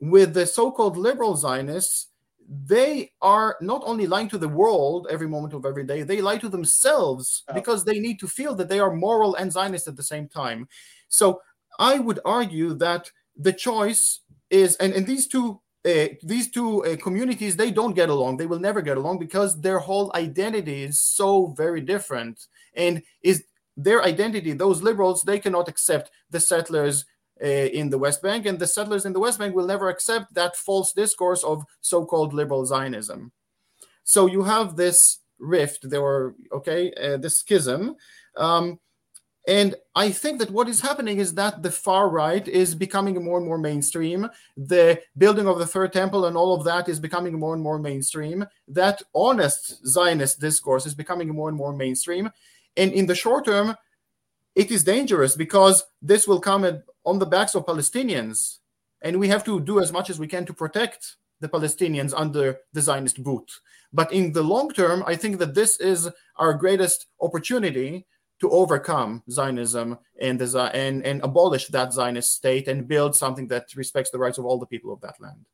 With 0.00 0.34
the 0.34 0.46
so 0.46 0.72
called 0.72 0.96
liberal 0.96 1.36
Zionists, 1.36 2.08
they 2.48 3.12
are 3.20 3.56
not 3.60 3.82
only 3.84 4.06
lying 4.06 4.28
to 4.28 4.38
the 4.38 4.48
world 4.48 5.06
every 5.10 5.28
moment 5.28 5.54
of 5.54 5.66
every 5.66 5.84
day, 5.84 6.02
they 6.02 6.20
lie 6.20 6.38
to 6.38 6.48
themselves 6.48 7.42
oh. 7.48 7.54
because 7.54 7.84
they 7.84 7.98
need 7.98 8.18
to 8.20 8.28
feel 8.28 8.54
that 8.54 8.68
they 8.68 8.78
are 8.78 8.94
moral 8.94 9.34
and 9.34 9.52
Zionist 9.52 9.88
at 9.88 9.96
the 9.96 10.02
same 10.02 10.28
time. 10.28 10.68
So 11.08 11.40
I 11.78 11.98
would 11.98 12.20
argue 12.24 12.74
that 12.74 13.10
the 13.36 13.52
choice 13.52 14.20
is, 14.50 14.76
and, 14.76 14.92
and 14.92 15.06
these 15.06 15.26
two 15.26 15.60
uh, 15.84 16.08
these 16.24 16.50
two 16.50 16.84
uh, 16.84 16.96
communities 16.96 17.54
they 17.54 17.70
don't 17.70 17.94
get 17.94 18.08
along 18.08 18.36
they 18.36 18.46
will 18.46 18.58
never 18.58 18.82
get 18.82 18.96
along 18.96 19.20
because 19.20 19.60
their 19.60 19.78
whole 19.78 20.10
identity 20.16 20.82
is 20.82 21.00
so 21.00 21.54
very 21.56 21.80
different 21.80 22.48
and 22.74 23.04
is 23.22 23.44
their 23.76 24.02
identity, 24.02 24.52
those 24.52 24.82
liberals, 24.82 25.22
they 25.22 25.38
cannot 25.38 25.68
accept 25.68 26.10
the 26.30 26.40
settlers 26.40 27.04
in 27.40 27.90
the 27.90 27.98
West 27.98 28.22
Bank, 28.22 28.46
and 28.46 28.58
the 28.58 28.66
settlers 28.66 29.04
in 29.04 29.12
the 29.12 29.20
West 29.20 29.38
Bank 29.38 29.54
will 29.54 29.66
never 29.66 29.88
accept 29.88 30.34
that 30.34 30.56
false 30.56 30.92
discourse 30.92 31.44
of 31.44 31.64
so-called 31.80 32.32
liberal 32.32 32.64
Zionism. 32.64 33.32
So 34.04 34.26
you 34.26 34.44
have 34.44 34.76
this 34.76 35.18
rift, 35.38 35.90
there 35.90 36.02
were 36.02 36.34
okay, 36.52 36.92
uh, 36.94 37.16
this 37.18 37.38
schism, 37.38 37.96
um, 38.36 38.78
and 39.46 39.76
I 39.94 40.10
think 40.10 40.40
that 40.40 40.50
what 40.50 40.68
is 40.68 40.80
happening 40.80 41.18
is 41.18 41.34
that 41.34 41.62
the 41.62 41.70
far 41.70 42.08
right 42.08 42.46
is 42.48 42.74
becoming 42.74 43.22
more 43.22 43.38
and 43.38 43.46
more 43.46 43.58
mainstream. 43.58 44.28
The 44.56 45.00
building 45.16 45.46
of 45.46 45.60
the 45.60 45.66
third 45.66 45.92
temple 45.92 46.26
and 46.26 46.36
all 46.36 46.52
of 46.52 46.64
that 46.64 46.88
is 46.88 46.98
becoming 46.98 47.38
more 47.38 47.54
and 47.54 47.62
more 47.62 47.78
mainstream. 47.78 48.44
That 48.66 49.02
honest 49.14 49.86
Zionist 49.86 50.40
discourse 50.40 50.84
is 50.84 50.96
becoming 50.96 51.28
more 51.28 51.48
and 51.48 51.56
more 51.56 51.72
mainstream. 51.72 52.30
And 52.76 52.92
in 52.92 53.06
the 53.06 53.14
short 53.14 53.44
term, 53.44 53.76
it 54.56 54.72
is 54.72 54.82
dangerous 54.82 55.36
because 55.36 55.84
this 56.02 56.26
will 56.26 56.40
come 56.40 56.64
at, 56.64 56.82
on 57.06 57.18
the 57.18 57.26
backs 57.26 57.54
of 57.54 57.64
Palestinians. 57.64 58.58
And 59.02 59.18
we 59.18 59.28
have 59.28 59.44
to 59.44 59.60
do 59.60 59.80
as 59.80 59.92
much 59.92 60.10
as 60.10 60.18
we 60.18 60.26
can 60.26 60.44
to 60.46 60.52
protect 60.52 61.16
the 61.40 61.48
Palestinians 61.48 62.12
under 62.16 62.58
the 62.72 62.82
Zionist 62.82 63.22
boot. 63.22 63.50
But 63.92 64.12
in 64.12 64.32
the 64.32 64.42
long 64.42 64.70
term, 64.70 65.04
I 65.06 65.16
think 65.16 65.38
that 65.38 65.54
this 65.54 65.80
is 65.80 66.10
our 66.36 66.52
greatest 66.54 67.06
opportunity 67.20 68.06
to 68.40 68.50
overcome 68.50 69.22
Zionism 69.30 69.98
and, 70.20 70.42
and, 70.42 71.06
and 71.06 71.22
abolish 71.22 71.68
that 71.68 71.92
Zionist 71.92 72.34
state 72.34 72.68
and 72.68 72.88
build 72.88 73.14
something 73.14 73.48
that 73.48 73.66
respects 73.76 74.10
the 74.10 74.18
rights 74.18 74.38
of 74.38 74.44
all 74.44 74.58
the 74.58 74.66
people 74.66 74.92
of 74.92 75.00
that 75.00 75.20
land. 75.20 75.46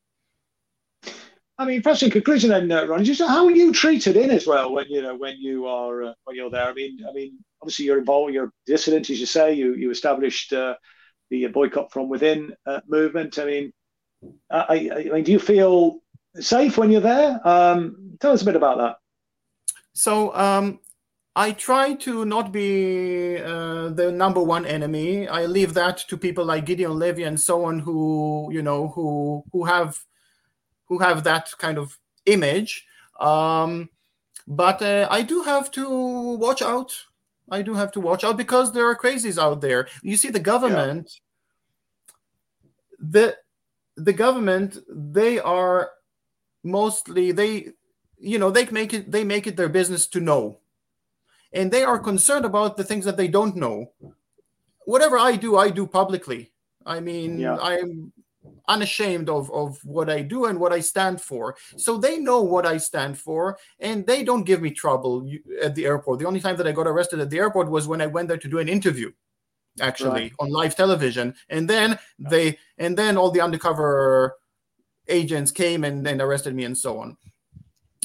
I 1.57 1.65
mean, 1.65 1.81
perhaps 1.83 2.01
in 2.01 2.09
conclusion, 2.09 2.49
then, 2.49 2.71
uh, 2.71 2.85
Ron, 2.85 3.03
just 3.03 3.21
how 3.21 3.45
are 3.45 3.51
you 3.51 3.71
treated 3.71 4.17
in 4.17 4.31
Israel 4.31 4.73
when 4.73 4.87
you 4.89 5.03
know 5.03 5.15
when 5.15 5.37
you 5.37 5.67
are 5.67 6.03
uh, 6.03 6.13
when 6.23 6.35
you're 6.35 6.49
there? 6.49 6.65
I 6.65 6.73
mean, 6.73 6.97
I 7.07 7.13
mean, 7.13 7.37
obviously 7.61 7.85
you're 7.85 7.99
involved, 7.99 8.33
you're 8.33 8.51
dissident, 8.65 9.11
as 9.11 9.19
you 9.19 9.27
say. 9.27 9.53
You 9.53 9.75
you 9.75 9.91
established 9.91 10.51
uh, 10.51 10.75
the 11.41 11.47
boycott 11.47 11.91
from 11.91 12.09
within 12.09 12.53
uh, 12.65 12.81
movement. 12.87 13.39
I 13.39 13.45
mean, 13.45 13.73
I, 14.51 14.91
I, 14.93 15.09
mean, 15.13 15.23
do 15.23 15.31
you 15.31 15.39
feel 15.39 15.99
safe 16.35 16.77
when 16.77 16.91
you're 16.91 17.01
there? 17.01 17.39
Um, 17.43 18.15
tell 18.19 18.31
us 18.31 18.41
a 18.41 18.45
bit 18.45 18.55
about 18.55 18.77
that. 18.77 18.97
So 19.93 20.35
um, 20.35 20.79
I 21.35 21.51
try 21.51 21.95
to 21.95 22.25
not 22.25 22.51
be 22.51 23.37
uh, 23.37 23.89
the 23.89 24.11
number 24.11 24.41
one 24.41 24.65
enemy. 24.65 25.27
I 25.27 25.45
leave 25.45 25.73
that 25.73 25.97
to 26.09 26.17
people 26.17 26.45
like 26.45 26.65
Gideon 26.65 26.97
Levy 26.97 27.23
and 27.23 27.39
so 27.39 27.65
on, 27.65 27.79
who 27.79 28.49
you 28.51 28.61
know, 28.61 28.89
who 28.89 29.43
who 29.51 29.65
have 29.65 29.97
who 30.85 30.99
have 30.99 31.23
that 31.23 31.49
kind 31.57 31.77
of 31.77 31.99
image. 32.25 32.85
Um, 33.19 33.89
but 34.47 34.81
uh, 34.81 35.07
I 35.09 35.21
do 35.21 35.43
have 35.43 35.71
to 35.71 36.37
watch 36.37 36.61
out. 36.61 36.93
I 37.49 37.61
do 37.61 37.73
have 37.73 37.91
to 37.93 37.99
watch 37.99 38.23
out 38.23 38.37
because 38.37 38.71
there 38.71 38.85
are 38.85 38.97
crazies 38.97 39.41
out 39.41 39.61
there. 39.61 39.87
You 40.01 40.17
see, 40.17 40.29
the 40.29 40.39
government. 40.39 41.19
The 43.11 43.37
the 43.95 44.13
government, 44.13 44.77
they 44.89 45.39
are 45.39 45.91
mostly 46.63 47.31
they, 47.31 47.69
you 48.17 48.39
know, 48.39 48.49
they 48.49 48.65
make 48.67 48.93
it 48.93 49.11
they 49.11 49.23
make 49.23 49.45
it 49.45 49.57
their 49.57 49.69
business 49.69 50.07
to 50.07 50.19
know, 50.19 50.59
and 51.51 51.71
they 51.71 51.83
are 51.83 51.99
concerned 51.99 52.45
about 52.45 52.77
the 52.77 52.83
things 52.83 53.05
that 53.05 53.17
they 53.17 53.27
don't 53.27 53.55
know. 53.55 53.91
Whatever 54.85 55.17
I 55.17 55.35
do, 55.35 55.57
I 55.57 55.69
do 55.69 55.85
publicly. 55.85 56.51
I 56.85 56.99
mean, 56.99 57.39
yeah. 57.39 57.57
I'm 57.57 58.11
unashamed 58.67 59.29
of, 59.29 59.49
of 59.51 59.79
what 59.85 60.09
I 60.09 60.21
do 60.21 60.45
and 60.45 60.59
what 60.59 60.73
I 60.73 60.81
stand 60.81 61.21
for. 61.21 61.55
So 61.77 61.97
they 61.97 62.17
know 62.17 62.41
what 62.41 62.65
I 62.65 62.75
stand 62.77 63.17
for 63.17 63.57
and 63.79 64.05
they 64.05 64.23
don't 64.23 64.43
give 64.43 64.61
me 64.61 64.71
trouble 64.71 65.29
at 65.61 65.75
the 65.75 65.85
airport. 65.85 66.19
The 66.19 66.27
only 66.27 66.41
time 66.41 66.57
that 66.57 66.67
I 66.67 66.73
got 66.73 66.87
arrested 66.87 67.21
at 67.21 67.29
the 67.29 67.37
airport 67.37 67.69
was 67.69 67.87
when 67.87 68.01
I 68.01 68.07
went 68.07 68.27
there 68.27 68.37
to 68.37 68.49
do 68.49 68.59
an 68.59 68.67
interview 68.67 69.11
actually 69.81 70.09
right. 70.09 70.33
on 70.39 70.49
live 70.49 70.75
television. 70.75 71.35
And 71.49 71.69
then 71.69 71.99
they 72.19 72.57
and 72.77 72.97
then 72.97 73.17
all 73.17 73.31
the 73.31 73.41
undercover 73.41 74.35
agents 75.07 75.51
came 75.51 75.83
and, 75.83 76.05
and 76.07 76.21
arrested 76.21 76.55
me 76.55 76.63
and 76.63 76.77
so 76.77 76.99
on. 76.99 77.17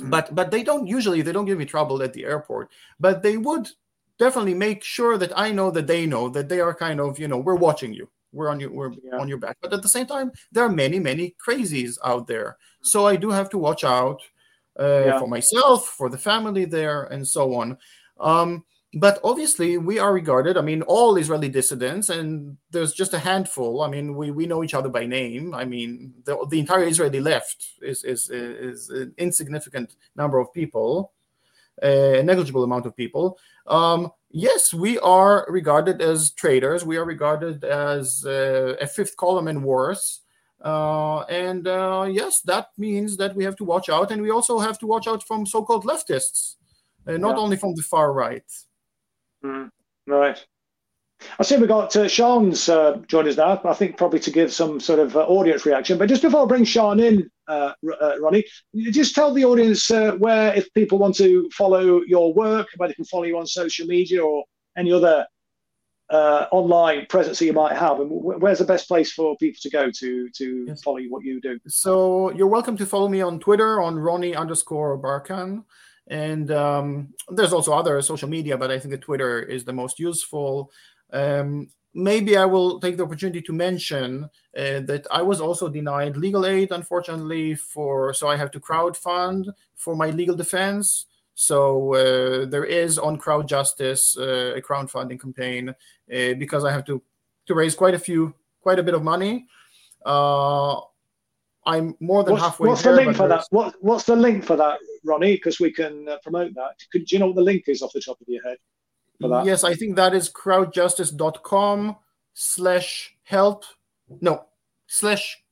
Mm. 0.01 0.11
but 0.11 0.35
but 0.35 0.51
they 0.51 0.63
don't 0.63 0.87
usually 0.87 1.23
they 1.23 1.33
don't 1.33 1.45
give 1.45 1.59
me 1.59 1.65
trouble 1.65 2.03
at 2.03 2.13
the 2.13 2.25
airport. 2.25 2.71
But 3.01 3.23
they 3.23 3.37
would 3.37 3.69
definitely 4.19 4.55
make 4.55 4.83
sure 4.83 5.17
that 5.17 5.33
i 5.39 5.53
know 5.53 5.71
that 5.71 5.87
they 5.87 6.05
know 6.05 6.29
that 6.29 6.49
they 6.49 6.61
are 6.61 6.75
kind 6.75 6.99
of 7.01 7.21
you 7.21 7.29
know 7.29 7.39
we're 7.39 7.55
watching 7.55 7.93
you. 7.93 8.09
We're 8.33 8.51
on 8.51 8.61
your 8.61 8.71
we're 8.71 8.93
yeah. 9.03 9.19
on 9.19 9.29
your 9.29 9.39
back. 9.39 9.57
But 9.61 9.73
at 9.73 9.83
the 9.83 9.89
same 9.89 10.07
time 10.07 10.33
there 10.53 10.65
are 10.65 10.71
many 10.71 10.99
many 10.99 11.35
crazies 11.45 11.99
out 12.05 12.27
there. 12.27 12.57
So 12.83 13.07
i 13.07 13.17
do 13.17 13.31
have 13.31 13.51
to 13.51 13.59
watch 13.59 13.85
out 13.85 14.21
uh, 14.79 15.05
yeah. 15.07 15.19
for 15.19 15.27
myself 15.27 15.87
for 15.89 16.09
the 16.09 16.19
family 16.19 16.65
there 16.65 17.05
and 17.05 17.27
so 17.27 17.55
on. 17.55 17.77
Um, 18.21 18.65
but 18.95 19.21
obviously 19.23 19.77
we 19.77 19.99
are 19.99 20.15
regarded 20.15 20.57
i 20.57 20.63
mean 20.63 20.81
all 20.83 21.17
israeli 21.17 21.49
dissidents 21.49 22.09
and 22.09 22.57
there's 22.71 22.93
just 22.93 23.15
a 23.15 23.19
handful. 23.19 23.83
I 23.83 23.89
mean 23.89 24.15
we, 24.17 24.31
we 24.31 24.47
know 24.47 24.65
each 24.65 24.75
other 24.75 24.89
by 24.89 25.05
name. 25.07 25.55
I 25.55 25.65
mean 25.65 26.15
the, 26.25 26.47
the 26.51 26.59
entire 26.59 26.85
israeli 26.85 27.21
left 27.21 27.67
is, 27.83 28.05
is 28.05 28.31
is 28.31 28.89
an 28.91 29.15
insignificant 29.19 29.97
number 30.17 30.39
of 30.39 30.53
people 30.53 31.13
a 31.83 32.23
negligible 32.25 32.65
amount 32.65 32.87
of 32.87 32.97
people. 32.97 33.39
Um, 33.67 34.11
yes 34.31 34.73
we 34.73 34.99
are 35.01 35.47
regarded 35.49 36.01
as 36.01 36.31
traitors. 36.31 36.85
We 36.85 36.97
are 36.97 37.05
regarded 37.05 37.65
as 37.65 38.25
uh, 38.25 38.75
a 38.81 38.87
fifth 38.87 39.17
column 39.17 39.49
and 39.49 39.63
worse. 39.63 40.23
Uh, 40.65 41.21
and 41.25 41.69
uh, 41.69 42.09
yes 42.11 42.41
that 42.41 42.69
means 42.79 43.19
that 43.19 43.37
we 43.37 43.45
have 43.45 43.57
to 43.57 43.65
watch 43.65 43.91
out. 43.91 44.11
And 44.11 44.23
we 44.23 44.31
also 44.31 44.59
have 44.59 44.79
to 44.79 44.87
watch 44.87 45.07
out 45.07 45.23
from 45.23 45.45
so-called 45.45 45.85
leftists 45.85 46.57
uh, 47.07 47.17
not 47.17 47.37
yeah. 47.37 47.43
only 47.43 47.57
from 47.57 47.75
the 47.75 47.83
far 47.83 48.13
right 48.13 48.51
Mm, 49.45 49.71
right. 50.07 50.45
I 51.39 51.43
see 51.43 51.57
we've 51.57 51.69
got 51.69 51.95
uh, 51.97 52.07
Sean's 52.07 52.69
uh, 52.69 52.99
joined 53.09 53.29
us 53.29 53.37
now. 53.37 53.61
I 53.65 53.75
think 53.75 53.97
probably 53.97 54.21
to 54.21 54.31
give 54.31 54.53
some 54.53 54.79
sort 54.79 55.01
of 55.01 55.17
uh, 55.17 55.21
audience 55.27 55.67
reaction. 55.67 55.99
But 55.99 56.09
just 56.09 56.23
before 56.23 56.43
I 56.43 56.47
bring 56.47 56.65
Sean 56.65 57.01
in, 57.01 57.29
uh, 57.49 57.73
uh 58.01 58.21
Ronnie, 58.21 58.45
just 58.75 59.15
tell 59.15 59.33
the 59.33 59.45
audience 59.45 59.91
uh, 59.91 60.13
where, 60.13 60.55
if 60.55 60.73
people 60.75 60.99
want 60.99 61.17
to 61.17 61.49
follow 61.53 62.03
your 62.07 62.33
work, 62.33 62.69
where 62.77 62.89
they 62.89 62.95
can 62.95 63.05
follow 63.05 63.25
you 63.25 63.37
on 63.39 63.47
social 63.47 63.87
media 63.87 64.23
or 64.23 64.45
any 64.77 64.93
other 64.93 65.27
uh, 66.11 66.47
online 66.53 67.07
presence 67.07 67.39
that 67.39 67.45
you 67.45 67.53
might 67.53 67.77
have, 67.77 68.01
and 68.01 68.09
where's 68.11 68.61
the 68.61 68.65
best 68.65 68.89
place 68.89 69.13
for 69.13 69.37
people 69.39 69.59
to 69.61 69.71
go 69.71 69.91
to 69.91 70.29
to 70.31 70.65
yes. 70.69 70.83
follow 70.83 71.01
what 71.09 71.25
you 71.25 71.41
do? 71.41 71.59
So 71.67 72.31
you're 72.33 72.47
welcome 72.47 72.77
to 72.79 72.87
follow 72.87 73.09
me 73.09 73.21
on 73.21 73.39
Twitter 73.41 73.81
on 73.81 73.99
Ronnie 73.99 74.35
underscore 74.35 74.99
Barkan. 74.99 75.65
And 76.09 76.51
um, 76.51 77.15
there's 77.29 77.53
also 77.53 77.73
other 77.73 78.01
social 78.03 78.29
media, 78.29 78.57
but 78.57 78.71
I 78.71 78.79
think 78.79 78.93
the 78.93 78.99
Twitter 78.99 79.41
is 79.43 79.65
the 79.65 79.73
most 79.73 79.99
useful. 79.99 80.71
Um, 81.13 81.69
maybe 81.95 82.37
I 82.37 82.45
will 82.45 82.81
take 82.81 82.97
the 82.97 83.05
opportunity 83.05 83.43
to 83.43 83.53
mention 83.53 84.25
uh, 84.57 84.81
that 84.81 85.07
I 85.11 85.23
was 85.23 85.41
also 85.41 85.69
denied 85.69 86.17
legal 86.17 86.47
aid, 86.47 86.73
unfortunately, 86.73 87.55
for 87.55 88.15
so 88.15 88.29
I 88.29 88.37
have 88.37 88.51
to 88.53 88.61
crowd 88.61 88.97
fund 88.97 89.51
for 89.75 89.95
my 89.95 90.11
legal 90.11 90.35
defense. 90.35 91.07
So 91.35 91.95
uh, 91.95 92.47
there 92.47 92.65
is 92.65 92.99
on 92.99 93.17
Crowd 93.17 93.47
Justice 93.47 94.17
uh, 94.19 94.55
a 94.57 94.61
crowdfunding 94.61 95.21
campaign 95.21 95.69
uh, 95.69 95.75
because 96.39 96.65
I 96.65 96.73
have 96.73 96.85
to 96.87 97.03
to 97.47 97.55
raise 97.55 97.75
quite 97.75 97.95
a 97.95 97.99
few, 97.99 98.35
quite 98.61 98.79
a 98.79 98.83
bit 98.83 98.95
of 98.95 99.03
money. 99.03 99.47
I'm 101.69 101.95
more 102.01 102.25
than 102.25 102.33
what's, 102.33 102.45
halfway. 102.45 102.69
What's 102.71 102.83
there, 102.83 102.95
the 102.95 103.03
link 103.03 103.17
for 103.17 103.29
that? 103.29 103.45
What, 103.51 103.75
what's 103.81 104.05
the 104.05 104.17
link 104.17 104.43
for 104.43 104.57
that, 104.57 104.79
Ronnie? 105.05 105.35
Because 105.35 105.61
we 105.61 105.71
can 105.71 106.09
uh, 106.09 106.17
promote 106.23 106.55
that. 106.55 106.77
Could, 106.91 107.05
do 107.05 107.15
you 107.15 107.21
know 107.21 107.27
what 107.27 107.37
the 107.37 107.43
link 107.43 107.65
is 107.67 107.83
off 107.83 107.93
the 107.93 108.01
top 108.01 108.19
of 108.19 108.27
your 108.27 108.43
head 108.43 108.57
for 109.21 109.29
that? 109.29 109.45
Yes, 109.45 109.65
I 109.65 109.75
think 109.75 109.95
that 109.97 110.15
is 110.15 110.31
crowdjustice.com 110.31 111.97
slash 112.33 113.15
help. 113.23 113.65
No, 114.23 114.47
slash. 114.87 115.43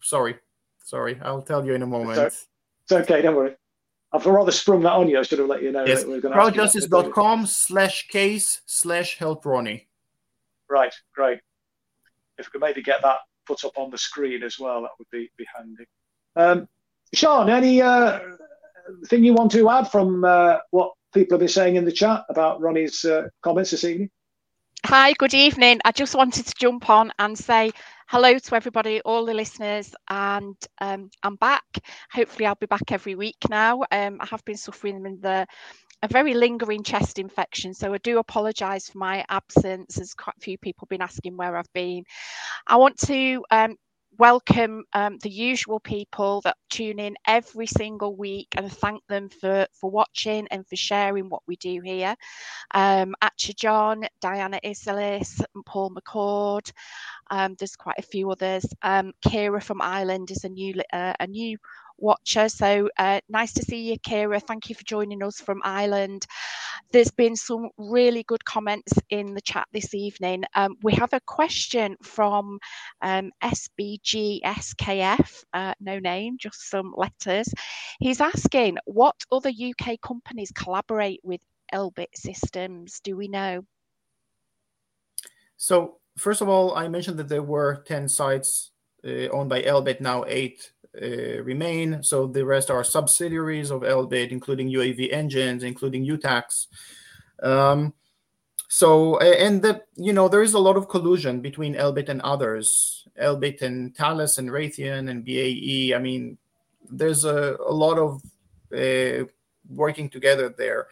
Sorry, 0.00 0.36
sorry. 0.82 1.20
I'll 1.22 1.42
tell 1.42 1.64
you 1.64 1.74
in 1.74 1.82
a 1.82 1.86
moment. 1.86 2.18
It's, 2.18 2.48
it's 2.82 2.92
okay. 2.92 3.22
Don't 3.22 3.36
worry. 3.36 3.54
I've 4.12 4.26
rather 4.26 4.50
sprung 4.50 4.82
that 4.82 4.92
on 4.92 5.08
you. 5.08 5.20
I 5.20 5.22
should 5.22 5.38
have 5.38 5.48
let 5.48 5.62
you 5.62 5.70
know. 5.70 5.86
Yes, 5.86 6.02
crowdjustice.com 6.02 7.46
slash 7.46 8.08
case 8.08 8.62
slash 8.66 9.16
help 9.16 9.46
Ronnie. 9.46 9.88
Right, 10.68 10.92
great. 11.14 11.38
If 12.36 12.46
we 12.46 12.50
could 12.50 12.60
maybe 12.66 12.82
get 12.82 13.00
that 13.02 13.18
put 13.46 13.64
up 13.64 13.76
on 13.76 13.90
the 13.90 13.98
screen 13.98 14.42
as 14.42 14.58
well. 14.58 14.82
That 14.82 14.90
would 14.98 15.08
be, 15.10 15.30
be 15.36 15.46
handy. 15.54 15.84
Um, 16.36 16.68
Sean, 17.14 17.50
any 17.50 17.82
uh, 17.82 18.20
thing 19.06 19.24
you 19.24 19.34
want 19.34 19.52
to 19.52 19.68
add 19.68 19.90
from 19.90 20.24
uh, 20.24 20.58
what 20.70 20.92
people 21.12 21.34
have 21.34 21.40
been 21.40 21.48
saying 21.48 21.76
in 21.76 21.84
the 21.84 21.92
chat 21.92 22.24
about 22.28 22.60
Ronnie's 22.60 23.04
uh, 23.04 23.28
comments 23.42 23.70
this 23.70 23.84
evening? 23.84 24.10
Hi, 24.86 25.12
good 25.12 25.34
evening. 25.34 25.80
I 25.84 25.92
just 25.92 26.14
wanted 26.14 26.46
to 26.46 26.54
jump 26.58 26.90
on 26.90 27.12
and 27.18 27.38
say 27.38 27.70
hello 28.08 28.36
to 28.36 28.56
everybody, 28.56 29.00
all 29.02 29.24
the 29.24 29.32
listeners, 29.32 29.94
and 30.08 30.56
um, 30.80 31.08
I'm 31.22 31.36
back. 31.36 31.64
Hopefully, 32.10 32.46
I'll 32.46 32.56
be 32.56 32.66
back 32.66 32.90
every 32.90 33.14
week 33.14 33.36
now. 33.48 33.84
Um, 33.92 34.18
I 34.20 34.26
have 34.26 34.44
been 34.44 34.56
suffering 34.56 35.06
in 35.06 35.20
the 35.20 35.46
a 36.02 36.08
very 36.08 36.34
lingering 36.34 36.82
chest 36.82 37.18
infection. 37.18 37.74
So 37.74 37.94
I 37.94 37.98
do 37.98 38.18
apologise 38.18 38.88
for 38.88 38.98
my 38.98 39.24
absence. 39.28 39.96
There's 39.96 40.14
quite 40.14 40.36
a 40.36 40.40
few 40.40 40.58
people 40.58 40.86
have 40.86 40.90
been 40.90 41.02
asking 41.02 41.36
where 41.36 41.56
I've 41.56 41.72
been. 41.72 42.04
I 42.66 42.76
want 42.76 42.98
to 43.06 43.44
um, 43.50 43.76
welcome 44.18 44.84
um, 44.92 45.18
the 45.22 45.30
usual 45.30 45.80
people 45.80 46.40
that 46.42 46.56
tune 46.70 46.98
in 46.98 47.14
every 47.26 47.66
single 47.66 48.14
week 48.16 48.48
and 48.56 48.70
thank 48.70 49.02
them 49.08 49.28
for 49.28 49.66
for 49.72 49.90
watching 49.90 50.46
and 50.50 50.66
for 50.66 50.76
sharing 50.76 51.28
what 51.28 51.42
we 51.46 51.56
do 51.56 51.80
here. 51.82 52.14
Um, 52.74 53.14
Archer 53.22 53.54
John, 53.54 54.04
Diana 54.20 54.60
Isalis, 54.64 55.40
Paul 55.66 55.90
McCord. 55.90 56.70
Um, 57.30 57.54
there's 57.58 57.76
quite 57.76 57.98
a 57.98 58.02
few 58.02 58.30
others. 58.30 58.66
Um, 58.82 59.12
Kira 59.24 59.62
from 59.62 59.80
Ireland 59.80 60.30
is 60.30 60.44
a 60.44 60.48
new 60.48 60.74
uh, 60.92 61.14
a 61.18 61.26
new 61.26 61.56
watcher. 62.02 62.48
So 62.48 62.90
uh, 62.98 63.20
nice 63.28 63.52
to 63.54 63.62
see 63.62 63.90
you, 63.90 63.98
Kira. 63.98 64.42
Thank 64.42 64.68
you 64.68 64.74
for 64.74 64.84
joining 64.84 65.22
us 65.22 65.40
from 65.40 65.62
Ireland. 65.64 66.26
There's 66.90 67.10
been 67.10 67.36
some 67.36 67.70
really 67.78 68.24
good 68.24 68.44
comments 68.44 68.92
in 69.08 69.34
the 69.34 69.40
chat 69.40 69.66
this 69.72 69.94
evening. 69.94 70.44
Um, 70.54 70.76
we 70.82 70.92
have 70.94 71.14
a 71.14 71.20
question 71.20 71.96
from 72.02 72.58
um, 73.00 73.30
SBGSKF, 73.42 75.44
uh, 75.54 75.74
no 75.80 75.98
name, 75.98 76.36
just 76.38 76.68
some 76.68 76.92
letters. 76.96 77.48
He's 78.00 78.20
asking 78.20 78.76
what 78.84 79.16
other 79.30 79.50
UK 79.50 80.00
companies 80.02 80.52
collaborate 80.52 81.20
with 81.22 81.40
Elbit 81.72 82.14
systems? 82.14 83.00
Do 83.00 83.16
we 83.16 83.28
know? 83.28 83.64
So, 85.56 85.98
first 86.16 86.40
of 86.40 86.48
all, 86.48 86.74
I 86.74 86.88
mentioned 86.88 87.18
that 87.18 87.28
there 87.28 87.42
were 87.42 87.82
10 87.86 88.08
sites 88.08 88.70
uh, 89.04 89.28
owned 89.28 89.48
by 89.48 89.62
Elbit, 89.62 90.00
now 90.00 90.24
eight 90.26 90.72
remain. 90.94 92.02
So 92.02 92.26
the 92.26 92.44
rest 92.44 92.70
are 92.70 92.84
subsidiaries 92.84 93.70
of 93.70 93.82
Elbit, 93.82 94.30
including 94.30 94.70
UAV 94.70 95.12
engines, 95.12 95.62
including 95.62 96.06
UTACs. 96.06 96.66
Um, 97.42 97.94
so 98.68 99.18
and 99.18 99.60
the 99.60 99.82
you 99.96 100.14
know 100.14 100.28
there 100.28 100.42
is 100.42 100.54
a 100.54 100.58
lot 100.58 100.78
of 100.78 100.88
collusion 100.88 101.42
between 101.42 101.74
Elbit 101.74 102.08
and 102.08 102.22
others, 102.22 103.06
Elbit 103.20 103.60
and 103.60 103.94
Thales 103.94 104.38
and 104.38 104.48
Raytheon 104.48 105.10
and 105.10 105.24
BAE. 105.24 105.94
I 105.94 105.98
mean, 105.98 106.38
there's 106.90 107.26
a, 107.26 107.56
a 107.66 107.70
lot 107.70 107.98
of 107.98 108.22
uh, 108.72 109.26
working 109.68 110.08
together 110.08 110.54
there. 110.56 110.86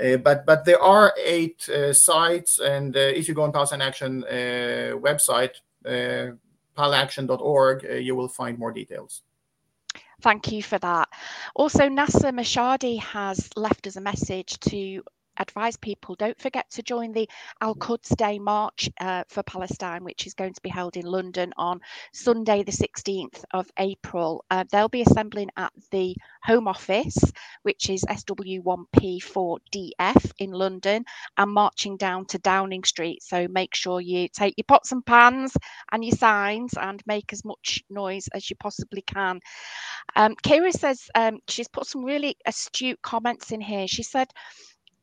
Uh, 0.00 0.16
but 0.16 0.46
but 0.46 0.64
there 0.64 0.80
are 0.80 1.14
eight 1.24 1.68
uh, 1.68 1.92
sites, 1.92 2.58
and 2.58 2.96
uh, 2.96 3.00
if 3.00 3.28
you 3.28 3.34
go 3.34 3.42
on 3.42 3.52
Palestine 3.52 3.82
Action 3.82 4.24
uh, 4.24 4.96
website, 4.96 5.54
uh, 5.86 6.34
palaction.org, 6.74 7.86
you 8.02 8.16
will 8.16 8.28
find 8.28 8.58
more 8.58 8.72
details. 8.72 9.22
Thank 10.22 10.52
you 10.52 10.62
for 10.62 10.78
that. 10.78 11.08
Also, 11.54 11.88
Nasser 11.88 12.32
Mashadi 12.32 13.00
has 13.00 13.48
left 13.56 13.86
us 13.86 13.96
a 13.96 14.00
message 14.00 14.58
to 14.60 15.02
advise 15.40 15.76
people 15.76 16.14
don't 16.14 16.40
forget 16.40 16.70
to 16.70 16.82
join 16.82 17.12
the 17.12 17.28
Al 17.60 17.74
Quds 17.74 18.10
Day 18.16 18.38
March 18.38 18.88
uh, 19.00 19.24
for 19.28 19.42
Palestine, 19.42 20.04
which 20.04 20.24
is 20.26 20.34
going 20.34 20.54
to 20.54 20.62
be 20.62 20.68
held 20.68 20.96
in 20.96 21.06
London 21.06 21.52
on 21.56 21.80
Sunday, 22.12 22.62
the 22.62 22.70
16th 22.70 23.42
of 23.52 23.68
April. 23.78 24.44
Uh, 24.50 24.62
they'll 24.70 24.88
be 24.88 25.02
assembling 25.02 25.48
at 25.56 25.72
the 25.90 26.14
Home 26.44 26.68
Office, 26.68 27.18
which 27.62 27.90
is 27.90 28.04
SW1P4DF 28.04 30.32
in 30.38 30.52
London, 30.52 31.04
and 31.36 31.50
marching 31.50 31.96
down 31.96 32.26
to 32.26 32.38
Downing 32.38 32.84
Street. 32.84 33.20
So 33.22 33.48
make 33.48 33.74
sure 33.74 34.00
you 34.00 34.28
take 34.28 34.54
your 34.56 34.66
pots 34.68 34.92
and 34.92 35.04
pans 35.04 35.56
and 35.92 36.04
your 36.04 36.16
signs 36.16 36.74
and 36.80 37.02
make 37.06 37.32
as 37.32 37.44
much 37.44 37.82
noise 37.90 38.28
as 38.34 38.48
you 38.50 38.56
possibly 38.56 39.02
can. 39.02 39.40
Um, 40.16 40.34
Kira 40.42 40.72
says 40.72 41.08
um, 41.14 41.38
she's 41.48 41.68
put 41.68 41.86
some 41.86 42.04
really 42.04 42.36
astute 42.46 43.00
comments 43.02 43.52
in 43.52 43.60
here. 43.60 43.86
She 43.86 44.02
said, 44.02 44.28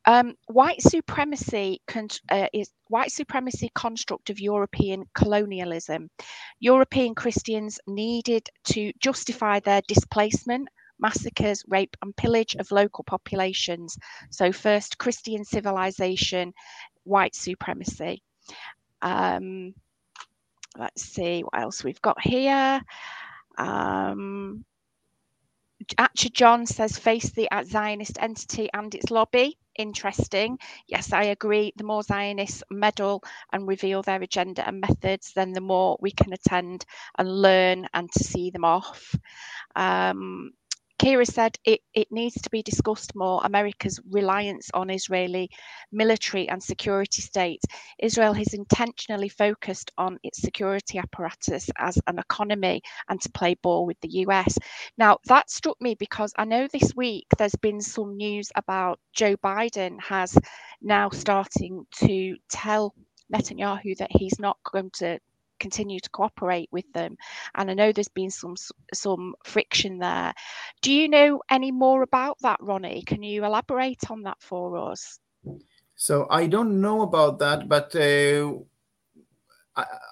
um, 0.06 0.34
white 0.46 0.80
supremacy 0.80 1.80
uh, 2.30 2.46
is 2.52 2.70
white 2.88 3.12
supremacy 3.12 3.70
construct 3.74 4.30
of 4.30 4.40
European 4.40 5.04
colonialism. 5.14 6.08
European 6.60 7.14
Christians 7.14 7.78
needed 7.86 8.48
to 8.64 8.92
justify 9.00 9.60
their 9.60 9.82
displacement, 9.86 10.68
massacres, 10.98 11.62
rape, 11.68 11.96
and 12.02 12.16
pillage 12.16 12.56
of 12.56 12.70
local 12.70 13.04
populations. 13.04 13.98
So, 14.30 14.52
first 14.52 14.98
Christian 14.98 15.44
civilization, 15.44 16.54
white 17.04 17.34
supremacy. 17.34 18.22
Um, 19.02 19.74
let's 20.76 21.02
see 21.02 21.42
what 21.42 21.60
else 21.60 21.84
we've 21.84 22.02
got 22.02 22.20
here. 22.20 22.80
Um, 23.58 24.64
Archer 25.96 26.28
John 26.30 26.66
says 26.66 26.98
face 26.98 27.30
the 27.30 27.48
Zionist 27.64 28.18
entity 28.20 28.68
and 28.72 28.94
its 28.94 29.10
lobby 29.10 29.58
interesting. 29.78 30.58
Yes, 30.86 31.12
I 31.12 31.24
agree. 31.24 31.72
The 31.76 31.84
more 31.84 32.02
Zionists 32.02 32.62
meddle 32.70 33.22
and 33.52 33.66
reveal 33.68 34.02
their 34.02 34.20
agenda 34.22 34.66
and 34.66 34.80
methods, 34.80 35.32
then 35.34 35.52
the 35.52 35.60
more 35.60 35.96
we 36.00 36.10
can 36.10 36.32
attend 36.32 36.84
and 37.18 37.28
learn 37.42 37.86
and 37.94 38.10
to 38.12 38.24
see 38.24 38.50
them 38.50 38.64
off. 38.64 39.14
Um, 39.76 40.52
Kira 40.98 41.26
said 41.26 41.58
it, 41.64 41.80
it 41.94 42.08
needs 42.10 42.40
to 42.42 42.50
be 42.50 42.62
discussed 42.62 43.14
more 43.16 43.40
America's 43.44 44.00
reliance 44.10 44.70
on 44.74 44.90
Israeli 44.90 45.50
military 45.92 46.48
and 46.48 46.62
security 46.62 47.22
state. 47.22 47.62
Israel 48.00 48.32
has 48.34 48.54
intentionally 48.54 49.28
focused 49.28 49.92
on 49.98 50.18
its 50.22 50.40
security 50.42 50.98
apparatus 50.98 51.70
as 51.78 51.98
an 52.06 52.18
economy 52.18 52.82
and 53.08 53.20
to 53.22 53.30
play 53.32 53.54
ball 53.62 53.86
with 53.86 54.00
the 54.00 54.10
US. 54.26 54.58
Now, 54.98 55.18
that 55.26 55.50
struck 55.50 55.80
me 55.80 55.94
because 55.94 56.32
I 56.38 56.44
know 56.44 56.68
this 56.72 56.94
week 56.96 57.26
there's 57.38 57.56
been 57.56 57.80
some 57.80 58.16
news 58.16 58.50
about 58.56 59.00
Joe 59.14 59.36
Biden 59.36 60.00
has 60.00 60.36
now 60.82 61.10
starting 61.10 61.86
to 61.96 62.36
tell 62.50 62.94
Netanyahu 63.32 63.96
that 63.98 64.10
he's 64.12 64.38
not 64.38 64.58
going 64.64 64.90
to 64.94 65.18
continue 65.58 66.00
to 66.00 66.10
cooperate 66.10 66.68
with 66.72 66.90
them. 66.92 67.16
And 67.54 67.70
I 67.70 67.74
know 67.74 67.92
there's 67.92 68.08
been 68.08 68.30
some 68.30 68.56
some 68.94 69.34
friction 69.44 69.98
there. 69.98 70.32
Do 70.82 70.92
you 70.92 71.08
know 71.08 71.42
any 71.50 71.72
more 71.72 72.02
about 72.02 72.38
that, 72.42 72.58
Ronnie? 72.60 73.02
Can 73.02 73.22
you 73.22 73.44
elaborate 73.44 74.10
on 74.10 74.22
that 74.22 74.40
for 74.40 74.76
us? 74.90 75.18
So 75.96 76.26
I 76.30 76.46
don't 76.46 76.80
know 76.80 77.02
about 77.02 77.40
that, 77.40 77.68
but 77.68 77.94
uh, 77.96 78.52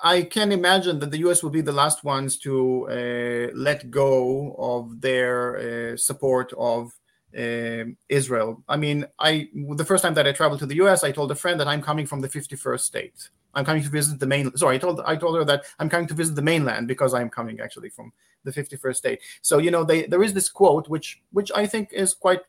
I, 0.03 0.23
can 0.23 0.53
imagine 0.53 0.99
that 1.01 1.11
the 1.11 1.19
U.S. 1.19 1.43
will 1.43 1.51
be 1.51 1.61
the 1.61 1.73
last 1.73 2.05
ones 2.05 2.37
to 2.39 2.89
uh, 2.89 3.53
let 3.55 3.91
go 3.91 4.55
of 4.59 5.01
their 5.01 5.93
uh, 5.93 5.97
support 5.97 6.53
of 6.59 6.93
Israel. 7.33 8.63
I 8.69 8.77
mean, 8.77 9.07
I 9.19 9.49
the 9.77 9.85
first 9.85 10.03
time 10.03 10.15
that 10.15 10.27
I 10.27 10.33
traveled 10.33 10.61
to 10.61 10.67
the 10.67 10.77
U.S., 10.77 11.05
I 11.05 11.13
told 11.13 11.31
a 11.31 11.35
friend 11.35 11.61
that 11.61 11.69
I'm 11.69 11.83
coming 11.83 12.07
from 12.07 12.21
the 12.21 12.29
51st 12.29 12.81
state. 12.81 13.31
I'm 13.55 13.65
coming 13.65 13.83
to 13.83 13.89
visit 13.89 14.19
the 14.19 14.27
main. 14.27 14.55
Sorry, 14.57 14.77
I 14.77 14.79
told 14.79 15.01
I 15.01 15.17
told 15.17 15.37
her 15.37 15.45
that 15.45 15.65
I'm 15.79 15.89
coming 15.89 16.07
to 16.09 16.15
visit 16.15 16.35
the 16.35 16.43
mainland 16.43 16.89
because 16.89 17.15
I'm 17.15 17.31
coming 17.31 17.61
actually 17.61 17.89
from 17.91 18.13
the 18.45 18.53
51st 18.53 18.97
state. 18.97 19.21
So 19.43 19.59
you 19.59 19.71
know, 19.71 19.85
they, 19.85 20.07
there 20.07 20.23
is 20.23 20.35
this 20.35 20.49
quote 20.49 20.89
which 20.89 21.21
which 21.33 21.51
I 21.55 21.67
think 21.67 21.93
is 21.93 22.15
quite 22.15 22.41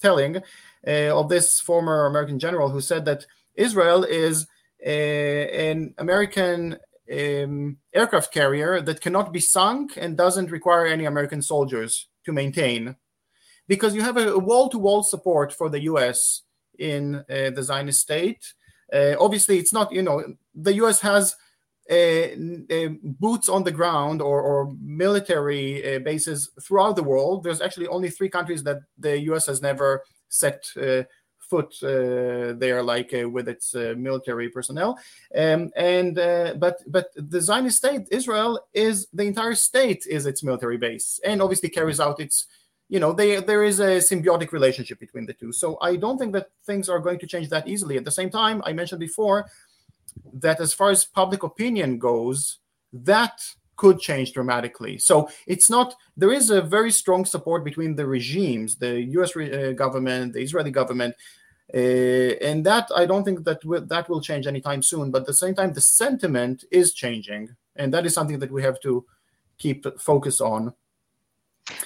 telling 0.00 0.36
uh, 0.86 1.18
of 1.18 1.28
this 1.28 1.60
former 1.60 2.06
American 2.06 2.38
general 2.38 2.68
who 2.68 2.80
said 2.80 3.04
that 3.06 3.26
Israel 3.54 4.04
is 4.04 4.46
uh, 4.84 4.88
an 4.88 5.94
American 5.98 6.78
um, 7.10 7.78
aircraft 7.94 8.32
carrier 8.32 8.80
that 8.80 9.00
cannot 9.00 9.32
be 9.32 9.40
sunk 9.40 9.96
and 9.96 10.16
doesn't 10.16 10.50
require 10.50 10.86
any 10.86 11.04
American 11.04 11.40
soldiers 11.42 12.08
to 12.24 12.32
maintain, 12.32 12.96
because 13.68 13.94
you 13.94 14.02
have 14.02 14.16
a 14.16 14.38
wall-to-wall 14.38 15.02
support 15.02 15.52
for 15.52 15.68
the 15.68 15.80
U.S. 15.82 16.42
in 16.78 17.16
uh, 17.16 17.50
the 17.50 17.62
Zionist 17.62 18.00
state 18.00 18.54
uh, 18.92 19.14
obviously, 19.18 19.58
it's 19.58 19.72
not, 19.72 19.92
you 19.92 20.02
know, 20.02 20.22
the 20.54 20.74
US 20.74 21.00
has 21.00 21.36
uh, 21.90 21.94
uh, 21.94 22.88
boots 23.02 23.48
on 23.48 23.64
the 23.64 23.72
ground 23.72 24.22
or, 24.22 24.40
or 24.40 24.74
military 24.80 25.96
uh, 25.96 25.98
bases 26.00 26.50
throughout 26.62 26.96
the 26.96 27.02
world. 27.02 27.42
There's 27.42 27.60
actually 27.60 27.88
only 27.88 28.10
three 28.10 28.28
countries 28.28 28.62
that 28.64 28.80
the 28.98 29.18
US 29.32 29.46
has 29.46 29.62
never 29.62 30.02
set 30.28 30.68
uh, 30.80 31.02
foot 31.38 31.76
there, 31.80 32.82
like 32.82 33.12
with 33.12 33.48
its 33.48 33.72
military 33.74 34.48
personnel. 34.48 34.98
Um, 35.36 35.70
and 35.76 36.16
but 36.58 36.78
but 36.88 37.10
the 37.14 37.40
Zionist 37.40 37.78
state, 37.78 38.08
Israel, 38.10 38.58
is 38.74 39.06
the 39.12 39.22
entire 39.22 39.54
state 39.54 40.06
is 40.08 40.26
its 40.26 40.42
military 40.42 40.76
base, 40.76 41.20
and 41.24 41.40
obviously 41.40 41.68
carries 41.68 42.00
out 42.00 42.18
its 42.18 42.46
you 42.88 43.00
know 43.00 43.12
they, 43.12 43.40
there 43.40 43.64
is 43.64 43.80
a 43.80 43.98
symbiotic 43.98 44.52
relationship 44.52 44.98
between 45.00 45.26
the 45.26 45.32
two. 45.32 45.52
So 45.52 45.78
i 45.82 45.96
don't 45.96 46.18
think 46.18 46.32
that 46.32 46.50
things 46.64 46.88
are 46.88 46.98
going 46.98 47.18
to 47.18 47.26
change 47.26 47.48
that 47.50 47.68
easily. 47.68 47.96
At 47.96 48.04
the 48.04 48.10
same 48.10 48.30
time 48.30 48.62
i 48.64 48.72
mentioned 48.72 49.00
before 49.00 49.46
that 50.32 50.60
as 50.60 50.72
far 50.72 50.90
as 50.90 51.04
public 51.04 51.42
opinion 51.42 51.98
goes 51.98 52.58
that 52.92 53.40
could 53.76 54.00
change 54.00 54.32
dramatically. 54.32 54.96
So 54.98 55.28
it's 55.46 55.68
not 55.68 55.94
there 56.16 56.32
is 56.32 56.50
a 56.50 56.62
very 56.62 56.90
strong 56.90 57.24
support 57.24 57.64
between 57.64 57.94
the 57.94 58.06
regimes 58.06 58.76
the 58.76 59.00
us 59.20 59.36
re- 59.36 59.52
uh, 59.52 59.72
government 59.72 60.32
the 60.32 60.40
israeli 60.40 60.70
government 60.70 61.14
uh, 61.74 61.78
and 62.48 62.64
that 62.64 62.88
i 62.94 63.04
don't 63.04 63.24
think 63.24 63.44
that 63.44 63.60
w- 63.62 63.84
that 63.84 64.08
will 64.08 64.20
change 64.20 64.46
anytime 64.46 64.82
soon. 64.82 65.10
But 65.10 65.22
at 65.22 65.26
the 65.26 65.34
same 65.34 65.54
time 65.54 65.72
the 65.72 65.80
sentiment 65.80 66.64
is 66.70 66.94
changing 66.94 67.54
and 67.74 67.92
that 67.92 68.06
is 68.06 68.14
something 68.14 68.38
that 68.38 68.50
we 68.50 68.62
have 68.62 68.80
to 68.80 69.04
keep 69.58 69.84
focus 70.00 70.40
on 70.40 70.72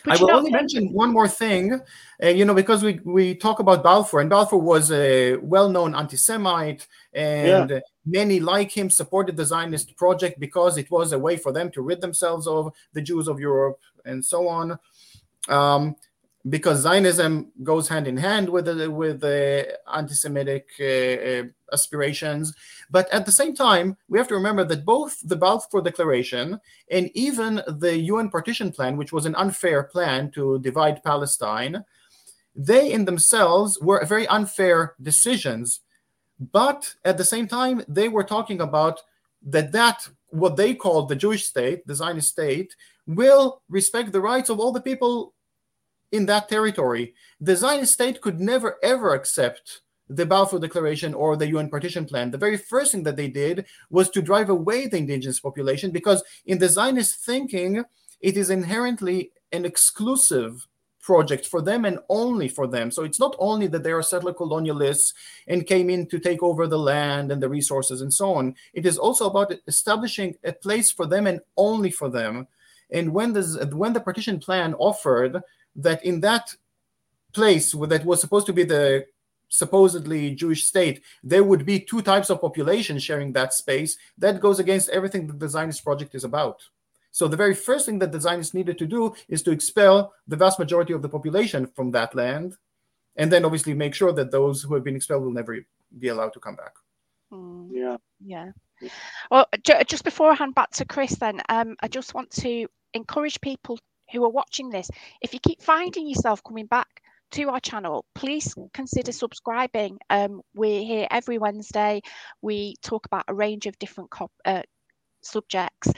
but 0.05 0.21
I 0.21 0.23
will 0.23 0.31
only 0.33 0.51
mention 0.51 0.93
one 0.93 1.13
more 1.13 1.29
thing, 1.29 1.81
uh, 2.23 2.29
you 2.29 2.45
know, 2.45 2.55
because 2.55 2.83
we, 2.83 3.01
we 3.05 3.35
talk 3.35 3.61
about 3.61 3.83
Balfour, 3.83 4.21
and 4.21 4.29
Balfour 4.29 4.59
was 4.59 4.93
a 4.93 5.37
well-known 5.37 5.95
anti-Semite, 5.95 6.87
and 7.15 7.71
yeah. 7.71 7.81
many 8.05 8.41
like 8.41 8.71
him 8.71 8.91
supported 8.91 9.37
the 9.37 9.45
Zionist 9.45 9.97
project 9.97 10.39
because 10.39 10.77
it 10.77 10.91
was 10.91 11.13
a 11.13 11.19
way 11.19 11.37
for 11.37 11.53
them 11.53 11.71
to 11.73 11.83
rid 11.83 12.01
themselves 12.01 12.47
of 12.47 12.73
the 12.93 13.01
Jews 13.01 13.29
of 13.29 13.41
Europe 13.41 13.79
and 14.05 14.25
so 14.25 14.49
on. 14.49 14.79
Um, 15.49 15.97
because 16.49 16.81
Zionism 16.81 17.53
goes 17.63 17.89
hand 17.89 18.07
in 18.07 18.17
hand 18.17 18.49
with 18.49 18.65
the, 18.65 18.91
with 18.91 19.21
the 19.21 19.79
anti-Semitic 19.93 20.69
uh, 20.81 20.85
uh, 20.85 21.43
aspirations, 21.73 22.55
but 22.91 23.13
at 23.13 23.27
the 23.27 23.33
same 23.33 23.55
time, 23.55 23.97
we 24.09 24.19
have 24.19 24.29
to 24.29 24.35
remember 24.35 24.65
that 24.65 24.85
both 24.85 25.19
the 25.23 25.37
Balfour 25.37 25.83
Declaration 25.83 26.61
and 26.91 27.11
even 27.15 27.63
the 27.67 27.97
UN 27.97 28.31
Partition 28.31 28.73
Plan, 28.73 28.97
which 28.97 29.13
was 29.13 29.27
an 29.27 29.35
unfair 29.37 29.83
plan 29.85 30.31
to 30.33 30.59
divide 30.61 31.05
Palestine, 31.05 31.85
they 32.55 32.93
in 32.93 33.05
themselves 33.05 33.79
were 33.81 34.05
very 34.05 34.27
unfair 34.27 34.95
decisions. 35.01 35.81
But 36.53 36.95
at 37.05 37.19
the 37.19 37.25
same 37.25 37.47
time, 37.47 37.83
they 37.87 38.09
were 38.09 38.25
talking 38.25 38.61
about 38.61 39.01
that 39.43 39.73
that 39.73 40.09
what 40.31 40.57
they 40.57 40.75
called 40.75 41.09
the 41.09 41.17
Jewish 41.17 41.45
state, 41.45 41.87
the 41.87 41.95
Zionist 41.95 42.29
state, 42.29 42.75
will 43.07 43.63
respect 43.69 44.13
the 44.13 44.21
rights 44.21 44.49
of 44.49 44.59
all 44.59 44.73
the 44.73 44.81
people 44.81 45.35
in 46.13 46.27
that 46.27 46.49
territory. 46.49 47.15
The 47.41 47.57
Zionist 47.57 47.95
state 47.95 48.21
could 48.21 48.41
never 48.41 48.79
ever 48.83 49.15
accept 49.15 49.83
the 50.11 50.27
Balfour 50.27 50.59
Declaration 50.59 51.15
or 51.15 51.37
the 51.37 51.49
UN 51.49 51.71
partition 51.71 52.05
plan. 52.05 52.31
The 52.31 52.39
very 52.39 52.57
first 52.57 52.93
thing 52.93 53.05
that 53.05 53.17
they 53.17 53.29
did 53.29 53.65
was 53.91 54.11
to 54.11 54.21
drive 54.21 54.51
away 54.51 54.87
the 54.87 54.99
indigenous 54.99 55.41
population 55.41 55.91
because 55.91 56.23
in 56.47 56.59
the 56.59 56.69
Zionist 56.69 57.25
thinking, 57.25 57.85
it 58.21 58.37
is 58.37 58.51
inherently 58.51 59.31
an 59.53 59.65
exclusive 59.65 60.67
project 61.01 61.47
for 61.47 61.63
them 61.63 61.85
and 61.85 61.99
only 62.11 62.49
for 62.49 62.67
them. 62.67 62.91
So 62.91 63.05
it's 63.05 63.19
not 63.19 63.35
only 63.39 63.67
that 63.69 63.83
they 63.83 63.93
are 63.93 64.03
settler 64.03 64.35
colonialists 64.35 65.15
and 65.47 65.67
came 65.67 65.89
in 65.89 66.07
to 66.09 66.19
take 66.19 66.43
over 66.43 66.67
the 66.67 66.79
land 66.79 67.33
and 67.33 67.43
the 67.43 67.49
resources 67.49 68.03
and 68.03 68.13
so 68.13 68.35
on. 68.35 68.55
It 68.75 68.85
is 68.85 68.99
also 68.99 69.31
about 69.31 69.55
establishing 69.67 70.37
a 70.45 70.53
place 70.53 70.91
for 70.91 71.07
them 71.07 71.27
and 71.27 71.41
only 71.57 71.91
for 71.91 72.11
them 72.11 72.49
And 72.91 73.13
when 73.15 73.33
the 73.33 73.71
when 73.73 73.93
the 73.93 74.01
partition 74.01 74.39
plan 74.39 74.75
offered 74.75 75.41
that 75.77 76.05
in 76.05 76.21
that 76.21 76.55
place 77.33 77.73
that 77.73 78.05
was 78.05 78.21
supposed 78.21 78.47
to 78.47 78.53
be 78.53 78.65
the 78.65 79.07
supposedly 79.51 80.35
Jewish 80.35 80.65
state, 80.65 81.03
there 81.23 81.45
would 81.45 81.67
be 81.67 81.79
two 81.81 82.01
types 82.01 82.31
of 82.31 82.41
population 82.41 82.99
sharing 82.99 83.33
that 83.35 83.53
space. 83.53 83.99
That 84.17 84.41
goes 84.41 84.59
against 84.59 84.89
everything 84.89 85.27
that 85.27 85.39
the 85.39 85.49
Zionist 85.49 85.85
project 85.85 86.15
is 86.15 86.25
about. 86.25 86.63
So 87.13 87.29
the 87.29 87.37
very 87.37 87.55
first 87.55 87.85
thing 87.85 87.99
that 87.99 88.13
the 88.13 88.21
Zionists 88.21 88.55
needed 88.55 88.79
to 88.79 88.87
do 88.87 89.15
is 89.29 89.43
to 89.43 89.51
expel 89.51 90.15
the 90.27 90.37
vast 90.37 90.59
majority 90.59 90.93
of 90.93 91.03
the 91.03 91.09
population 91.09 91.67
from 91.67 91.91
that 91.91 92.15
land, 92.15 92.57
and 93.17 93.31
then 93.31 93.45
obviously 93.45 93.75
make 93.75 93.95
sure 93.95 94.13
that 94.13 94.31
those 94.31 94.63
who 94.63 94.75
have 94.75 94.85
been 94.85 94.97
expelled 94.97 95.25
will 95.25 95.33
never 95.33 95.59
be 95.99 96.09
allowed 96.09 96.33
to 96.33 96.41
come 96.41 96.55
back. 96.55 96.75
Mm. 97.33 97.69
Yeah. 97.73 97.97
Yeah. 98.25 98.51
Well, 99.31 99.47
just 99.65 100.05
before 100.05 100.31
I 100.31 100.35
hand 100.35 100.55
back 100.55 100.71
to 100.73 100.85
Chris, 100.85 101.17
then 101.17 101.41
um, 101.49 101.77
I 101.81 101.89
just 101.89 102.15
want 102.15 102.31
to 102.43 102.67
encourage 102.95 103.41
people 103.41 103.79
who 104.13 104.25
are 104.25 104.31
watching 104.31 104.71
this. 104.71 104.91
If 105.21 105.35
you 105.35 105.41
keep 105.41 105.61
finding 105.61 106.09
yourself 106.09 106.43
coming 106.43 106.67
back 106.67 107.00
to 107.33 107.49
our 107.51 107.61
channel, 107.61 108.05
please 108.15 108.55
consider 108.73 109.13
subscribing. 109.13 109.99
Um, 110.11 110.43
we're 110.55 110.85
here 110.85 111.07
every 111.11 111.39
Wednesday. 111.39 112.01
We 112.43 112.77
talk 112.83 113.07
about 113.07 113.25
a 113.29 113.35
range 113.35 113.67
of 113.67 113.79
different 113.79 114.11
uh, 114.45 114.63
subjects 115.23 115.93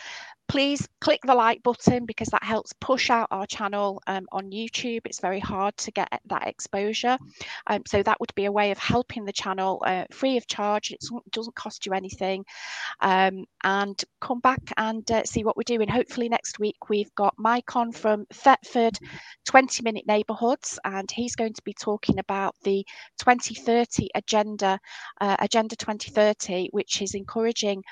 please 0.52 0.86
click 1.00 1.18
the 1.24 1.34
like 1.34 1.62
button 1.62 2.04
because 2.04 2.28
that 2.28 2.42
helps 2.42 2.74
push 2.74 3.08
out 3.08 3.26
our 3.30 3.46
channel 3.46 4.02
um, 4.06 4.26
on 4.32 4.50
YouTube. 4.50 5.00
It's 5.06 5.18
very 5.18 5.40
hard 5.40 5.74
to 5.78 5.90
get 5.90 6.10
that 6.26 6.46
exposure. 6.46 7.16
Um, 7.68 7.80
so 7.86 8.02
that 8.02 8.20
would 8.20 8.34
be 8.34 8.44
a 8.44 8.52
way 8.52 8.70
of 8.70 8.76
helping 8.76 9.24
the 9.24 9.32
channel 9.32 9.82
uh, 9.86 10.04
free 10.12 10.36
of 10.36 10.46
charge. 10.46 10.90
It 10.90 11.02
doesn't 11.30 11.56
cost 11.56 11.86
you 11.86 11.94
anything. 11.94 12.44
Um, 13.00 13.46
and 13.64 13.98
come 14.20 14.40
back 14.40 14.60
and 14.76 15.10
uh, 15.10 15.24
see 15.24 15.42
what 15.42 15.56
we're 15.56 15.62
doing. 15.62 15.88
Hopefully 15.88 16.28
next 16.28 16.58
week 16.58 16.90
we've 16.90 17.14
got 17.14 17.34
Micon 17.38 17.90
from 17.90 18.26
Thetford 18.34 18.98
20 19.46 19.82
Minute 19.82 20.04
Neighbourhoods 20.06 20.78
and 20.84 21.10
he's 21.10 21.34
going 21.34 21.54
to 21.54 21.62
be 21.62 21.72
talking 21.72 22.18
about 22.18 22.56
the 22.62 22.84
2030 23.20 24.10
agenda, 24.14 24.78
uh, 25.18 25.36
Agenda 25.38 25.76
2030, 25.76 26.68
which 26.72 27.00
is 27.00 27.14
encouraging 27.14 27.82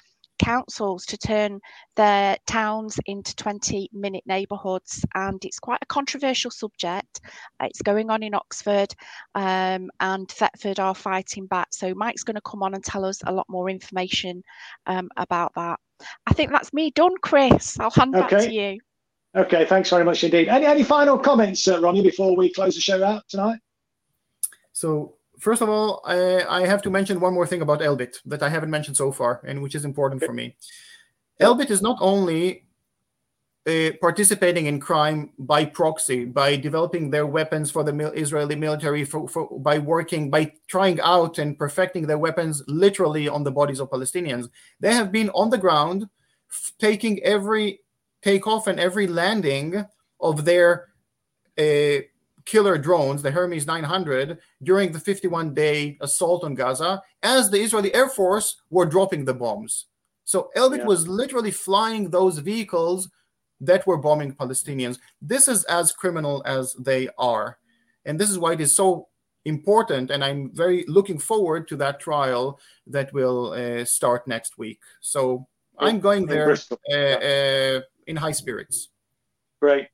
councils 0.40 1.04
to 1.06 1.18
turn 1.18 1.60
their 1.96 2.36
towns 2.46 2.98
into 3.06 3.36
20 3.36 3.90
minute 3.92 4.24
neighbourhoods. 4.26 5.04
And 5.14 5.44
it's 5.44 5.58
quite 5.58 5.78
a 5.82 5.86
controversial 5.86 6.50
subject. 6.50 7.20
It's 7.62 7.82
going 7.82 8.10
on 8.10 8.22
in 8.22 8.34
Oxford, 8.34 8.92
um, 9.34 9.90
and 10.00 10.28
Thetford 10.28 10.80
are 10.80 10.94
fighting 10.94 11.46
back. 11.46 11.68
So 11.70 11.94
Mike's 11.94 12.24
going 12.24 12.36
to 12.36 12.42
come 12.42 12.62
on 12.62 12.74
and 12.74 12.82
tell 12.82 13.04
us 13.04 13.20
a 13.26 13.32
lot 13.32 13.46
more 13.48 13.68
information 13.68 14.42
um, 14.86 15.08
about 15.16 15.52
that. 15.56 15.78
I 16.26 16.32
think 16.32 16.50
that's 16.50 16.72
me 16.72 16.90
done, 16.90 17.14
Chris. 17.22 17.78
I'll 17.78 17.90
hand 17.90 18.16
okay. 18.16 18.36
back 18.36 18.44
to 18.46 18.52
you. 18.52 18.78
Okay, 19.36 19.64
thanks 19.66 19.90
very 19.90 20.04
much 20.04 20.24
indeed. 20.24 20.48
Any 20.48 20.66
any 20.66 20.82
final 20.82 21.16
comments, 21.18 21.68
uh, 21.68 21.80
Ronnie, 21.80 22.02
before 22.02 22.34
we 22.34 22.52
close 22.52 22.74
the 22.74 22.80
show 22.80 23.04
out 23.04 23.22
tonight? 23.28 23.60
So 24.72 25.14
first 25.40 25.62
of 25.62 25.68
all, 25.68 26.02
I, 26.04 26.44
I, 26.44 26.66
have 26.66 26.82
to 26.82 26.90
mention 26.90 27.20
one 27.20 27.34
more 27.34 27.46
thing 27.46 27.62
about 27.62 27.80
Elbit 27.80 28.18
that 28.26 28.42
I 28.42 28.48
haven't 28.48 28.70
mentioned 28.70 28.96
so 28.96 29.10
far, 29.10 29.40
and 29.46 29.62
which 29.62 29.74
is 29.74 29.84
important 29.84 30.22
for 30.22 30.32
me. 30.32 30.56
Elbit 31.40 31.70
is 31.70 31.82
not 31.82 31.98
only 32.00 32.66
uh, 33.66 33.90
participating 34.00 34.66
in 34.66 34.80
crime 34.80 35.30
by 35.38 35.64
proxy, 35.64 36.24
by 36.24 36.56
developing 36.56 37.10
their 37.10 37.26
weapons 37.26 37.70
for 37.70 37.82
the 37.82 37.92
mil- 37.92 38.12
Israeli 38.12 38.56
military, 38.56 39.04
for, 39.04 39.28
for, 39.28 39.58
by 39.60 39.78
working, 39.78 40.30
by 40.30 40.52
trying 40.66 41.00
out 41.00 41.38
and 41.38 41.58
perfecting 41.58 42.06
their 42.06 42.18
weapons 42.18 42.62
literally 42.66 43.28
on 43.28 43.44
the 43.44 43.50
bodies 43.50 43.80
of 43.80 43.90
Palestinians. 43.90 44.48
They 44.80 44.94
have 44.94 45.10
been 45.10 45.30
on 45.30 45.50
the 45.50 45.58
ground, 45.58 46.08
f- 46.50 46.72
taking 46.78 47.22
every 47.22 47.80
takeoff 48.22 48.66
and 48.66 48.78
every 48.78 49.06
landing 49.06 49.84
of 50.20 50.44
their 50.44 50.88
uh, 51.58 52.02
killer 52.50 52.76
drones, 52.76 53.22
the 53.22 53.30
Hermes 53.30 53.64
900, 53.64 54.38
during 54.64 54.90
the 54.90 54.98
51 54.98 55.54
day 55.54 55.96
assault 56.00 56.42
on 56.42 56.54
Gaza 56.54 57.00
as 57.22 57.48
the 57.48 57.60
Israeli 57.60 57.94
Air 57.94 58.08
Force 58.08 58.56
were 58.70 58.86
dropping 58.86 59.24
the 59.24 59.34
bombs. 59.34 59.86
So 60.24 60.50
Elbit 60.56 60.78
yeah. 60.78 60.84
was 60.84 61.06
literally 61.06 61.52
flying 61.52 62.10
those 62.10 62.38
vehicles 62.38 63.08
that 63.60 63.86
were 63.86 63.98
bombing 63.98 64.34
Palestinians. 64.34 64.98
This 65.22 65.46
is 65.46 65.62
as 65.64 65.92
criminal 65.92 66.42
as 66.44 66.74
they 66.74 67.08
are. 67.18 67.58
And 68.04 68.18
this 68.18 68.30
is 68.30 68.38
why 68.38 68.54
it 68.54 68.60
is 68.60 68.74
so 68.74 69.08
important. 69.44 70.10
And 70.10 70.24
I'm 70.24 70.50
very 70.52 70.84
looking 70.88 71.18
forward 71.18 71.68
to 71.68 71.76
that 71.76 72.00
trial 72.00 72.58
that 72.88 73.12
will 73.12 73.52
uh, 73.52 73.84
start 73.84 74.26
next 74.26 74.58
week. 74.58 74.80
So 75.00 75.46
I'm 75.78 76.00
going 76.00 76.26
there 76.26 76.56
uh, 76.92 76.96
uh, 76.96 77.80
in 78.08 78.16
high 78.16 78.32
spirits. 78.32 78.88
Great. 79.60 79.86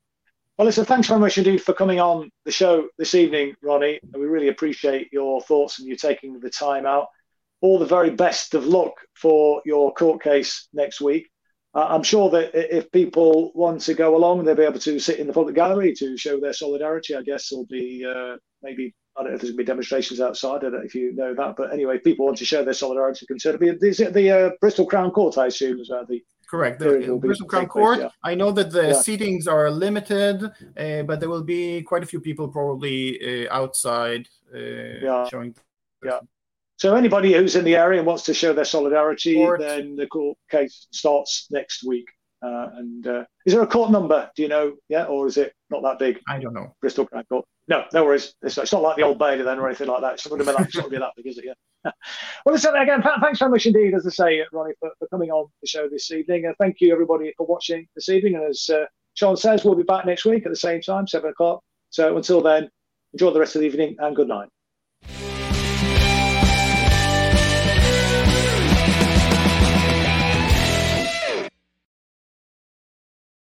Well, 0.59 0.65
listen, 0.65 0.87
thanks 0.87 1.09
very 1.09 1.21
much 1.21 1.37
indeed 1.37 1.63
for 1.63 1.75
coming 1.75 2.01
on 2.01 2.31
the 2.47 2.51
show 2.51 2.89
this 2.97 3.15
evening, 3.15 3.55
Ronnie. 3.63 4.01
We 4.15 4.25
really 4.25 4.49
appreciate 4.49 5.13
your 5.13 5.43
thoughts 5.43 5.79
and 5.79 5.87
you 5.87 5.97
taking 5.97 6.41
the 6.41 6.49
time 6.49 6.87
out. 6.87 7.09
All 7.61 7.79
the 7.79 7.85
very 7.85 8.09
best 8.09 8.55
of 8.55 8.65
luck 8.67 8.95
for 9.13 9.61
your 9.67 9.93
court 9.93 10.23
case 10.23 10.67
next 10.73 11.03
week. 11.03 11.29
Uh, 11.75 11.87
I'm 11.91 12.03
sure 12.03 12.31
that 12.31 12.55
if 12.55 12.91
people 12.91 13.53
want 13.55 13.83
to 13.83 13.93
go 13.93 14.17
along, 14.17 14.45
they'll 14.45 14.55
be 14.55 14.63
able 14.63 14.79
to 14.79 14.99
sit 14.99 15.19
in 15.19 15.27
the 15.27 15.33
public 15.35 15.55
gallery 15.55 15.93
to 15.99 16.17
show 16.17 16.41
their 16.41 16.55
solidarity. 16.55 17.15
I 17.15 17.21
guess 17.21 17.51
there'll 17.51 17.67
be 17.67 18.07
uh, 18.07 18.37
maybe 18.63 18.95
I 19.15 19.23
don't 19.23 19.33
know 19.33 19.35
if 19.35 19.43
there's 19.43 19.51
going 19.51 19.59
to 19.59 19.63
be 19.63 19.67
demonstrations 19.67 20.23
outside. 20.23 20.57
I 20.57 20.61
don't 20.61 20.73
know 20.73 20.81
if 20.85 20.95
you 20.95 21.15
know 21.15 21.35
that, 21.35 21.57
but 21.59 21.75
anyway, 21.75 21.99
people 21.99 22.25
want 22.25 22.39
to 22.39 22.47
show 22.47 22.65
their 22.65 22.73
solidarity. 22.73 23.27
Is 23.31 24.01
it 24.01 24.15
the 24.15 24.31
uh, 24.31 24.51
Bristol 24.63 24.87
Crown 24.87 25.11
Court, 25.11 25.37
I 25.37 25.47
assume, 25.47 25.81
is 25.81 25.91
where 25.91 26.07
The 26.07 26.23
Correct. 26.49 26.79
The 26.79 27.19
Bristol 27.21 27.47
Crown 27.49 27.67
Court. 27.67 27.99
yeah. 27.99 28.09
I 28.23 28.35
know 28.35 28.53
that 28.53 28.71
the 28.71 28.89
yeah. 28.89 28.93
seatings 28.93 29.49
are 29.49 29.71
limited, 29.71 30.45
uh, 30.45 31.03
but 31.03 31.19
there 31.21 31.29
will 31.29 31.43
be 31.43 31.83
quite 31.83 32.03
a 32.03 32.07
few 32.07 32.21
people 32.21 32.49
probably 32.49 33.47
uh, 33.47 33.53
outside 33.53 34.29
uh, 34.55 34.59
yeah. 34.59 35.29
showing. 35.29 35.55
Yeah. 36.05 36.21
So 36.77 36.95
anybody 36.95 37.33
who's 37.33 37.57
in 37.57 37.65
the 37.65 37.75
area 37.75 37.99
and 37.99 38.07
wants 38.07 38.25
to 38.25 38.35
show 38.35 38.53
their 38.53 38.65
solidarity, 38.65 39.35
court. 39.35 39.61
then 39.61 39.97
the 39.97 40.07
court 40.07 40.39
case 40.51 40.87
starts 40.93 41.49
next 41.51 41.83
week. 41.85 42.07
Uh, 42.43 42.69
and 42.77 43.07
uh, 43.07 43.25
is 43.47 43.55
there 43.55 43.63
a 43.63 43.67
court 43.67 43.91
number? 43.91 44.31
Do 44.37 44.43
you 44.43 44.49
know? 44.49 44.75
Yeah, 44.89 45.05
or 45.05 45.27
is 45.27 45.39
it 45.39 45.55
not 45.71 45.83
that 45.83 45.99
big? 45.99 46.21
I 46.29 46.39
don't 46.39 46.53
know. 46.53 46.77
Bristol 46.81 47.07
Crown 47.07 47.25
Court. 47.25 47.47
No, 47.67 47.85
no 47.93 48.05
worries. 48.05 48.35
It's, 48.43 48.59
it's 48.59 48.73
not 48.73 48.83
like 48.83 48.97
the 48.97 49.03
old 49.03 49.19
Bailey 49.19 49.43
then 49.43 49.59
or 49.59 49.67
anything 49.67 49.89
like 49.89 50.03
that. 50.03 50.15
It's 50.15 50.27
not 50.27 50.31
going 50.31 50.45
to 50.45 50.53
be 50.53 50.57
that, 50.57 50.67
it's 50.67 50.77
not 50.77 50.91
be 50.91 50.99
that 50.99 51.13
big, 51.17 51.27
is 51.27 51.39
it? 51.39 51.45
Yeah. 51.47 51.55
Well, 52.45 52.53
listen, 52.53 52.75
again, 52.77 53.03
thanks 53.21 53.39
very 53.39 53.51
much 53.51 53.67
indeed, 53.67 53.95
as 53.95 54.07
I 54.07 54.11
say, 54.11 54.43
Ronnie, 54.53 54.75
for, 54.81 54.91
for 54.99 55.09
coming 55.09 55.31
on 55.31 55.49
the 55.61 55.67
show 55.67 55.89
this 55.89 56.11
evening. 56.11 56.47
And 56.47 56.55
thank 56.59 56.81
you, 56.81 56.93
everybody, 56.93 57.33
for 57.37 57.47
watching 57.47 57.87
this 57.95 58.09
evening. 58.09 58.35
And 58.35 58.45
as 58.45 58.69
uh, 58.73 58.85
Sean 59.15 59.37
says, 59.37 59.65
we'll 59.65 59.75
be 59.75 59.83
back 59.83 60.07
next 60.07 60.25
week 60.25 60.45
at 60.45 60.51
the 60.51 60.57
same 60.57 60.81
time, 60.81 61.07
7 61.07 61.31
o'clock. 61.31 61.63
So 61.91 62.17
until 62.17 62.41
then, 62.43 62.69
enjoy 63.13 63.31
the 63.31 63.41
rest 63.41 63.57
of 63.57 63.61
the 63.61 63.67
evening 63.67 63.97
and 63.99 64.15
good 64.15 64.29
night. 64.29 64.49